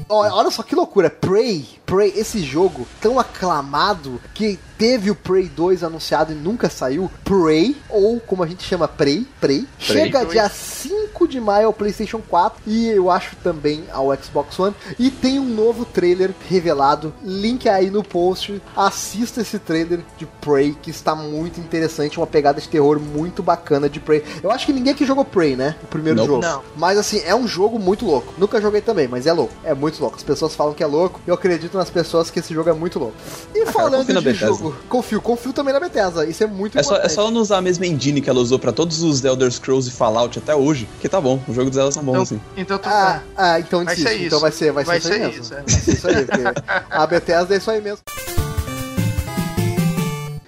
Olha, 0.08 0.50
só 0.50 0.62
que 0.62 0.74
loucura. 0.74 1.10
Prey, 1.10 1.66
Prey, 1.86 2.12
esse 2.16 2.40
jogo 2.40 2.86
tão 3.00 3.18
aclamado 3.18 4.20
que 4.34 4.58
teve 4.76 5.10
o 5.10 5.14
Prey 5.14 5.48
2 5.48 5.84
anunciado 5.84 6.32
e 6.32 6.34
nunca 6.34 6.68
saiu. 6.68 7.10
Prey, 7.24 7.76
ou 7.88 8.18
como 8.20 8.42
a 8.42 8.46
gente 8.46 8.64
chama 8.64 8.88
Prey, 8.88 9.26
Prey, 9.40 9.66
chega 9.78 10.18
Prey. 10.20 10.32
dia 10.32 10.48
5 10.48 11.06
5 11.16 11.26
de 11.26 11.40
maio 11.40 11.68
ao 11.68 11.72
PlayStation 11.72 12.20
4 12.28 12.60
e 12.66 12.88
eu 12.88 13.10
acho 13.10 13.34
também 13.36 13.84
ao 13.90 14.14
Xbox 14.22 14.58
One. 14.58 14.74
E 14.98 15.10
tem 15.10 15.38
um 15.40 15.44
novo 15.48 15.84
trailer 15.86 16.32
revelado. 16.48 17.12
Link 17.22 17.66
aí 17.68 17.90
no 17.90 18.02
post. 18.02 18.60
Assista 18.76 19.40
esse 19.40 19.58
trailer 19.58 20.00
de 20.18 20.26
Prey, 20.26 20.76
que 20.82 20.90
está 20.90 21.14
muito 21.14 21.58
interessante. 21.58 22.18
Uma 22.18 22.26
pegada 22.26 22.60
de 22.60 22.68
terror 22.68 23.00
muito 23.00 23.42
bacana 23.42 23.88
de 23.88 23.98
Prey. 23.98 24.22
Eu 24.42 24.50
acho 24.50 24.66
que 24.66 24.72
ninguém 24.72 24.92
aqui 24.92 25.06
jogou 25.06 25.24
Prey, 25.24 25.56
né? 25.56 25.74
O 25.82 25.86
primeiro 25.86 26.18
Nope. 26.18 26.28
jogo. 26.28 26.42
Não. 26.42 26.62
Mas 26.76 26.98
assim, 26.98 27.20
é 27.24 27.34
um 27.34 27.48
jogo 27.48 27.78
muito 27.78 28.04
louco. 28.04 28.34
Nunca 28.36 28.60
joguei 28.60 28.82
também, 28.82 29.08
mas 29.08 29.26
é 29.26 29.32
louco. 29.32 29.54
É 29.64 29.74
muito 29.74 29.98
louco. 30.00 30.16
As 30.16 30.22
pessoas 30.22 30.54
falam 30.54 30.74
que 30.74 30.82
é 30.82 30.86
louco. 30.86 31.20
Eu 31.26 31.34
acredito 31.34 31.75
nas 31.76 31.90
pessoas 31.90 32.30
que 32.30 32.38
esse 32.40 32.52
jogo 32.54 32.68
é 32.70 32.72
muito 32.72 32.98
louco. 32.98 33.14
E 33.54 33.60
cara, 33.60 33.72
falando 33.72 33.98
confio 34.06 34.14
na 34.14 34.20
de 34.20 34.34
jogo, 34.34 34.76
confio, 34.88 35.20
confio 35.22 35.52
também 35.52 35.72
na 35.74 35.80
Bethesda. 35.80 36.24
Isso 36.26 36.42
é 36.42 36.46
muito 36.46 36.78
É 36.78 36.82
só, 36.82 36.94
é 36.94 36.96
importante. 36.96 37.14
só 37.14 37.20
ela 37.22 37.30
não 37.30 37.40
usar 37.40 37.58
a 37.58 37.60
mesma 37.62 37.86
engine 37.86 38.20
que 38.20 38.28
ela 38.30 38.40
usou 38.40 38.58
pra 38.58 38.72
todos 38.72 39.02
os 39.02 39.24
Elder 39.24 39.50
Scrolls 39.50 39.88
e 39.88 39.92
Fallout 39.92 40.38
até 40.38 40.54
hoje, 40.54 40.88
que 41.00 41.08
tá 41.08 41.20
bom. 41.20 41.40
Os 41.46 41.54
jogos 41.54 41.74
dela 41.76 41.92
são 41.92 42.02
bons, 42.02 42.12
Então, 42.12 42.22
assim. 42.22 42.40
então 42.56 42.78
tu 42.78 42.88
Ah, 42.88 43.22
ah, 43.36 43.60
então 43.60 43.84
Vai 43.84 43.96
ser 43.96 44.14
isso. 44.14 44.24
Então 44.26 44.40
vai 44.40 44.52
ser, 44.52 44.72
vai, 44.72 44.84
Vai 44.84 45.00
ser, 45.00 45.08
isso 45.08 45.12
aí 45.14 45.20
ser 45.20 45.26
mesmo. 45.28 45.42
isso, 45.42 45.54
é. 45.54 45.56
Vai 45.62 45.68
ser 45.80 45.92
isso 45.92 46.08
aí, 46.08 46.24
porque 46.24 46.42
a 46.90 47.06
Bethesda 47.06 47.54
é 47.54 47.58
isso 47.58 47.70
aí 47.70 47.80
mesmo. 47.80 47.98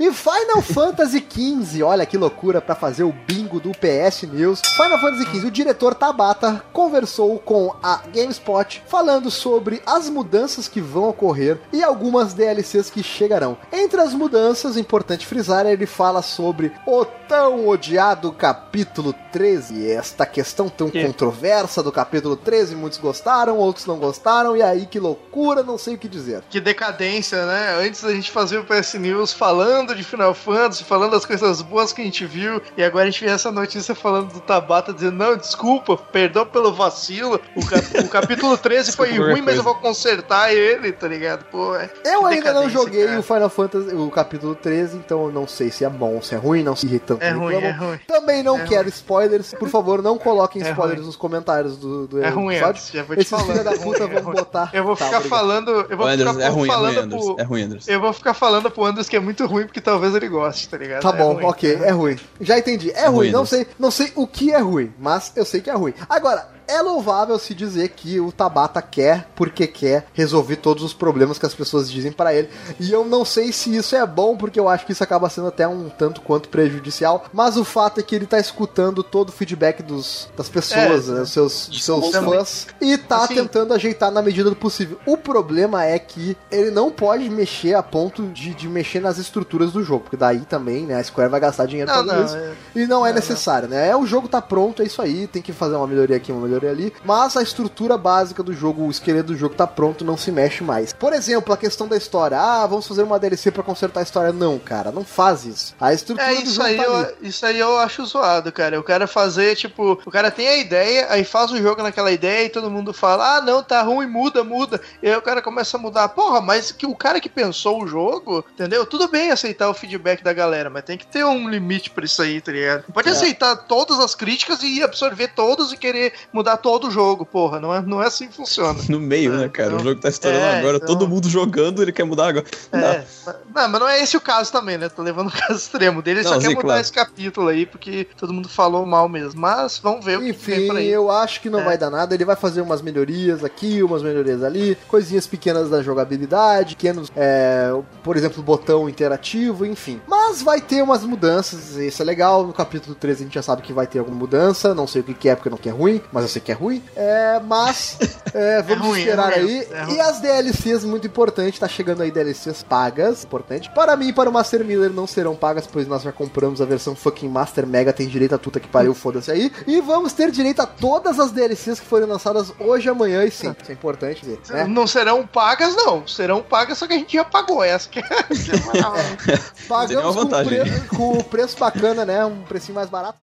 E 0.00 0.12
Final 0.12 0.62
Fantasy 0.62 1.26
XV, 1.28 1.82
olha 1.82 2.06
que 2.06 2.16
loucura 2.16 2.60
pra 2.60 2.76
fazer 2.76 3.02
o 3.02 3.12
bingo 3.12 3.58
do 3.58 3.72
PS 3.72 4.22
News. 4.22 4.60
Final 4.76 5.00
Fantasy 5.00 5.24
XV, 5.24 5.46
o 5.46 5.50
diretor 5.50 5.92
Tabata 5.92 6.62
conversou 6.72 7.36
com 7.40 7.74
a 7.82 8.02
GameSpot 8.14 8.80
falando 8.86 9.28
sobre 9.28 9.82
as 9.84 10.08
mudanças 10.08 10.68
que 10.68 10.80
vão 10.80 11.08
ocorrer 11.08 11.58
e 11.72 11.82
algumas 11.82 12.32
DLCs 12.32 12.90
que 12.90 13.02
chegarão. 13.02 13.56
Entre 13.72 14.00
as 14.00 14.14
mudanças, 14.14 14.76
importante 14.76 15.26
frisar, 15.26 15.66
ele 15.66 15.84
fala 15.86 16.22
sobre 16.22 16.70
o 16.86 17.04
tão 17.04 17.66
odiado 17.66 18.30
capítulo 18.30 19.12
13. 19.32 19.74
E 19.74 19.90
esta 19.90 20.24
questão 20.24 20.68
tão 20.68 20.90
Que? 20.90 21.04
controversa 21.04 21.82
do 21.82 21.90
capítulo 21.90 22.36
13, 22.36 22.76
muitos 22.76 22.98
gostaram, 23.00 23.56
outros 23.56 23.84
não 23.84 23.96
gostaram, 23.96 24.56
e 24.56 24.62
aí 24.62 24.86
que 24.86 25.00
loucura, 25.00 25.64
não 25.64 25.76
sei 25.76 25.94
o 25.94 25.98
que 25.98 26.08
dizer. 26.08 26.42
Que 26.48 26.60
decadência, 26.60 27.44
né? 27.46 27.84
Antes 27.84 28.04
a 28.04 28.12
gente 28.12 28.30
fazia 28.30 28.60
o 28.60 28.64
PS 28.64 28.94
News 28.94 29.32
falando 29.32 29.87
de 29.94 30.02
Final 30.04 30.34
Fantasy, 30.34 30.84
falando 30.84 31.12
das 31.12 31.24
coisas 31.26 31.62
boas 31.62 31.92
que 31.92 32.00
a 32.00 32.04
gente 32.04 32.24
viu, 32.26 32.60
e 32.76 32.82
agora 32.82 33.06
a 33.06 33.10
gente 33.10 33.24
vê 33.24 33.30
essa 33.30 33.50
notícia 33.50 33.94
falando 33.94 34.32
do 34.32 34.40
Tabata 34.40 34.92
dizendo: 34.92 35.16
Não, 35.16 35.36
desculpa, 35.36 35.96
perdão 35.96 36.46
pelo 36.46 36.72
vacilo. 36.72 37.40
O, 37.54 37.64
cap- 37.66 37.98
o 38.04 38.08
capítulo 38.08 38.56
13 38.58 38.92
foi 38.92 39.16
ruim, 39.16 39.42
mas 39.42 39.56
eu 39.56 39.62
vou 39.62 39.74
consertar 39.76 40.52
ele, 40.52 40.92
tá 40.92 41.08
ligado? 41.08 41.44
Pô, 41.46 41.74
é. 41.76 41.90
Eu 42.04 42.26
ainda 42.26 42.52
não 42.52 42.68
joguei 42.68 43.06
cara. 43.06 43.20
o 43.20 43.22
Final 43.22 43.48
Fantasy, 43.50 43.94
o 43.94 44.10
capítulo 44.10 44.54
13, 44.54 44.96
então 44.96 45.24
eu 45.26 45.32
não 45.32 45.46
sei 45.46 45.70
se 45.70 45.84
é 45.84 45.88
bom, 45.88 46.20
se 46.22 46.34
é 46.34 46.38
ruim, 46.38 46.62
não 46.62 46.76
se 46.76 46.86
irritando. 46.86 47.22
É 47.22 47.30
ruim, 47.30 47.54
é 47.56 47.70
ruim. 47.70 47.98
Também 48.06 48.42
não 48.42 48.58
É 48.60 48.64
quero 48.66 48.88
spoilers. 48.88 49.54
Por 49.54 49.68
favor, 49.68 50.02
não 50.02 50.16
coloquem 50.18 50.62
É 50.62 50.70
spoilers 50.70 50.98
ruim. 50.98 51.06
nos 51.06 51.16
comentários 51.16 51.76
do, 51.76 52.06
do 52.06 52.22
É 52.22 52.28
ruim, 52.28 52.54
episódio. 52.54 52.68
Anderson, 52.80 52.96
já 52.96 53.02
vou 53.02 53.16
te 53.16 53.20
Esses 53.22 53.30
falando. 53.30 53.64
da 53.64 53.72
é 53.72 53.76
puta 53.78 54.04
ruim, 54.04 54.10
é 54.16 54.20
vão 54.20 54.32
ruim. 54.32 54.34
botar. 54.36 54.70
Eu 54.72 54.84
vou 54.84 54.96
Tá, 54.96 55.04
ficar 55.06 55.16
obrigado. 55.18 55.38
falando. 55.40 55.70
Eu 55.88 55.96
vou 55.96 56.06
Ô, 56.06 56.10
ficar 56.10 56.22
é 56.24 56.26
ruim, 56.30 56.42
é 56.42 56.48
ruim, 56.48 56.68
falando 56.68 57.08
pro. 57.18 57.36
É 57.38 57.42
ruim. 57.42 57.78
Eu 57.86 58.00
vou 58.00 58.12
ficar 58.12 58.34
falando 58.34 58.70
pro 58.70 58.84
Andrews 58.84 59.08
que 59.08 59.16
é 59.16 59.20
muito 59.20 59.46
ruim, 59.46 59.64
porque 59.66 59.77
talvez 59.80 60.14
ele 60.14 60.28
goste, 60.28 60.68
tá 60.68 60.76
ligado? 60.76 61.02
Tá 61.02 61.10
É 61.10 61.12
bom, 61.18 61.34
ruim. 61.34 61.44
ok, 61.44 61.74
é 61.82 61.90
ruim. 61.90 62.18
Já 62.40 62.58
entendi. 62.58 62.90
É, 62.92 63.00
É 63.02 63.06
ruim, 63.06 63.16
ruim, 63.16 63.30
não 63.30 63.40
né? 63.40 63.46
sei, 63.46 63.66
não 63.78 63.90
sei 63.90 64.12
o 64.14 64.26
que 64.26 64.52
é 64.52 64.58
ruim, 64.58 64.92
mas 64.98 65.32
eu 65.36 65.44
sei 65.44 65.60
que 65.60 65.70
é 65.70 65.74
ruim. 65.74 65.94
Agora, 66.08 66.48
é 66.68 66.80
louvável 66.82 67.38
se 67.38 67.54
dizer 67.54 67.88
que 67.88 68.20
o 68.20 68.30
Tabata 68.30 68.80
quer 68.82 69.26
porque 69.34 69.66
quer 69.66 70.06
resolver 70.12 70.56
todos 70.56 70.82
os 70.84 70.92
problemas 70.92 71.38
que 71.38 71.46
as 71.46 71.54
pessoas 71.54 71.90
dizem 71.90 72.12
pra 72.12 72.34
ele. 72.34 72.48
E 72.78 72.92
eu 72.92 73.04
não 73.04 73.24
sei 73.24 73.52
se 73.52 73.74
isso 73.74 73.96
é 73.96 74.06
bom, 74.06 74.36
porque 74.36 74.60
eu 74.60 74.68
acho 74.68 74.84
que 74.86 74.92
isso 74.92 75.02
acaba 75.02 75.28
sendo 75.30 75.48
até 75.48 75.66
um 75.66 75.88
tanto 75.88 76.20
quanto 76.20 76.48
prejudicial. 76.48 77.24
Mas 77.32 77.56
o 77.56 77.64
fato 77.64 78.00
é 78.00 78.02
que 78.02 78.14
ele 78.14 78.26
tá 78.26 78.38
escutando 78.38 79.02
todo 79.02 79.30
o 79.30 79.32
feedback 79.32 79.82
dos, 79.82 80.28
das 80.36 80.48
pessoas, 80.48 81.08
É, 81.08 81.12
né, 81.12 81.20
dos 81.20 81.30
seus, 81.32 81.68
dos 81.68 81.82
seus 81.82 82.10
também. 82.10 82.34
fãs, 82.34 82.66
e 82.80 82.98
tá 82.98 83.24
Assim- 83.24 83.34
tentando 83.34 83.72
ajeitar 83.74 84.10
na 84.10 84.20
medida 84.22 84.50
do 84.50 84.56
possível. 84.56 84.98
O 85.06 85.16
problema 85.16 85.84
é 85.84 85.98
que 85.98 86.36
ele 86.50 86.70
não 86.70 86.90
pode 86.90 87.28
mexer 87.30 87.74
a 87.74 87.82
ponto 87.82 88.26
de, 88.28 88.54
de 88.54 88.68
mexer 88.68 89.00
nas 89.00 89.16
estruturas 89.18 89.72
do 89.72 89.82
jogo, 89.82 90.02
porque 90.04 90.16
daí 90.16 90.40
também, 90.40 90.84
né, 90.86 90.96
a 90.96 91.02
Square 91.04 91.30
vai 91.30 91.40
gastar 91.40 91.66
dinheiro 91.66 91.90
Não, 91.90 92.02
não, 92.02 92.24
isso. 92.24 92.36
é- 92.36 92.52
E 92.74 92.86
não 92.86 93.06
é 93.06 93.10
Não, 93.10 93.16
necessário, 93.16 93.68
né? 93.68 93.88
É, 93.88 93.96
o 93.96 94.04
jogo 94.06 94.28
tá 94.28 94.42
pronto, 94.42 94.82
é 94.82 94.84
isso 94.86 95.00
aí, 95.00 95.26
tem 95.26 95.40
que 95.40 95.52
fazer 95.52 95.76
uma 95.76 95.86
melhoria 95.86 96.16
aqui, 96.16 96.30
uma 96.32 96.42
melhoria 96.42 96.57
ali. 96.66 96.92
Mas 97.04 97.36
a 97.36 97.42
estrutura 97.42 97.96
básica 97.96 98.42
do 98.42 98.52
jogo, 98.52 98.82
o 98.84 98.90
esqueleto 98.90 99.28
do 99.28 99.36
jogo 99.36 99.54
tá 99.54 99.66
pronto, 99.66 100.04
não 100.04 100.16
se 100.16 100.32
mexe 100.32 100.64
mais. 100.64 100.92
Por 100.92 101.12
exemplo, 101.12 101.52
a 101.52 101.56
questão 101.56 101.86
da 101.86 101.96
história. 101.96 102.38
Ah, 102.40 102.66
vamos 102.66 102.86
fazer 102.86 103.02
uma 103.02 103.18
DLC 103.18 103.50
pra 103.50 103.62
consertar 103.62 104.00
a 104.00 104.02
história. 104.02 104.32
Não, 104.32 104.58
cara, 104.58 104.90
não 104.90 105.04
faz 105.04 105.44
isso. 105.44 105.74
A 105.80 105.92
estrutura 105.92 106.32
É, 106.32 106.34
do 106.36 106.42
isso 106.42 106.54
jogo 106.54 106.66
aí, 106.66 106.76
tá 106.76 106.82
eu, 106.82 107.16
isso 107.22 107.46
aí 107.46 107.58
eu 107.58 107.78
acho 107.78 108.04
zoado, 108.06 108.50
cara. 108.50 108.78
O 108.80 108.82
cara 108.82 109.06
fazer, 109.06 109.54
tipo, 109.56 110.00
o 110.04 110.10
cara 110.10 110.30
tem 110.30 110.48
a 110.48 110.56
ideia, 110.56 111.06
aí 111.10 111.24
faz 111.24 111.50
o 111.50 111.58
jogo 111.58 111.82
naquela 111.82 112.10
ideia 112.10 112.46
e 112.46 112.50
todo 112.50 112.70
mundo 112.70 112.92
fala, 112.92 113.36
ah, 113.36 113.40
não, 113.40 113.62
tá 113.62 113.82
ruim, 113.82 114.06
muda, 114.06 114.42
muda. 114.42 114.80
E 115.02 115.08
aí 115.08 115.16
o 115.16 115.22
cara 115.22 115.42
começa 115.42 115.76
a 115.76 115.80
mudar. 115.80 116.08
Porra, 116.10 116.40
mas 116.40 116.72
que 116.72 116.86
o 116.86 116.94
cara 116.96 117.20
que 117.20 117.28
pensou 117.28 117.82
o 117.82 117.86
jogo, 117.86 118.44
entendeu? 118.54 118.86
Tudo 118.86 119.08
bem 119.08 119.30
aceitar 119.30 119.68
o 119.68 119.74
feedback 119.74 120.22
da 120.22 120.32
galera, 120.32 120.70
mas 120.70 120.84
tem 120.84 120.96
que 120.96 121.06
ter 121.06 121.24
um 121.24 121.48
limite 121.48 121.90
pra 121.90 122.04
isso 122.04 122.22
aí, 122.22 122.40
tá 122.40 122.52
ligado? 122.52 122.84
Pode 122.92 123.08
É. 123.08 123.12
aceitar 123.12 123.56
todas 123.56 123.98
as 124.00 124.14
críticas 124.14 124.62
e 124.62 124.82
absorver 124.82 125.28
todos 125.28 125.72
e 125.72 125.76
querer 125.76 126.12
mudar 126.32 126.47
todo 126.56 126.88
o 126.88 126.90
jogo, 126.90 127.24
porra. 127.26 127.60
Não 127.60 127.74
é, 127.74 127.80
não 127.82 128.02
é 128.02 128.06
assim 128.06 128.28
que 128.28 128.34
funciona. 128.34 128.78
No 128.88 128.98
meio, 129.00 129.32
né, 129.36 129.44
É, 129.44 129.48
cara? 129.48 129.68
então- 129.70 129.80
o 129.80 129.84
jogo 129.84 130.00
tá 130.00 130.08
estourando 130.08 130.42
É, 130.44 130.58
agora, 130.60 130.76
então- 130.76 130.86
todo 130.88 131.08
mundo 131.08 131.28
jogando, 131.28 131.82
ele 131.82 131.92
quer 131.92 132.04
mudar 132.04 132.28
agora. 132.28 132.44
Não. 132.72 132.78
É, 132.80 133.04
não, 133.26 133.68
mas 133.68 133.80
não 133.80 133.88
é 133.88 134.02
esse 134.02 134.16
o 134.16 134.20
caso 134.20 134.50
também, 134.52 134.78
né? 134.78 134.88
Tô 134.88 135.02
levando 135.02 135.28
o 135.28 135.30
caso 135.48 135.58
extremo 135.58 136.00
dele, 136.02 136.20
ele 136.20 136.28
só 136.28 136.34
Não, 136.34 136.40
quer 136.40 136.48
sim, 136.48 136.54
mudar 136.54 136.66
claro. 136.68 136.80
esse 136.80 136.92
capítulo 136.92 137.48
aí, 137.48 137.66
porque 137.66 138.06
todo 138.16 138.32
mundo 138.32 138.48
falou 138.48 138.84
mal 138.86 139.08
mesmo. 139.08 139.40
Mas 139.40 139.78
vamos 139.78 140.04
ver 140.04 140.16
o 140.18 140.20
que 140.20 140.32
vem 140.32 140.56
Enfim, 140.58 140.66
por 140.68 140.76
aí. 140.76 140.88
eu 140.88 141.10
acho 141.10 141.40
que 141.40 141.50
não 141.50 141.60
É. 141.60 141.64
vai 141.64 141.78
dar 141.78 141.90
nada. 141.90 142.14
Ele 142.14 142.24
vai 142.24 142.36
fazer 142.36 142.60
umas 142.60 142.80
melhorias 142.82 143.44
aqui, 143.44 143.82
umas 143.82 144.02
melhorias 144.02 144.42
ali, 144.42 144.76
coisinhas 144.88 145.26
pequenas 145.26 145.68
da 145.70 145.82
jogabilidade, 145.82 146.74
pequenos, 146.76 147.10
é, 147.16 147.72
por 148.02 148.16
exemplo, 148.16 148.42
botão 148.42 148.88
interativo, 148.88 149.64
enfim. 149.66 150.00
Mas 150.06 150.42
vai 150.42 150.60
ter 150.60 150.82
umas 150.82 151.04
mudanças, 151.04 151.76
isso 151.76 152.00
é 152.02 152.04
legal. 152.04 152.46
No 152.46 152.52
capítulo 152.52 152.94
13 152.94 153.22
a 153.22 153.24
gente 153.26 153.34
já 153.34 153.42
sabe 153.42 153.62
que 153.62 153.72
vai 153.72 153.86
ter 153.86 153.98
alguma 153.98 154.16
mudança. 154.16 154.74
Não 154.74 154.86
sei 154.86 155.00
o 155.00 155.04
que 155.04 155.14
que 155.14 155.28
é, 155.28 155.34
porque 155.34 155.50
não 155.50 155.56
que 155.58 155.68
é 155.68 155.72
ruim, 155.72 156.00
mas 156.12 156.22
eu 156.22 156.28
sei 156.28 156.37
que 156.40 156.52
é 156.52 156.54
ruim. 156.54 156.82
É, 156.96 157.40
mas 157.44 157.96
é, 158.34 158.62
vamos 158.62 158.86
ruim, 158.86 158.98
é 158.98 159.04
esperar 159.04 159.32
aí. 159.32 159.66
é 159.70 159.82
ruim. 159.84 159.94
e 159.94 160.00
as 160.00 160.20
DLCs, 160.20 160.84
muito 160.84 161.06
importante, 161.06 161.58
tá 161.60 161.68
chegando 161.68 162.02
aí 162.02 162.10
DLCs 162.10 162.62
pagas, 162.62 163.24
importante. 163.24 163.70
Para 163.70 163.96
mim 163.96 164.08
e 164.08 164.12
para 164.12 164.28
o 164.28 164.32
Master 164.32 164.64
Miller 164.64 164.90
não 164.90 165.06
serão 165.06 165.34
pagas, 165.36 165.66
pois 165.66 165.86
nós 165.86 166.02
já 166.02 166.12
compramos 166.12 166.60
a 166.60 166.64
versão 166.64 166.94
fucking 166.94 167.28
Master 167.28 167.66
Mega, 167.66 167.92
tem 167.92 168.06
direito 168.08 168.34
a 168.34 168.38
tudo 168.38 168.60
que 168.60 168.68
pariu, 168.68 168.94
foda-se 168.94 169.30
aí. 169.30 169.52
E 169.66 169.80
vamos 169.80 170.12
ter 170.12 170.30
direito 170.30 170.60
a 170.60 170.66
todas 170.66 171.18
as 171.20 171.30
DLCs 171.30 171.80
que 171.80 171.86
forem 171.86 172.06
lançadas 172.08 172.52
hoje, 172.58 172.88
amanhã 172.88 173.24
e 173.24 173.30
sim. 173.30 173.54
Isso 173.60 173.70
é 173.70 173.74
importante 173.74 174.20
dizer, 174.22 174.40
né? 174.50 174.64
Não 174.66 174.86
serão 174.86 175.26
pagas, 175.26 175.74
não. 175.76 176.06
Serão 176.06 176.42
pagas, 176.42 176.78
só 176.78 176.86
que 176.86 176.94
a 176.94 176.98
gente 176.98 177.14
já 177.16 177.24
pagou 177.24 177.62
essa. 177.62 177.88
Que 177.88 178.00
é... 178.00 178.04
Pagamos 179.68 180.14
com, 180.16 180.22
vantagem. 180.22 180.60
pre- 180.60 180.80
com 180.96 181.18
o 181.18 181.24
preço 181.24 181.58
bacana, 181.58 182.04
né? 182.04 182.24
Um 182.24 182.42
precinho 182.42 182.74
mais 182.74 182.88
barato. 182.88 183.18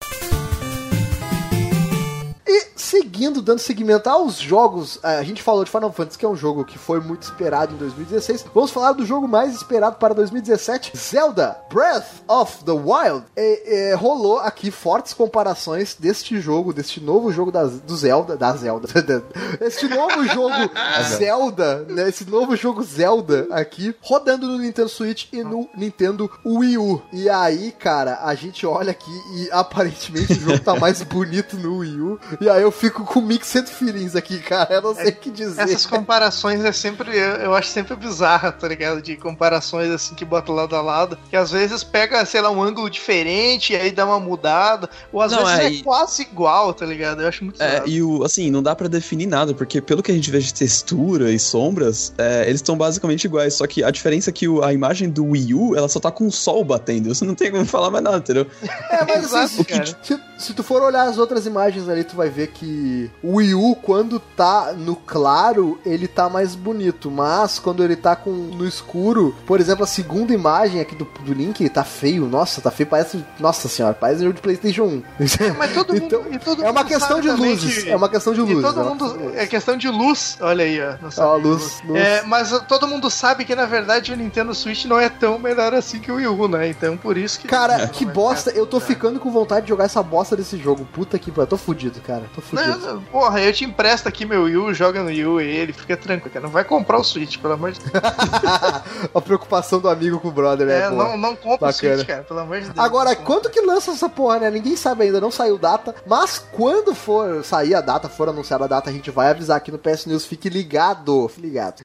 E 2.48 2.68
seguindo, 2.76 3.41
dando 3.41 3.58
seguimento 3.58 4.08
aos 4.08 4.38
jogos, 4.38 5.00
a 5.02 5.24
gente 5.24 5.41
falou 5.41 5.64
de 5.64 5.72
Final 5.72 5.91
Fantasy, 5.91 6.20
que 6.20 6.26
é 6.26 6.30
um 6.30 6.36
jogo 6.36 6.64
que 6.64 6.78
foi 6.78 7.00
muito 7.00 7.24
esperado 7.24 7.74
em 7.74 7.78
2016. 7.78 8.46
Vamos 8.54 8.70
falar 8.70 8.91
do 8.91 9.04
jogo 9.04 9.28
mais 9.28 9.56
esperado 9.56 9.96
para 9.96 10.14
2017, 10.14 10.96
Zelda 10.96 11.58
Breath 11.74 12.06
of 12.28 12.64
the 12.64 12.72
Wild. 12.72 13.26
E, 13.36 13.64
e, 13.66 13.96
rolou 13.96 14.38
aqui 14.39 14.70
fortes 14.70 15.14
comparações 15.14 15.96
deste 16.00 16.39
jogo, 16.39 16.72
deste 16.72 17.02
novo 17.02 17.32
jogo 17.32 17.52
da, 17.52 17.64
do 17.64 17.98
Zelda, 17.98 18.38
da 18.38 18.56
Zelda, 18.56 18.88
este 19.62 19.88
novo 19.88 20.24
jogo 20.28 20.72
Zelda, 21.18 21.80
né, 21.89 22.10
esse 22.10 22.30
novo 22.30 22.56
jogo 22.56 22.84
Zelda 22.84 23.48
aqui, 23.50 23.96
rodando 24.02 24.48
no 24.48 24.60
Nintendo 24.60 24.89
Switch 24.89 25.26
e 25.34 25.43
no 25.43 25.68
Nintendo 25.76 26.30
Wii 26.46 26.78
U. 26.78 27.02
E 27.12 27.28
aí, 27.28 27.72
cara, 27.72 28.20
a 28.22 28.36
gente 28.36 28.68
olha 28.68 28.91
aqui 28.91 29.12
e 29.36 29.50
aparentemente 29.52 30.34
o 30.34 30.41
jogo 30.41 30.60
tá 30.60 30.76
mais 30.76 31.02
bonito 31.02 31.58
no 31.58 31.80
Wii 31.80 32.02
U. 32.02 32.20
E 32.42 32.50
aí 32.50 32.62
eu 32.62 32.72
fico 32.72 33.04
com 33.06 33.22
mixed 33.22 33.68
feelings 33.70 34.16
aqui, 34.16 34.40
cara. 34.40 34.74
Eu 34.76 34.82
não 34.82 34.96
sei 34.96 35.10
o 35.10 35.16
que 35.16 35.30
dizer. 35.32 35.62
Essas 35.62 35.86
comparações 35.86 36.64
é 36.64 36.72
sempre. 36.72 37.10
Eu, 37.18 37.36
eu 37.38 37.56
acho 37.56 37.70
sempre 37.70 37.96
bizarra, 37.96 38.52
tá 38.52 38.68
ligado? 38.68 39.02
De 39.02 39.16
comparações 39.18 39.90
assim 39.90 40.16
que 40.16 40.26
bota 40.26 40.52
lado 40.52 40.76
a 40.76 40.82
lado. 40.82 41.18
Que 41.30 41.36
às 41.36 41.52
vezes 41.52 41.84
pega, 41.84 42.24
sei 42.26 42.42
lá, 42.42 42.50
um 42.50 42.62
ângulo 42.62 42.90
diferente 42.90 43.74
e 43.74 43.76
aí 43.76 43.92
dá 43.92 44.06
uma 44.06 44.20
mudada. 44.20 44.90
Ou 45.12 45.22
às 45.22 45.32
Não, 45.32 45.46
vezes 45.46 45.60
é, 45.60 45.66
é, 45.66 45.70
e- 45.72 45.84
quase 45.84 46.22
igual, 46.24 46.74
tá 46.74 46.86
ligado? 46.86 47.22
Eu 47.22 47.28
acho 47.28 47.44
muito 47.44 47.62
É, 47.62 47.68
bizarro. 47.82 47.88
e 47.90 48.02
o, 48.04 48.24
assim, 48.24 48.50
não 48.52 48.62
dá 48.64 48.76
pra 48.76 48.88
definir 48.88 49.26
nada, 49.28 49.54
porque 49.54 49.82
pelo 49.82 50.02
que 50.04 50.12
a 50.12 50.16
gente 50.16 50.30
vê 50.32 50.40
de 50.40 50.54
textura 50.54 51.32
e 51.32 51.40
sombras, 51.40 52.14
é, 52.18 52.42
eles 52.48 52.60
estão 52.60 52.78
basicamente 52.78 53.26
iguais, 53.26 53.54
só 53.54 53.66
que 53.68 53.84
a 53.84 53.92
diferença 53.92 54.30
é 54.30 54.34
que 54.34 54.48
o- 54.48 54.64
a 54.64 54.74
imagem 54.74 55.10
do 55.10 55.26
Wii 55.26 55.54
U, 55.54 55.76
ela 55.76 55.88
só 55.88 56.00
tá 56.00 56.12
com 56.12 56.28
o 56.28 56.32
sol 56.32 56.64
batendo, 56.64 57.14
você 57.14 57.24
não 57.26 57.36
tem 57.36 57.52
como 57.52 57.66
falar 57.66 57.90
mais 57.92 58.04
nada, 58.04 58.18
entendeu? 58.18 58.48
É, 58.90 59.04
mas 59.06 59.26
Exato, 59.26 59.46
assim, 59.46 59.64
cara. 59.64 59.86
se, 60.02 60.20
se 60.38 60.54
tu 60.54 60.64
for 60.64 60.82
olhar 60.82 61.04
as 61.08 61.18
outras 61.18 61.46
imagens 61.46 61.88
ali, 61.90 62.04
tu 62.04 62.16
vai 62.16 62.25
vai 62.26 62.30
ver 62.30 62.48
que 62.48 63.10
o 63.22 63.36
Wii 63.36 63.54
U, 63.54 63.76
quando 63.76 64.20
tá 64.20 64.74
no 64.76 64.96
claro, 64.96 65.80
ele 65.86 66.08
tá 66.08 66.28
mais 66.30 66.56
bonito. 66.56 67.10
Mas 67.12 67.60
quando 67.60 67.84
ele 67.84 67.96
tá 67.96 68.16
com, 68.16 68.32
no 68.32 68.68
escuro, 68.68 69.36
por 69.46 69.60
exemplo, 69.60 69.84
a 69.84 69.88
segunda 69.88 70.34
imagem 70.34 70.82
aqui 70.82 70.96
do, 70.96 71.06
do 71.24 71.34
Link 71.34 71.68
tá 71.70 71.84
feio. 71.84 72.26
Nossa, 72.28 72.62
tá 72.62 72.72
feio. 72.72 72.88
Parece. 72.90 73.24
Nossa 73.40 73.68
senhora, 73.68 73.94
parece 73.94 74.22
jogo 74.22 74.34
de 74.34 74.42
PlayStation 74.42 74.84
1. 74.84 75.04
Mas 75.58 75.74
todo 75.74 75.94
mundo, 75.94 76.06
Então, 76.06 76.24
e 76.32 76.40
todo 76.40 76.64
é 76.64 76.70
uma 76.72 76.82
mundo 76.82 76.88
questão 76.90 77.20
de 77.22 77.30
luzes. 77.32 77.84
que- 77.84 77.90
É 77.90 77.96
uma 77.96 78.10
questão 78.10 78.34
de 78.34 78.42
luzes. 78.42 78.62
todo 78.64 78.80
é 78.80 78.84
mundo. 78.84 78.98
questão 79.06 79.18
de 79.18 79.24
luzes. 79.26 79.38
É 79.40 79.48
questão 79.48 79.78
de 79.78 79.88
luz. 79.90 80.38
Olha 80.42 80.66
aí, 80.66 80.80
ó. 80.82 81.12
Sabe 81.12 81.28
Ó, 81.30 81.38
de 81.38 81.44
luz, 81.48 81.82
luz. 81.86 82.00
É, 82.02 82.22
mas 82.24 82.52
todo 82.68 82.88
mundo 82.88 83.10
sabe 83.10 83.46
que 83.46 83.56
na 83.56 83.66
verdade 83.66 84.12
o 84.12 84.16
Nintendo 84.18 84.54
Switch 84.54 84.86
não 84.86 85.00
é 85.00 85.10
tão 85.10 85.38
melhor 85.38 85.74
assim 85.74 86.00
que 86.00 86.12
o 86.12 86.16
Wii 86.16 86.28
U, 86.28 86.48
né? 86.48 86.70
Então 86.70 86.98
por 86.98 87.18
isso 87.18 87.40
que. 87.40 87.48
Cara, 87.48 87.88
que 87.88 88.06
bosta. 88.06 88.52
Eu 88.52 88.66
tô 88.66 88.78
É. 88.78 88.82
ficando 88.82 89.20
com 89.20 89.32
vontade 89.32 89.64
de 89.66 89.70
jogar 89.70 89.86
essa 89.86 90.02
bosta 90.02 90.36
desse 90.36 90.58
jogo. 90.58 90.86
Puta 90.94 91.18
que 91.20 91.32
pariu. 91.32 91.48
Tô 91.48 91.58
fudido, 91.58 92.00
cara. 92.02 92.14
Tô 92.34 92.41
fudido. 92.41 92.78
Não, 92.78 92.95
não, 92.95 93.01
porra, 93.03 93.41
eu 93.41 93.53
te 93.53 93.66
empresto 93.66 94.07
aqui 94.07 94.26
meu 94.26 94.43
Wii 94.43 94.57
U, 94.57 94.74
joga 94.74 95.01
no 95.01 95.07
Wii 95.07 95.26
U 95.26 95.41
e 95.41 95.47
ele 95.47 95.74
fica 95.74 95.95
tranquilo, 95.97 96.34
cara. 96.34 96.45
Não 96.45 96.51
vai 96.51 96.63
comprar 96.63 96.97
o 96.97 97.03
Switch, 97.03 97.38
pelo 97.38 97.53
amor 97.53 97.72
de 97.72 97.80
Deus. 97.80 97.91
a 99.13 99.22
preocupação 99.22 99.80
do 99.80 99.89
amigo 99.89 100.20
com 100.20 100.30
o 100.30 100.32
brother, 100.32 100.68
né? 100.68 100.82
É, 100.82 100.89
não, 100.89 101.18
não 101.18 101.36
compra 101.36 101.68
Bacana. 101.68 101.93
o 101.93 101.95
Switch, 101.97 102.07
cara, 102.07 102.24
pelo 102.24 102.39
amor 102.39 102.59
de 102.59 102.66
Deus. 102.66 102.80
Agora, 102.80 103.16
quando 103.16 103.49
que 103.49 103.61
lança 103.61 103.91
essa 103.91 104.09
porra, 104.09 104.39
né? 104.39 104.51
Ninguém 104.51 104.76
sabe 104.76 105.03
ainda, 105.03 105.20
não 105.22 105.32
saiu 105.32 105.57
data. 105.57 105.95
Mas 106.05 106.39
quando 106.51 106.93
for 106.95 107.43
sair 107.43 107.76
a 107.76 107.82
data, 107.82 108.09
for 108.09 108.30
anunciada 108.30 108.66
a 108.66 108.68
data, 108.68 108.89
a 108.89 108.93
gente 108.93 109.11
vai 109.11 109.30
avisar 109.30 109.57
aqui 109.57 109.72
no 109.72 109.78
PS 109.78 110.05
News. 110.05 110.26
Fique 110.26 110.49
ligado, 110.49 111.28
fique 111.28 111.41
ligado. 111.41 111.82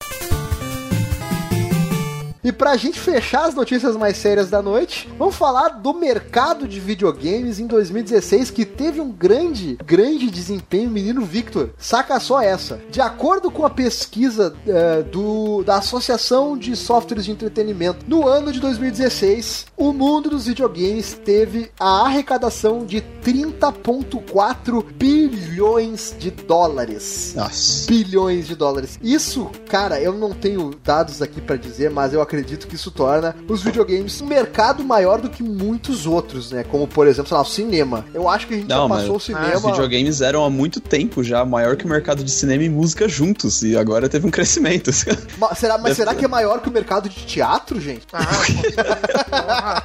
E 2.42 2.50
pra 2.50 2.76
gente 2.76 2.98
fechar 2.98 3.44
as 3.44 3.54
notícias 3.54 3.96
mais 3.96 4.16
sérias 4.16 4.48
da 4.48 4.62
noite, 4.62 5.08
vamos 5.18 5.36
falar 5.36 5.68
do 5.68 5.92
mercado 5.92 6.66
de 6.66 6.80
videogames 6.80 7.58
em 7.58 7.66
2016 7.66 8.50
que 8.50 8.64
teve 8.64 9.00
um 9.00 9.10
grande, 9.10 9.76
grande 9.84 10.30
desempenho, 10.30 10.90
menino 10.90 11.24
Victor. 11.24 11.70
Saca 11.78 12.18
só 12.18 12.40
essa. 12.40 12.80
De 12.90 13.00
acordo 13.00 13.50
com 13.50 13.66
a 13.66 13.70
pesquisa 13.70 14.54
eh, 14.66 15.02
do, 15.02 15.62
da 15.64 15.76
Associação 15.76 16.56
de 16.56 16.74
Softwares 16.74 17.26
de 17.26 17.30
Entretenimento, 17.30 18.06
no 18.08 18.26
ano 18.26 18.52
de 18.52 18.60
2016, 18.60 19.66
o 19.76 19.92
mundo 19.92 20.30
dos 20.30 20.46
videogames 20.46 21.12
teve 21.12 21.70
a 21.78 22.06
arrecadação 22.06 22.86
de 22.86 23.02
30,4 23.22 24.82
bilhões 24.94 26.14
de 26.18 26.30
dólares 26.30 27.34
Nossa. 27.36 27.86
bilhões 27.86 28.46
de 28.46 28.56
dólares. 28.56 28.98
Isso, 29.02 29.50
cara, 29.68 30.00
eu 30.00 30.14
não 30.14 30.32
tenho 30.32 30.70
dados 30.82 31.20
aqui 31.20 31.40
pra 31.40 31.56
dizer, 31.56 31.90
mas 31.90 32.14
eu 32.14 32.22
acredito 32.30 32.68
que 32.68 32.76
isso 32.76 32.90
torna 32.92 33.34
os 33.48 33.60
videogames 33.62 34.20
um 34.20 34.26
mercado 34.26 34.84
maior 34.84 35.20
do 35.20 35.28
que 35.28 35.42
muitos 35.42 36.06
outros, 36.06 36.52
né? 36.52 36.62
Como, 36.64 36.86
por 36.86 37.08
exemplo, 37.08 37.28
sei 37.28 37.36
lá, 37.36 37.42
o 37.42 37.46
cinema. 37.46 38.04
Eu 38.14 38.28
acho 38.28 38.46
que 38.46 38.54
a 38.54 38.56
gente 38.58 38.68
Não, 38.68 38.82
já 38.82 38.88
mas- 38.88 38.98
passou 39.00 39.14
o 39.14 39.16
Os 39.16 39.24
cinema. 39.24 39.58
videogames 39.72 40.20
eram 40.20 40.44
há 40.44 40.50
muito 40.50 40.80
tempo 40.80 41.24
já 41.24 41.44
maior 41.44 41.76
que 41.76 41.84
o 41.84 41.88
mercado 41.88 42.22
de 42.22 42.30
cinema 42.30 42.62
e 42.62 42.68
música 42.68 43.08
juntos, 43.08 43.62
e 43.62 43.76
agora 43.76 44.08
teve 44.08 44.26
um 44.26 44.30
crescimento. 44.30 44.90
Ma- 45.38 45.54
será, 45.54 45.76
mas 45.78 45.96
será 45.96 46.14
que 46.14 46.24
é 46.24 46.28
maior 46.28 46.60
que 46.60 46.68
o 46.68 46.72
mercado 46.72 47.08
de 47.08 47.16
teatro, 47.26 47.80
gente? 47.80 48.06
Ah, 48.12 49.82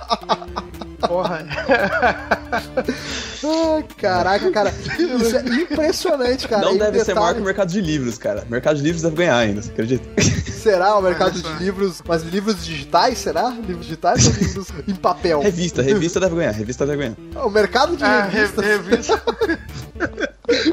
porra. 1.08 1.46
Ai, 3.44 3.86
caraca, 3.98 4.52
cara. 4.52 4.74
Isso 4.98 5.38
é 5.38 5.42
impressionante, 5.62 6.48
cara. 6.48 6.66
Não 6.66 6.76
E 6.76 6.80
deve 6.80 7.00
ser 7.00 7.06
detalhe- 7.08 7.20
maior 7.20 7.34
que 7.36 7.42
o 7.42 7.46
mercado 7.46 7.70
de 7.72 7.82
livros, 7.82 8.18
cara. 8.18 8.44
O 8.48 8.52
mercado 8.52 8.78
de 8.78 8.84
livros 8.84 9.02
deve 9.04 9.16
ganhar 9.16 9.38
ainda, 9.38 9.62
você 9.62 9.72
acredita? 9.72 10.06
Será 10.52 10.96
o 10.98 11.02
mercado 11.02 11.40
de 11.40 11.64
livros, 11.64 12.02
mas 12.08 12.24
livros 12.24 12.66
digitais, 12.66 13.20
será? 13.20 13.50
Livros 13.50 13.86
digitais 13.86 14.26
ou 14.26 14.34
livros 14.34 14.68
em 14.88 14.96
papel? 14.96 15.40
Revista, 15.42 15.82
revista 15.84 16.20
deve 16.20 16.36
ganhar, 16.36 16.52
revista 16.52 16.86
deve 16.88 16.98
ganhar. 17.04 17.46
O 17.46 17.50
mercado 17.52 17.96
de 17.96 18.04
re- 18.04 18.22
revistas. 18.30 18.66
revista. 18.66 19.22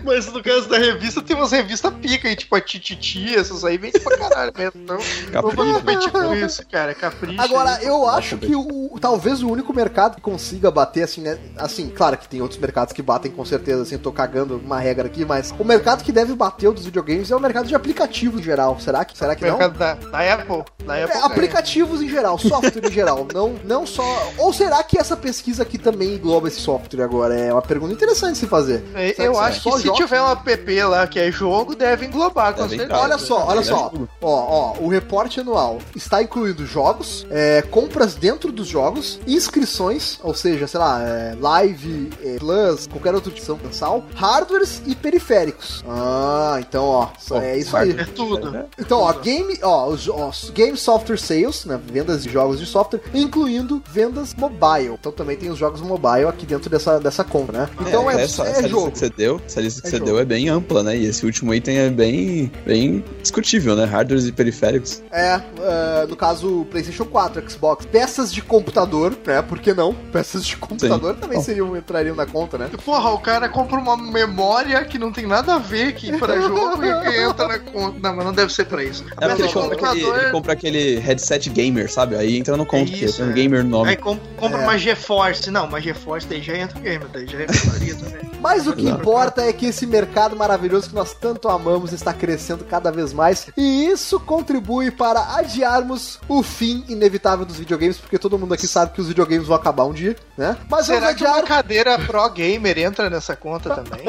Mas 0.05 0.27
no 0.33 0.43
caso 0.43 0.69
da 0.69 0.79
revista, 0.79 1.23
tem 1.23 1.37
umas 1.37 1.53
revistas 1.53 1.93
pica 1.95 2.29
aí, 2.29 2.37
tipo 2.37 2.55
a 2.55 2.61
Tititi, 2.61 3.35
essas 3.35 3.65
aí 3.65 3.79
vende 3.79 4.01
pra 4.01 4.17
caralho 4.19 4.53
mesmo. 4.57 4.81
Então, 4.83 4.99
Capricho. 5.33 5.75
competir 5.75 6.11
com 6.11 6.35
isso, 6.35 6.67
cara. 6.67 6.95
Capricho. 6.95 7.41
Agora, 7.41 7.77
aí. 7.77 7.87
eu 7.87 8.09
acho 8.09 8.37
que 8.39 8.55
o, 8.55 8.99
talvez 9.01 9.43
o 9.43 9.49
único 9.49 9.73
mercado 9.75 10.17
que 10.17 10.21
consiga 10.21 10.71
bater 10.71 11.05
assim, 11.05 11.21
né? 11.21 11.39
Assim, 11.57 11.89
claro 11.89 12.17
que 12.17 12.29
tem 12.29 12.41
outros 12.41 12.61
mercados 12.61 12.93
que 12.93 13.03
batem 13.03 13.31
com 13.31 13.45
certeza, 13.45 13.83
assim, 13.83 13.99
tô 13.99 14.13
cagando 14.13 14.57
uma 14.57 14.79
regra 14.79 15.07
aqui, 15.07 15.25
mas 15.25 15.55
o 15.59 15.65
mercado 15.65 16.03
que 16.03 16.13
deve 16.13 16.35
bater 16.35 16.69
o 16.69 16.73
dos 16.73 16.85
videogames 16.85 17.31
é 17.31 17.37
o 17.37 17.41
mercado 17.41 17.67
de 17.67 17.75
aplicativos 17.75 18.41
em 18.41 18.43
geral. 18.43 18.79
Será 18.81 19.05
que, 19.05 19.17
será 19.17 19.35
que 19.35 19.45
não? 19.45 19.59
mercado 19.59 19.79
da, 19.79 19.95
da 19.95 20.35
Apple. 20.35 20.65
Da 20.85 21.05
Apple 21.05 21.17
É, 21.17 21.25
aplicativos 21.25 22.03
em 22.03 22.09
geral, 22.09 22.39
software 22.39 22.87
em 22.87 22.93
geral, 22.93 23.27
não, 23.33 23.55
não 23.65 23.87
só. 23.87 24.03
Ou 24.39 24.53
será 24.53 24.83
que 24.83 24.99
essa 24.99 25.17
pesquisa 25.17 25.63
aqui 25.63 25.79
também 25.79 26.15
engloba 26.15 26.49
esse 26.49 26.61
software 26.61 27.03
agora? 27.03 27.35
É 27.35 27.53
uma 27.53 27.63
pergunta 27.63 27.93
interessante 27.93 28.33
de 28.33 28.39
se 28.39 28.47
fazer. 28.47 28.83
É, 28.95 29.15
Eu 29.19 29.39
acho 29.39 29.63
que? 29.63 29.92
Tiver 29.95 30.21
um 30.23 30.31
app 30.31 30.83
lá 30.85 31.07
que 31.07 31.19
é 31.19 31.31
jogo, 31.31 31.75
deve 31.75 32.07
englobar, 32.07 32.55
com 32.55 32.63
Deve 32.63 32.77
certeza. 32.77 33.01
Olha 33.01 33.19
só, 33.19 33.47
olha 33.47 33.63
só. 33.63 33.93
Ó, 34.21 34.75
ó, 34.77 34.77
o 34.81 34.89
reporte 34.89 35.41
anual 35.41 35.79
está 35.95 36.23
incluindo 36.23 36.65
jogos, 36.67 37.27
é, 37.31 37.63
compras 37.63 38.15
dentro 38.15 38.51
dos 38.53 38.67
jogos, 38.69 39.19
inscrições, 39.27 40.19
ou 40.23 40.35
seja, 40.35 40.67
sei 40.67 40.81
lá, 40.81 41.01
é, 41.03 41.37
live, 41.39 42.11
é, 42.23 42.37
plus, 42.39 42.87
qualquer 42.87 43.15
outra 43.15 43.31
opção 43.31 43.59
mensal, 43.63 44.05
hardwares 44.15 44.83
e 44.87 44.95
periféricos. 44.95 45.85
Ah, 45.89 46.57
então, 46.61 46.85
ó, 46.85 47.09
só- 47.19 47.41
é 47.41 47.57
isso 47.59 47.77
aí. 47.77 47.91
É 47.93 48.05
tudo. 48.05 48.67
Então, 48.79 49.01
ó, 49.01 49.13
game, 49.15 49.59
ó, 49.63 49.89
os, 49.89 50.09
ó, 50.09 50.29
os 50.29 50.51
game 50.51 50.77
software 50.77 51.19
sales, 51.19 51.65
né, 51.65 51.79
vendas 51.85 52.23
de 52.23 52.31
jogos 52.31 52.59
de 52.59 52.67
software, 52.67 53.01
incluindo 53.15 53.83
vendas 53.91 54.35
mobile. 54.35 54.95
Então 54.99 55.13
também 55.13 55.37
tem 55.37 55.51
os 55.51 55.59
jogos 55.59 55.81
mobile 55.81 56.27
aqui 56.27 56.47
dentro 56.47 56.71
dessa, 56.71 56.99
dessa 56.99 57.25
conta, 57.25 57.53
né? 57.53 57.69
Então 57.81 58.11
é, 58.11 58.23
essa, 58.23 58.45
é 58.47 58.51
essa 58.51 58.69
jogo. 58.69 58.87
lista 58.87 58.91
que 58.93 58.99
você 58.99 59.11
deu, 59.11 59.41
essa 59.47 59.61
lista 59.61 59.82
que 59.83 59.89
É 59.89 59.91
você 59.91 59.97
jogo. 59.99 60.07
deu 60.11 60.19
é 60.21 60.25
bem 60.25 60.49
ampla, 60.49 60.83
né? 60.83 60.97
E 60.97 61.05
esse 61.07 61.25
último 61.27 61.53
item 61.55 61.77
é 61.79 61.91
bem, 61.91 62.51
bem 62.65 63.05
discutível, 63.21 63.75
né? 63.77 63.85
Hardwares 63.85 64.27
e 64.27 64.33
periféricos. 64.33 65.03
É, 65.13 65.41
é, 65.61 66.07
no 66.09 66.17
caso, 66.17 66.67
PlayStation 66.71 67.05
4, 67.05 67.51
Xbox, 67.51 67.85
peças 67.87 68.33
de 68.33 68.41
computador, 68.43 69.17
né? 69.27 69.43
Por 69.43 69.59
que 69.59 69.75
não? 69.75 69.93
Peças 70.13 70.45
de 70.45 70.57
computador 70.57 71.15
também 71.17 71.39
Bom. 71.39 71.45
seriam, 71.45 71.77
entrariam 71.77 72.15
na 72.17 72.27
conta, 72.27 72.57
né? 72.59 72.71
Porra, 72.85 73.11
o 73.11 73.19
cara 73.19 73.49
compra 73.49 73.79
uma 73.79 73.97
memória 73.97 74.85
que 74.85 74.99
não 74.99 75.13
tem 75.13 75.27
nada 75.27 75.55
a 75.55 75.59
ver 75.59 75.89
aqui 75.89 76.17
pra 76.19 76.41
jogo 76.41 76.83
e 76.85 77.23
entra 77.23 77.49
na 77.49 77.59
conta. 77.59 77.99
Não, 78.01 78.17
mas 78.17 78.25
não 78.25 78.33
deve 78.33 78.53
ser 78.53 78.65
pra 78.67 78.83
isso. 78.85 79.05
É 79.21 79.27
porque 79.29 79.43
ele 79.43 79.53
compra, 79.53 79.75
aquele, 79.91 80.05
ele 80.07 80.31
compra 80.31 80.53
aquele 80.53 80.99
headset 80.99 81.51
gamer, 81.51 81.91
sabe? 81.91 82.17
Aí 82.17 82.37
entra 82.39 82.57
no 82.57 82.65
conto, 82.67 82.91
porque 82.91 83.05
Isso, 83.07 83.17
tem 83.19 83.27
um 83.27 83.31
é. 83.31 83.33
gamer 83.35 83.65
no 83.65 83.71
nome. 83.71 83.91
Aí 83.91 83.97
com- 83.97 84.19
compra 84.37 84.61
É. 84.61 84.63
uma 84.65 84.79
GeForce. 84.79 85.51
Não, 85.51 85.67
uma 85.67 85.81
GeForce 85.81 86.27
daí 86.27 86.41
já 86.43 86.57
entra 86.57 86.79
o 86.79 86.83
game, 86.83 87.05
daí 87.13 87.27
já 87.27 87.41
é 87.41 87.47
também. 87.47 88.31
Mas 88.41 88.67
o 88.67 88.73
que 88.75 88.89
importa 88.89 89.43
é 89.43 89.53
que 89.53 89.72
esse 89.73 89.87
mercado 89.87 90.37
maravilhoso 90.37 90.91
que 90.91 90.95
nós 90.95 91.15
tanto 91.15 91.49
amamos 91.49 91.93
está 91.93 92.13
crescendo 92.13 92.65
cada 92.65 92.93
vez 92.93 93.13
mais 93.13 93.49
e 93.57 93.87
isso 93.87 94.21
contribui 94.21 94.91
para 94.91 95.37
adiarmos 95.37 96.21
o 96.29 96.43
fim 96.43 96.85
inevitável 96.89 97.45
dos 97.45 97.57
videogames, 97.57 97.99
porque 97.99 98.19
todo 98.19 98.39
mundo 98.39 98.55
aqui 98.55 98.69
sabe 98.69 98.93
que 98.93 99.01
os 99.01 99.09
videogames 99.09 99.47
vão 99.47 99.57
acabar 99.57 99.85
um 99.85 99.93
dia, 99.93 100.15
né? 100.37 100.57
Mas 100.71 100.87
vamos 100.87 101.03
Será 101.03 101.15
que 101.15 101.25
uma 101.25 101.39
adiar. 101.39 101.47
cadeira 101.49 101.99
Pro 101.99 102.29
Gamer 102.31 102.79
entra 102.79 103.09
nessa 103.11 103.35
conta 103.35 103.75
também? 103.75 104.05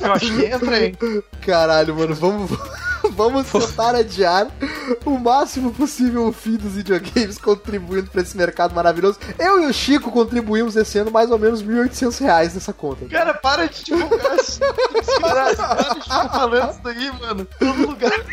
Eu 0.00 0.12
acho 0.12 0.32
que 0.32 0.44
entra, 0.46 0.86
hein? 0.86 0.96
Caralho, 1.44 1.94
mano, 1.94 2.14
vamos. 2.14 2.50
Vamos 3.20 3.48
tentar 3.48 3.94
adiar 3.94 4.46
o 5.04 5.18
máximo 5.18 5.70
possível 5.74 6.28
o 6.28 6.32
fim 6.32 6.56
dos 6.56 6.72
videogames, 6.72 7.36
contribuindo 7.36 8.10
para 8.10 8.22
esse 8.22 8.34
mercado 8.34 8.74
maravilhoso. 8.74 9.18
Eu 9.38 9.62
e 9.62 9.66
o 9.66 9.74
Chico 9.74 10.10
contribuímos 10.10 10.74
esse 10.74 10.96
ano 10.96 11.10
mais 11.10 11.30
ou 11.30 11.38
menos 11.38 11.62
1.800 11.62 12.18
reais 12.18 12.54
nessa 12.54 12.72
conta. 12.72 13.04
Cara, 13.04 13.34
para 13.34 13.68
de 13.68 13.84
divulgar 13.84 14.36
de 14.38 16.00
ficar 16.02 16.28
falando 16.30 16.70
isso 16.70 16.80
daí, 16.82 17.12
mano. 17.20 17.46
Todo 17.58 17.88
lugar. 17.88 18.24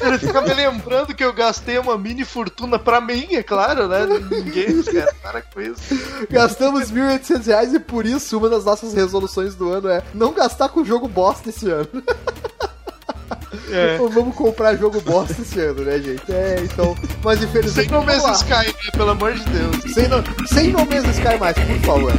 Ele 0.00 0.18
fica 0.18 0.40
me 0.40 0.54
lembrando 0.54 1.14
que 1.14 1.22
eu 1.22 1.34
gastei 1.34 1.76
uma 1.76 1.98
mini 1.98 2.24
fortuna 2.24 2.78
pra 2.78 2.98
mim, 2.98 3.34
é 3.34 3.42
claro, 3.42 3.88
né? 3.88 4.06
Ninguém, 4.06 4.82
cara. 4.84 5.14
Para 5.22 5.42
com 5.42 5.60
isso. 5.60 5.82
Gastamos 6.30 6.90
1.800 6.90 7.44
reais 7.44 7.74
e 7.74 7.78
por 7.78 8.06
isso 8.06 8.38
uma 8.38 8.48
das 8.48 8.64
nossas 8.64 8.94
resoluções 8.94 9.54
do 9.54 9.70
ano 9.70 9.90
é 9.90 10.02
não 10.14 10.32
gastar 10.32 10.70
com 10.70 10.82
jogo 10.82 11.06
bosta 11.06 11.50
esse 11.50 11.70
ano. 11.70 11.90
É. 13.74 13.96
Vamos 13.98 14.34
comprar 14.36 14.76
jogo 14.76 15.00
bosta 15.00 15.34
esse 15.40 15.60
ano, 15.60 15.82
né, 15.82 15.98
gente? 15.98 16.22
É, 16.32 16.56
então. 16.62 16.96
Mas 17.24 17.40
Sem 17.40 17.48
infelizmente. 17.48 17.90
no 17.90 18.00
vamos 18.00 18.14
mesmo. 18.14 18.32
Sky, 18.32 18.66
né? 18.68 18.90
Pelo 18.92 19.10
amor 19.10 19.32
de 19.32 19.44
Deus. 19.44 19.92
Sem, 19.92 20.08
no, 20.08 20.22
sem 20.46 20.72
no 20.72 20.84
mesmo 20.86 21.10
Sky 21.10 21.36
mais, 21.38 21.56
por 21.58 21.78
favor. 21.80 22.12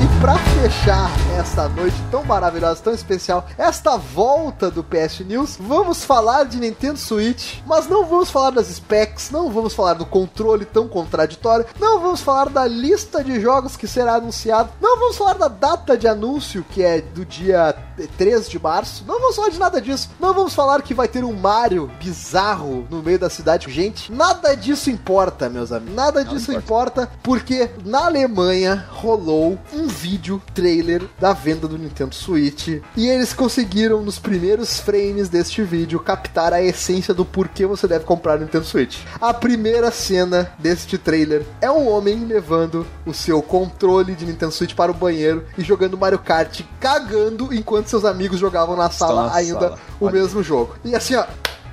E 0.00 0.20
fechar 0.60 1.21
essa 1.62 1.68
noite 1.68 1.96
tão 2.10 2.24
maravilhosa, 2.24 2.82
tão 2.82 2.92
especial, 2.92 3.46
esta 3.56 3.96
volta 3.96 4.68
do 4.68 4.82
PS 4.82 5.20
News, 5.20 5.56
vamos 5.60 6.04
falar 6.04 6.44
de 6.44 6.58
Nintendo 6.58 6.98
Switch, 6.98 7.60
mas 7.66 7.86
não 7.86 8.04
vamos 8.04 8.30
falar 8.30 8.50
das 8.50 8.66
specs, 8.66 9.30
não 9.30 9.48
vamos 9.50 9.72
falar 9.72 9.94
do 9.94 10.04
controle 10.04 10.64
tão 10.64 10.88
contraditório, 10.88 11.66
não 11.78 12.00
vamos 12.00 12.20
falar 12.20 12.48
da 12.48 12.66
lista 12.66 13.22
de 13.22 13.40
jogos 13.40 13.76
que 13.76 13.86
será 13.86 14.14
anunciado, 14.14 14.70
não 14.80 14.98
vamos 14.98 15.16
falar 15.16 15.34
da 15.34 15.46
data 15.46 15.96
de 15.96 16.08
anúncio, 16.08 16.64
que 16.68 16.82
é 16.82 17.00
do 17.00 17.24
dia 17.24 17.76
3 18.18 18.48
de 18.48 18.58
março, 18.58 19.04
não 19.06 19.20
vamos 19.20 19.36
falar 19.36 19.50
de 19.50 19.58
nada 19.58 19.80
disso, 19.80 20.10
não 20.18 20.34
vamos 20.34 20.54
falar 20.54 20.82
que 20.82 20.94
vai 20.94 21.06
ter 21.06 21.22
um 21.22 21.32
Mario 21.32 21.90
bizarro 22.00 22.86
no 22.90 23.02
meio 23.02 23.18
da 23.18 23.30
cidade. 23.30 23.70
Gente, 23.70 24.10
nada 24.10 24.54
disso 24.56 24.90
importa, 24.90 25.48
meus 25.48 25.70
amigos, 25.70 25.94
nada 25.94 26.24
disso 26.24 26.52
importa, 26.52 27.08
porque 27.22 27.70
na 27.84 28.06
Alemanha 28.06 28.84
rolou 28.90 29.58
um 29.72 29.86
vídeo 29.86 30.42
trailer 30.52 31.02
da 31.20 31.32
venda 31.32 31.51
do 31.68 31.78
Nintendo 31.78 32.14
Switch 32.14 32.80
e 32.96 33.08
eles 33.08 33.32
conseguiram 33.32 34.02
nos 34.02 34.18
primeiros 34.18 34.80
frames 34.80 35.28
deste 35.28 35.62
vídeo 35.62 36.00
captar 36.00 36.52
a 36.52 36.62
essência 36.62 37.12
do 37.14 37.24
porquê 37.24 37.66
você 37.66 37.86
deve 37.86 38.04
comprar 38.04 38.38
o 38.38 38.42
Nintendo 38.42 38.64
Switch. 38.64 38.98
A 39.20 39.32
primeira 39.32 39.90
cena 39.90 40.52
deste 40.58 40.98
trailer 40.98 41.44
é 41.60 41.70
um 41.70 41.88
homem 41.88 42.24
levando 42.24 42.86
o 43.06 43.12
seu 43.12 43.42
controle 43.42 44.14
de 44.14 44.24
Nintendo 44.26 44.52
Switch 44.52 44.74
para 44.74 44.90
o 44.90 44.94
banheiro 44.94 45.44
e 45.56 45.62
jogando 45.62 45.98
Mario 45.98 46.18
Kart, 46.18 46.62
cagando 46.80 47.52
enquanto 47.52 47.88
seus 47.88 48.04
amigos 48.04 48.38
jogavam 48.38 48.76
na 48.76 48.90
sala 48.90 49.26
na 49.26 49.34
ainda 49.34 49.60
sala. 49.60 49.78
o 50.00 50.06
Olha. 50.06 50.12
mesmo 50.14 50.42
jogo. 50.42 50.76
E 50.84 50.94
assim, 50.94 51.14
ó, 51.14 51.24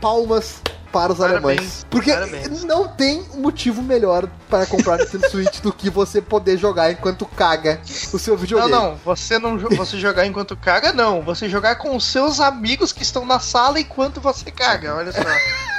palmas 0.02 0.62
para 0.92 1.12
os 1.14 1.20
Parabéns, 1.20 1.44
alemães. 1.44 1.86
Porque 1.90 2.12
parabéns. 2.12 2.64
não 2.64 2.88
tem 2.88 3.24
motivo 3.36 3.82
melhor 3.82 4.28
para 4.50 4.66
comprar 4.66 4.98
Nintendo 4.98 5.28
Switch 5.32 5.60
do 5.62 5.72
que 5.72 5.90
você 5.90 6.22
poder 6.22 6.58
jogar 6.58 6.92
enquanto 6.92 7.26
caga 7.26 7.80
o 8.14 8.20
seu 8.20 8.34
Não, 8.34 8.42
videogame. 8.42 8.72
não, 8.72 8.96
você 9.04 9.38
não 9.40 9.58
você 9.58 9.98
jogar 9.98 10.26
enquanto 10.26 10.56
caga, 10.58 10.92
não. 10.94 11.22
Você 11.22 11.48
jogar 11.50 11.76
com 11.76 11.96
os 11.96 12.06
seus 12.06 12.40
amigos 12.40 12.92
que 12.92 13.04
estão 13.04 13.26
na 13.26 13.40
sala 13.40 13.80
enquanto 13.80 14.20
você 14.20 14.52
caga, 14.52 14.96
olha 14.96 15.12
só. 15.12 15.20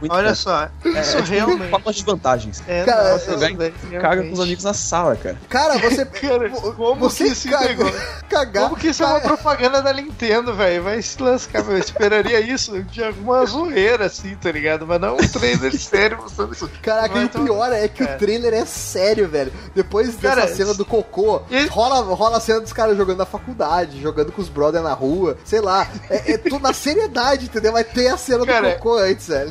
Muito 0.00 0.12
Olha 0.12 0.28
bom. 0.30 0.34
só. 0.34 0.68
É, 0.84 1.00
Isso 1.00 1.16
é 1.18 1.22
tipo 1.22 1.32
realmente. 1.34 1.70
Palmas 1.70 1.96
de 1.96 2.04
vantagens. 2.04 2.62
É, 2.66 2.84
Cara, 2.84 3.12
nossa, 3.12 3.36
daí 3.36 3.72
Caga 4.00 4.22
com 4.24 4.32
os 4.32 4.40
amigos 4.40 4.64
na 4.64 4.74
sala, 4.74 5.16
cara. 5.16 5.36
Cara, 5.48 5.78
você. 5.78 6.04
Cara, 6.20 6.50
como 6.50 6.94
você 6.96 7.30
que 7.34 7.48
cagar. 8.28 8.64
Como 8.64 8.76
que 8.76 8.88
isso 8.88 9.02
é 9.02 9.06
uma 9.06 9.20
propaganda 9.20 9.82
da 9.82 9.92
Nintendo, 9.92 10.54
velho? 10.54 10.82
Vai 10.82 11.02
se 11.02 11.20
lascar, 11.22 11.62
meu. 11.64 11.72
Eu 11.72 11.78
esperaria 11.78 12.40
isso 12.40 12.82
de 12.84 13.02
alguma 13.02 13.44
zoeira, 13.46 14.06
assim, 14.06 14.34
tá 14.36 14.50
ligado? 14.50 14.86
Mas 14.86 15.00
não 15.00 15.14
um 15.14 15.28
trailer 15.28 15.76
sério 15.78 16.18
mostrando 16.18 16.52
isso. 16.54 16.70
Caraca, 16.82 17.18
e 17.18 17.22
é 17.22 17.24
o 17.24 17.28
tão- 17.28 17.44
pior 17.44 17.72
é 17.72 17.88
que 17.88 18.02
É. 18.02 18.14
o 18.14 18.18
trailer 18.18 18.54
é 18.54 18.64
sério, 18.64 19.28
velho. 19.28 19.52
Depois 19.74 20.14
Cara, 20.16 20.42
dessa 20.42 20.56
cena 20.56 20.74
do 20.74 20.84
cocô, 20.84 21.42
e- 21.50 21.66
rola, 21.66 22.00
rola 22.14 22.36
a 22.38 22.40
cena 22.40 22.60
dos 22.60 22.72
caras 22.72 22.96
jogando 22.96 23.18
na 23.18 23.26
faculdade, 23.26 24.00
jogando 24.00 24.32
com 24.32 24.40
os 24.40 24.48
brothers 24.48 24.84
na 24.84 24.92
rua, 24.92 25.36
sei 25.44 25.60
lá. 25.60 25.86
É, 26.08 26.32
é 26.32 26.38
tudo 26.38 26.60
na 26.60 26.72
seriedade, 26.72 27.46
entendeu? 27.46 27.72
Vai 27.72 27.84
ter 27.84 28.08
a 28.08 28.16
cena 28.16 28.44
Cara, 28.46 28.70
do 28.70 28.74
cocô 28.76 28.98
antes, 28.98 29.28
velho. 29.28 29.49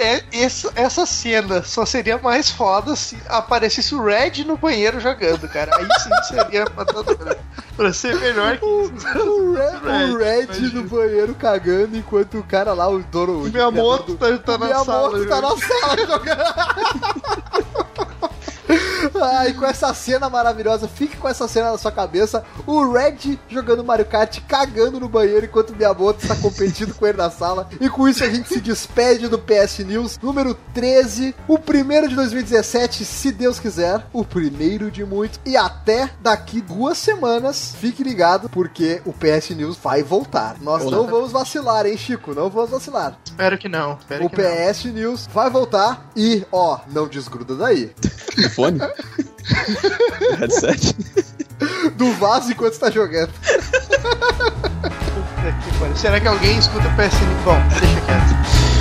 É, 0.00 0.22
essa, 0.32 0.70
essa 0.76 1.06
cena 1.06 1.62
só 1.62 1.84
seria 1.84 2.18
mais 2.18 2.50
foda 2.50 2.94
se 2.94 3.18
aparecesse 3.28 3.94
o 3.94 4.04
Red 4.04 4.44
no 4.46 4.56
banheiro 4.56 5.00
jogando, 5.00 5.48
cara. 5.48 5.74
Aí 5.76 5.86
sim 6.00 6.10
seria 6.28 6.64
matador. 6.76 7.36
Pra 7.76 7.92
ser 7.92 8.14
melhor 8.16 8.58
que 8.58 8.66
isso. 8.66 9.18
O 9.28 9.54
Red, 9.54 10.12
o 10.12 10.18
Red 10.18 10.46
no 10.72 10.84
banheiro 10.84 11.34
cagando 11.34 11.96
enquanto 11.96 12.38
o 12.38 12.42
cara 12.42 12.72
lá, 12.72 12.88
o 12.88 13.02
dono. 13.02 13.44
O 13.44 13.50
Miyamoto 13.50 14.14
tá, 14.16 14.36
tá 14.38 14.58
na 14.58 14.66
Minha 14.66 14.84
sala. 14.84 15.10
moto 15.10 15.26
tá 15.28 15.40
né? 15.40 15.48
na 15.48 15.56
sala 15.56 16.06
jogando. 16.06 16.38
Ai, 19.22 19.52
com 19.52 19.64
essa 19.64 19.92
cena 19.94 20.28
maravilhosa, 20.28 20.88
fique 20.88 21.16
com 21.16 21.28
essa 21.28 21.46
cena 21.48 21.72
na 21.72 21.78
sua 21.78 21.92
cabeça. 21.92 22.44
O 22.66 22.90
Red 22.90 23.38
jogando 23.48 23.84
Mario 23.84 24.06
Kart, 24.06 24.40
cagando 24.46 25.00
no 25.00 25.08
banheiro 25.08 25.46
enquanto 25.46 25.70
o 25.70 25.76
Miyamoto 25.76 26.22
está 26.22 26.34
competindo 26.36 26.94
com 26.94 27.06
ele 27.06 27.18
na 27.18 27.30
sala. 27.30 27.68
E 27.80 27.88
com 27.88 28.08
isso 28.08 28.24
a 28.24 28.28
gente 28.28 28.48
se 28.48 28.60
despede 28.60 29.28
do 29.28 29.38
PS 29.38 29.78
News 29.80 30.18
número 30.22 30.54
13, 30.74 31.34
o 31.46 31.58
primeiro 31.58 32.08
de 32.08 32.14
2017, 32.14 33.04
se 33.04 33.32
Deus 33.32 33.58
quiser, 33.60 34.06
o 34.12 34.24
primeiro 34.24 34.90
de 34.90 35.04
muitos. 35.04 35.40
E 35.44 35.56
até 35.56 36.10
daqui 36.20 36.60
duas 36.60 36.98
semanas, 36.98 37.74
fique 37.78 38.02
ligado, 38.02 38.48
porque 38.48 39.00
o 39.04 39.12
PS 39.12 39.50
News 39.50 39.76
vai 39.76 40.02
voltar. 40.02 40.56
Nós 40.60 40.82
Olá. 40.84 40.96
não 40.96 41.06
vamos 41.06 41.32
vacilar, 41.32 41.86
hein, 41.86 41.96
Chico? 41.96 42.34
Não 42.34 42.48
vamos 42.50 42.70
vacilar. 42.70 43.18
Espero 43.24 43.58
que 43.58 43.68
não. 43.68 43.98
Espero 43.98 44.24
O 44.26 44.30
que 44.30 44.42
não. 44.42 44.48
PS 44.72 44.84
News 44.86 45.28
vai 45.32 45.50
voltar 45.50 46.08
e, 46.16 46.44
ó, 46.50 46.78
não 46.92 47.06
desgruda 47.06 47.54
daí. 47.54 47.92
No 48.36 48.50
fone? 48.50 48.78
Headset? 50.38 50.94
Do 51.96 52.12
vaso 52.14 52.52
enquanto 52.52 52.74
está 52.74 52.90
jogando. 52.90 53.32
Puta 53.32 53.50
que 55.64 55.78
pariu. 55.78 55.96
Será 55.96 56.20
que 56.20 56.28
alguém 56.28 56.58
escuta 56.58 56.86
o 56.86 56.90
PSN? 56.92 57.42
Bom, 57.44 57.58
deixa 57.80 58.00
quieto. 58.02 58.77